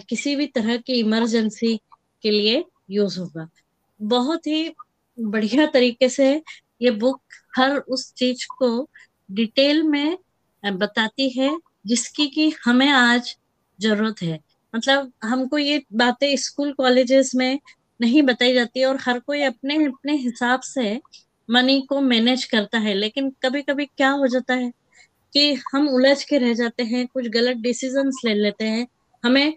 किसी 0.00 0.34
भी 0.36 0.46
तरह 0.48 0.76
की 0.76 0.94
इमरजेंसी 0.94 1.76
के 2.24 2.30
लिए 2.30 2.64
यूज़ 2.90 3.18
होगा। 3.20 3.48
बहुत 4.00 4.46
ही 4.46 4.74
बढ़िया 5.18 5.66
तरीके 5.66 6.08
से 6.08 6.30
ये 6.82 6.90
बुक 6.92 7.20
हर 7.56 7.76
उस 7.78 8.12
चीज़ 8.14 8.46
को 8.58 8.88
डिटेल 9.30 9.82
में 9.84 10.18
बताती 10.64 11.28
है 11.30 11.50
जिसकी 11.84 12.26
कि 12.28 12.52
हमें 12.64 12.88
आज 12.90 13.34
ज़रूरत 13.78 14.22
है। 14.22 14.38
मतलब 14.74 15.12
हमको 15.24 15.58
ये 15.58 15.82
बातें 15.94 16.34
स्कूल 16.38 16.72
कॉलेजेस 16.74 17.32
में 17.36 17.58
नहीं 18.00 18.22
बताई 18.22 18.54
जाती 18.54 18.84
और 18.84 18.98
हर 19.02 19.18
कोई 19.20 19.42
अपने 19.44 19.76
अपने 19.86 20.16
हिसाब 20.18 20.60
से 20.64 21.00
मनी 21.48 21.80
को 21.88 22.00
मैनेज 22.02 22.44
करता 22.46 22.78
है। 22.78 22.94
लेकिन 22.94 23.30
कभी 23.42 23.62
कभी 23.62 23.86
क्या 23.88 24.10
हो 24.12 24.26
जाता 24.28 24.54
है 24.54 24.70
कि 25.34 25.52
हम 25.72 25.88
उलझ 25.90 26.22
के 26.24 26.38
रह 26.38 26.54
जाते 26.54 26.82
हैं, 26.84 27.06
कुछ 27.08 27.28
गलत 27.30 27.56
डिसीजंस 27.58 28.20
ले 28.26 28.34
लेते 28.34 28.64
हैं। 28.66 28.86
हमें 29.24 29.54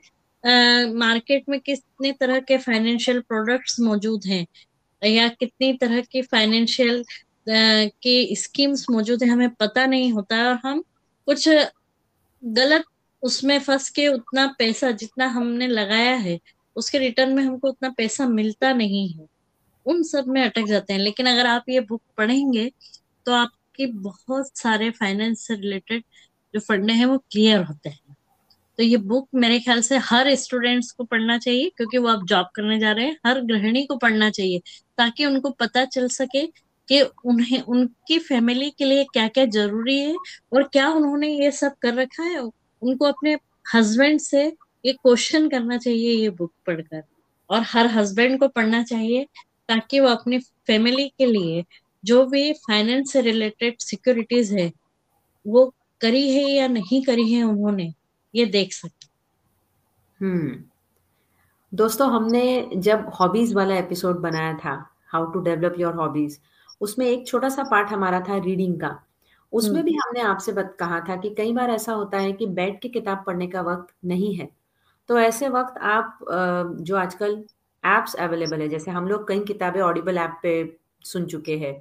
मार्केट 0.98 1.44
में 1.50 1.60
कितने 1.62 2.12
तरह 2.22 2.40
के 2.42 2.58
फाइनेंशियल 2.60 3.20
प्रोडक्ट्स 3.22 3.80
मौजूद 3.82 4.26
हैं 4.28 4.46
या 5.02 5.28
कितनी 5.32 5.74
तरह 5.78 6.02
की 6.12 6.22
फाइनेंशियल 6.24 7.04
की 7.50 8.36
स्कीम्स 8.38 8.86
मौजूद 8.92 9.24
है, 9.24 9.30
हमें 9.30 9.50
पता 9.56 9.86
नहीं 9.86 10.12
होता। 10.14 10.38
और 10.50 10.60
हम 10.66 10.84
कुछ 11.28 11.48
गलत 12.44 12.84
उसमें 13.24 13.60
फंस 13.60 13.90
के 13.90 14.08
उतना 14.08 14.46
पैसा 14.60 14.92
जितना 14.92 15.28
हमने 15.28 15.68
लगाया 15.68 16.16
है, 16.16 16.40
उसके 16.76 16.98
रिटर्न 16.98 17.34
में 17.34 17.44
हमको 17.44 17.70
उतना 17.70 17.90
पैसा 17.90 18.28
मिलता 18.28 18.74
नहीं 18.74 19.10
है। 19.10 19.26
उन 19.86 20.04
सब 20.04 20.28
में 20.28 20.42
अटक 20.42 20.66
जाते 20.66 20.94
हैं। 20.94 21.00
लेकिन 21.00 21.26
अगर 21.26 21.48
आप 21.48 21.70
ये 21.70 21.80
बुक 21.80 22.02
पढ़ेंगे 22.18 22.72
तो 23.26 23.34
आपके 23.34 23.86
बहुत 23.86 24.58
सारे 24.58 24.90
फाइनेंस 24.92 25.48
से 25.48 25.56
रिलेटेड 25.56 26.04
जो 26.54 26.60
फंड 26.60 26.92
है, 26.92 27.06
वो 27.06 27.18
क्लियर 27.18 27.64
होते 27.64 27.90
हैं। 27.90 28.16
तो 28.78 28.84
ये 28.84 28.98
बुक 28.98 29.30
मेरे 29.36 29.60
ख्याल 29.60 29.82
से 29.82 29.98
हर 29.98 30.34
स्टूडेंट्स 30.36 30.92
को 30.92 31.04
पढ़ना 31.04 31.38
चाहिए, 31.38 31.70
क्योंकि 31.78 31.98
वो 31.98 32.08
आप 32.08 32.26
जॉब 32.26 32.48
करने 32.56 32.80
जा 32.80 32.92
रहे 32.92 33.06
हैं। 33.06 33.18
हर 33.26 33.42
गृहिणी 33.42 33.86
को 33.86 33.96
पढ़ना 33.98 34.30
चाहिए, 34.30 34.60
ताकि 34.98 35.26
उनको 35.26 35.50
पता 35.50 35.86
चल 35.86 36.08
सके 36.08 36.67
कि 36.90 37.02
उन्हें, 37.02 37.62
उनकी 37.62 38.20
फैमिली 38.20 38.70
के 38.70 38.86
लिए 38.86 39.04
क्या 39.04 39.28
क्या 39.28 39.46
ज़रूरी 39.46 40.00
है 40.00 40.16
और 40.54 40.64
क्या 40.64 40.90
उन्होंने 40.90 41.28
ये 41.28 41.52
सब 41.52 41.76
कर 41.82 41.94
रखा 41.94 42.24
है? 42.24 42.40
उनको 42.82 43.06
अपने 43.06 43.38
हस्बैंड 43.76 44.20
से 44.20 44.46
ये 44.86 44.94
क्वेश्चन 44.94 45.50
करना 45.50 45.78
चाहिए 45.78 46.12
ये 46.12 46.30
बुक 46.30 46.54
पढ़कर। 46.68 47.04
और 47.50 47.62
हर 47.62 47.88
हस्बैंड 47.88 48.40
को 48.40 48.48
पढ़ना 48.48 48.84
चाहिए 48.84 49.28
ताकि 49.68 50.00
वो 50.00 50.08
अपनी 50.08 50.40
फैमिली 50.40 51.08
के 51.10 51.26
लिए 51.26 51.64
जो 52.06 52.26
भी 52.26 52.54
फाइनेंस 52.54 53.12
से 53.12 53.22
रिलेटेड 53.22 53.78
सिक्योरिटीज 53.80 54.54
है, 54.54 54.72
वो 55.48 55.74
करी 56.02 56.30
है 56.32 56.52
या 56.52 56.68
नहीं 56.68 57.04
करी 57.04 57.32
है 57.34 57.44
उन्होंने, 57.44 57.94
ये 58.36 58.46
देख 58.46 58.74
सके। 58.74 59.08
हम्म। 60.26 60.64
दोस्तों, 61.74 62.12
हमने 62.12 62.70
जब 62.76 63.12
हॉबीज 63.20 63.54
वाला 63.54 63.78
एपिसोड 63.78 64.20
बनाया 64.20 64.54
था 64.54 64.90
how 65.08 65.26
to 65.26 65.40
develop 65.40 65.76
your 65.80 65.94
hobbies 65.94 66.40
उसमें 66.82 67.06
एक 67.08 67.28
छोटा 67.28 67.50
सा 67.50 67.64
पार्ट 67.72 67.90
हमारा 67.90 68.20
था 68.22 68.38
रीडिंग 68.40 68.80
का। 68.82 68.98
उसमें 69.54 69.84
भी 69.84 69.94
हमने 69.96 70.22
आपसे 70.24 70.52
बत 70.54 70.76
कहा 70.80 71.00
था 71.02 71.16
कि 71.18 71.30
कई 71.36 71.54
बार 71.54 71.70
ऐसा 71.72 71.94
होता 71.94 72.18
है 72.20 72.32
कि 72.34 72.46
बैठ 72.56 72.82
के 72.82 72.90
किताब 72.90 73.24
पढ़ने 73.28 73.48
का 73.48 73.62
वक्त 73.64 73.94
नहीं 74.06 74.34
है। 74.36 74.50
तो 75.10 75.20
ऐसे 75.20 75.50
वक्त 75.50 75.78
आप 75.84 76.20
जो 76.82 76.98
आजकल 76.98 77.44
एप्स 77.84 78.16
अवेलेबल 78.18 78.62
है 78.62 78.68
जैसे 78.70 78.92
हम 78.92 79.08
लोग 79.08 79.28
कई 79.28 79.40
किताबें 79.46 79.82
ऑडिबल 79.82 80.18
ऐप 80.18 80.40
पे 80.44 80.54
सुन 81.06 81.26
चुके 81.28 81.58
हैं 81.58 81.74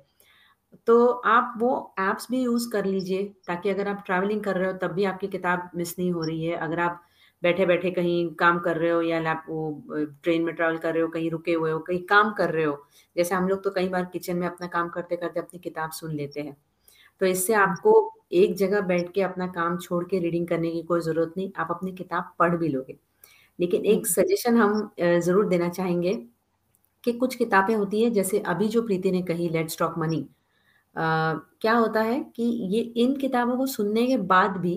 तो 0.89 1.07
आप 1.27 1.55
वो 1.59 1.71
एप्स 2.01 2.29
भी 2.31 2.43
यूज़ 2.43 2.71
कर 2.73 2.85
लीजिए 2.87 3.23
ताकि 3.47 3.71
अगर 3.71 3.89
आप 3.89 4.03
ट्रैवलिंग 4.07 4.43
कर 4.45 4.57
रहे 4.57 4.67
हो 4.67 4.79
तब 4.79 4.93
भी 4.95 5.05
आपकी 5.07 5.29
किताब 5.29 5.71
मिस 5.77 5.99
नहीं 5.99 6.13
हो 6.13 6.23
रही 6.23 6.45
है। 6.45 6.57
अगर 6.59 6.81
आप 6.81 7.03
बैठे-बैठे 7.43 7.91
कहीं 7.93 8.29
काम 8.37 8.59
कर 8.61 8.77
रहे 8.77 8.91
हो 8.91 9.01
या 9.03 9.19
लैप 9.21 9.43
वो 9.49 9.71
ट्रेन 10.23 10.43
में 10.43 10.55
ट्रैवल 10.55 10.79
कर 10.79 10.93
रहे 10.95 11.03
हो, 11.03 11.09
कहीं 11.09 11.31
रुके 11.31 11.53
हुए 11.55 11.71
हो, 11.71 11.79
कहीं 11.81 12.01
काम 12.07 12.33
कर 12.35 12.51
रहे 12.51 12.65
हो। 12.65 12.77
जैसे 13.17 13.35
हम 13.35 13.49
लोग 13.49 13.63
तो 13.65 13.71
कई 13.71 13.89
बार 13.89 14.05
किचन 14.13 14.37
में 14.37 14.47
अपना 14.47 14.67
काम 14.69 14.89
करते-करते 14.91 15.41
अपनी 15.41 15.59
किताब 15.61 15.91
सुन 15.93 16.13
लेते 16.15 16.41
हैं। 16.41 16.57
तो 17.21 17.27
इससे 17.27 17.55
आपको 17.57 17.95
एक 18.35 18.55
जगह 18.57 18.81
बैठ 18.85 19.13
के 19.13 19.23
अपना 19.23 19.47
काम 19.51 19.79
छोड़ 19.81 20.05
के 20.07 20.19
रीडिंग 20.21 20.47
करने 20.49 20.71
की 20.73 20.83
कोई 20.85 21.01
ज़रूरत 21.03 21.35
नहीं, 21.37 21.51
आप 21.59 21.69
अपनी 21.71 21.93
किताब 21.95 22.33
पढ़ 22.39 22.57
भी 22.57 22.69
लोगे। 22.69 22.97
लेकिन 23.59 23.85
एक 23.87 24.07
सजेशन 24.09 24.57
हम 24.59 24.91
ज़रूर 25.01 25.49
देना 25.49 25.69
चाहेंगे 25.71 26.15
कि 27.05 27.13
कुछ 27.15 27.35
किताबें 27.37 27.75
होती 27.77 28.03
हैं 28.03 28.13
जैसे 28.13 28.39
अभी 28.49 28.69
जो 28.69 28.83
प्रीति 28.83 29.11
ने 29.13 29.23
कही 29.25 29.49
लेट्स 29.51 29.79
टॉक 29.79 29.95
मनी 29.99 30.27
क्या 30.97 31.73
होता 31.75 32.03
है 32.03 32.21
कि 32.37 32.43
ये 32.73 32.81
इन 32.99 33.17
किताबों 33.17 33.57
को 33.57 33.67
सुनने 33.69 34.07
के 34.07 34.17
बाद 34.27 34.57
भी 34.59 34.75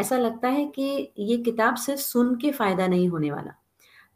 ऐसा 0.00 0.16
लगता 0.18 0.48
है 0.50 0.64
कि 0.68 1.12
ये 1.20 1.36
किताब 1.38 1.76
सिर्फ़ 1.78 2.00
सुन 2.00 2.34
के 2.36 2.50
फ़ायदा 2.52 2.86
नहीं 2.88 3.08
होने 3.08 3.30
वाला। 3.30 3.54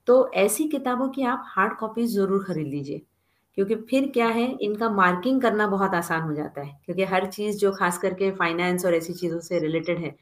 तो 0.08 0.30
ऐसी 0.36 0.68
किताबों 0.68 1.08
की 1.08 1.22
आप 1.24 1.44
हार्ड 1.48 1.76
कॉपी 1.78 2.06
ज़रूर 2.08 2.44
खरीद 2.44 2.66
लीजिए, 2.68 3.02
क्योंकि 3.58 3.74
फिर 3.90 4.10
क्या 4.10 4.26
है 4.28 4.46
इनका 4.60 4.88
मार्किंग 4.92 5.40
करना 5.42 5.66
बहुत 5.68 5.94
आसान 5.94 6.22
हो 6.22 6.34
जाता 6.34 6.62
है, 6.62 6.80
क्योंकि 6.84 7.04
हर 7.04 7.26
चीज़ 7.28 7.58
जो 7.58 7.72
ख़ास 7.72 7.98
करके 7.98 8.30
फाइनेंस 8.32 8.84
और 8.86 8.94
ऐसी 8.94 9.12
चीज़ों 9.14 9.40
से 9.40 9.58
रिलेटेड 9.60 9.98
है, 9.98 10.14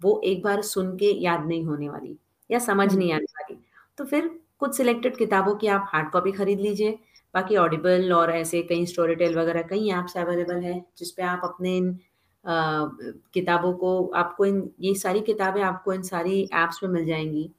वो 0.00 0.20
एक 0.24 0.42
बार 0.42 0.62
सुन 0.64 0.96
के 0.96 1.12
याद 1.22 1.46
नहीं 1.46 1.64
होने 1.64 1.88
वाली 1.88 2.16
या 2.50 2.58
समझ 2.60 2.94
नहीं 2.94 3.12
आने 3.12 3.24
वाली। 3.32 3.58
तो 3.98 4.04
फिर 4.04 4.30
कुछ 4.60 4.76
सिलेक्टेड 4.76 5.16
किताबों 5.16 5.54
की 5.56 5.66
आप 5.68 5.88
हार्ड 5.88 6.10
कॉपी 6.10 6.32
खरीद 6.32 6.60
लीजिए, 6.60 6.98
बाकी 7.34 7.56
ऑडिबल 7.56 8.12
और 8.12 8.30
ऐसे 8.32 8.62
कई 8.62 8.86
स्टोरी 8.86 9.14
टेल 9.14 9.36
वगैरह 9.38 9.62
कई 9.70 9.88
ऐप्स 9.92 10.16
अवेलेबल 10.18 10.60
है 10.62 10.80
जिसपे 10.98 11.22
आप 11.24 11.40
अपने 11.44 11.76
इन 11.76 11.96
किताबों 12.44 13.72
को 13.74 13.90
आपको 14.16 14.44
इन 14.46 14.68
ये 14.80 14.94
सारी 14.96 15.20
किताबें 15.22 15.62
आपको 15.62 15.92
इन 15.92 16.02
सारी 16.04 16.42
ऐप्स 16.54 16.82
में 16.82 16.90
मिल 16.90 17.06
जाएँगी 17.06 17.50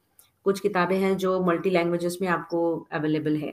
कुछ 0.46 0.60
किताबें 0.60 0.96
हैं 0.98 1.16
जो 1.18 1.40
मल्टी 1.44 1.70
लैंग्वेजेस 1.70 2.18
में 2.22 2.28
आपको 2.28 2.60
अवेलेबल 2.92 3.36
है। 3.36 3.52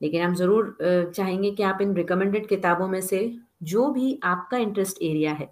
लेकिन 0.00 0.22
हम 0.22 0.34
ज़रूर 0.34 0.76
चाहेंगे 1.16 1.50
कि 1.52 1.62
आप 1.64 1.80
इन 1.82 1.94
रिकमेंडेड 1.96 2.46
किताबों 2.48 2.88
में 2.88 3.00
से 3.02 3.20
जो 3.64 3.88
भी 3.90 4.18
आपका 4.24 4.58
इंटरेस्ट 4.58 5.02
एरिया 5.02 5.32
है, 5.32 5.48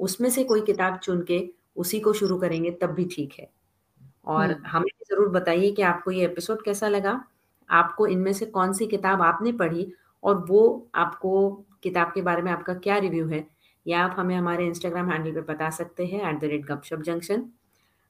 उसमें 0.00 0.28
से 0.30 0.44
कोई 0.44 0.60
किताब 0.62 0.98
चुन 1.00 1.22
के 1.24 1.40
उसी 1.76 2.00
को 2.00 2.12
शुरू 2.14 2.38
करेंगे 2.40 2.70
तब 2.82 2.90
भी 2.92 3.04
ठीक 3.12 3.34
है। 3.40 3.50
और 4.28 4.52
हमें 4.66 4.90
ज़रूर 5.10 5.28
बताइए 5.30 5.70
कि 5.72 5.82
आपको 5.84 6.10
ये 6.10 6.24
एपिसोड 6.24 6.62
कैसा 6.64 6.88
लगा? 6.88 7.20
आपको 7.68 8.06
इनमें 8.08 8.32
से 8.34 8.46
कौन-सी 8.48 8.86
किताब 8.88 9.22
आपने 9.22 9.52
पढ़ी 9.54 9.92
और 10.22 10.44
वो 10.46 10.62
आपको 10.96 11.50
किताब 11.82 12.12
के 12.14 12.22
बारे 12.22 12.42
में 12.42 12.52
आपका 12.52 12.74
क्या 12.76 12.98
रिव्यू 12.98 13.26
है? 13.28 13.46
या 13.88 14.00
आप 14.00 14.14
हमें 14.18 14.36
हमारे 14.36 14.66
इंस्टाग्राम 14.66 15.10
हैंडल 15.10 15.32
पर 15.32 15.54
बता 15.54 15.70
सकते 15.70 16.06
हैं 16.06 16.30
at 16.30 16.40
the 16.40 16.44
rate 16.44 16.64
Gupshup 16.66 17.00
junction 17.00 17.48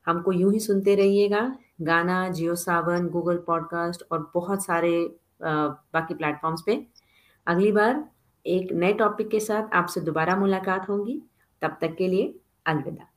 हमको 0.07 0.33
यूँ 0.33 0.53
ही 0.53 0.61
सुनते 0.61 0.95
रहिएगा, 0.95 1.41
गाना, 1.81 2.29
जियो 2.29 2.55
सावन 2.55 3.09
गूगल 3.09 3.37
पॉडकास्ट 3.37 4.03
और 4.13 4.31
बहुत 4.35 4.65
सारे 4.65 4.93
बाकी 5.43 6.15
प्लेटफॉर्म्स 6.15 6.63
पे। 6.67 6.87
अगली 7.47 7.73
बार 7.73 8.05
एक 8.47 8.73
नए 8.73 8.93
टॉपिक 8.93 9.29
के 9.29 9.41
साथ 9.41 9.75
आपसे 9.75 10.01
दोबारा 10.01 10.37
मुलाकात 10.37 10.89
होगी। 10.89 11.23
तब 11.63 11.77
तक 11.81 11.95
के 11.99 12.09
लिए 12.09 12.35
अलविदा। 12.67 13.09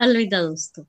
अलविदा 0.00 0.42
दोस्तों। 0.42 0.84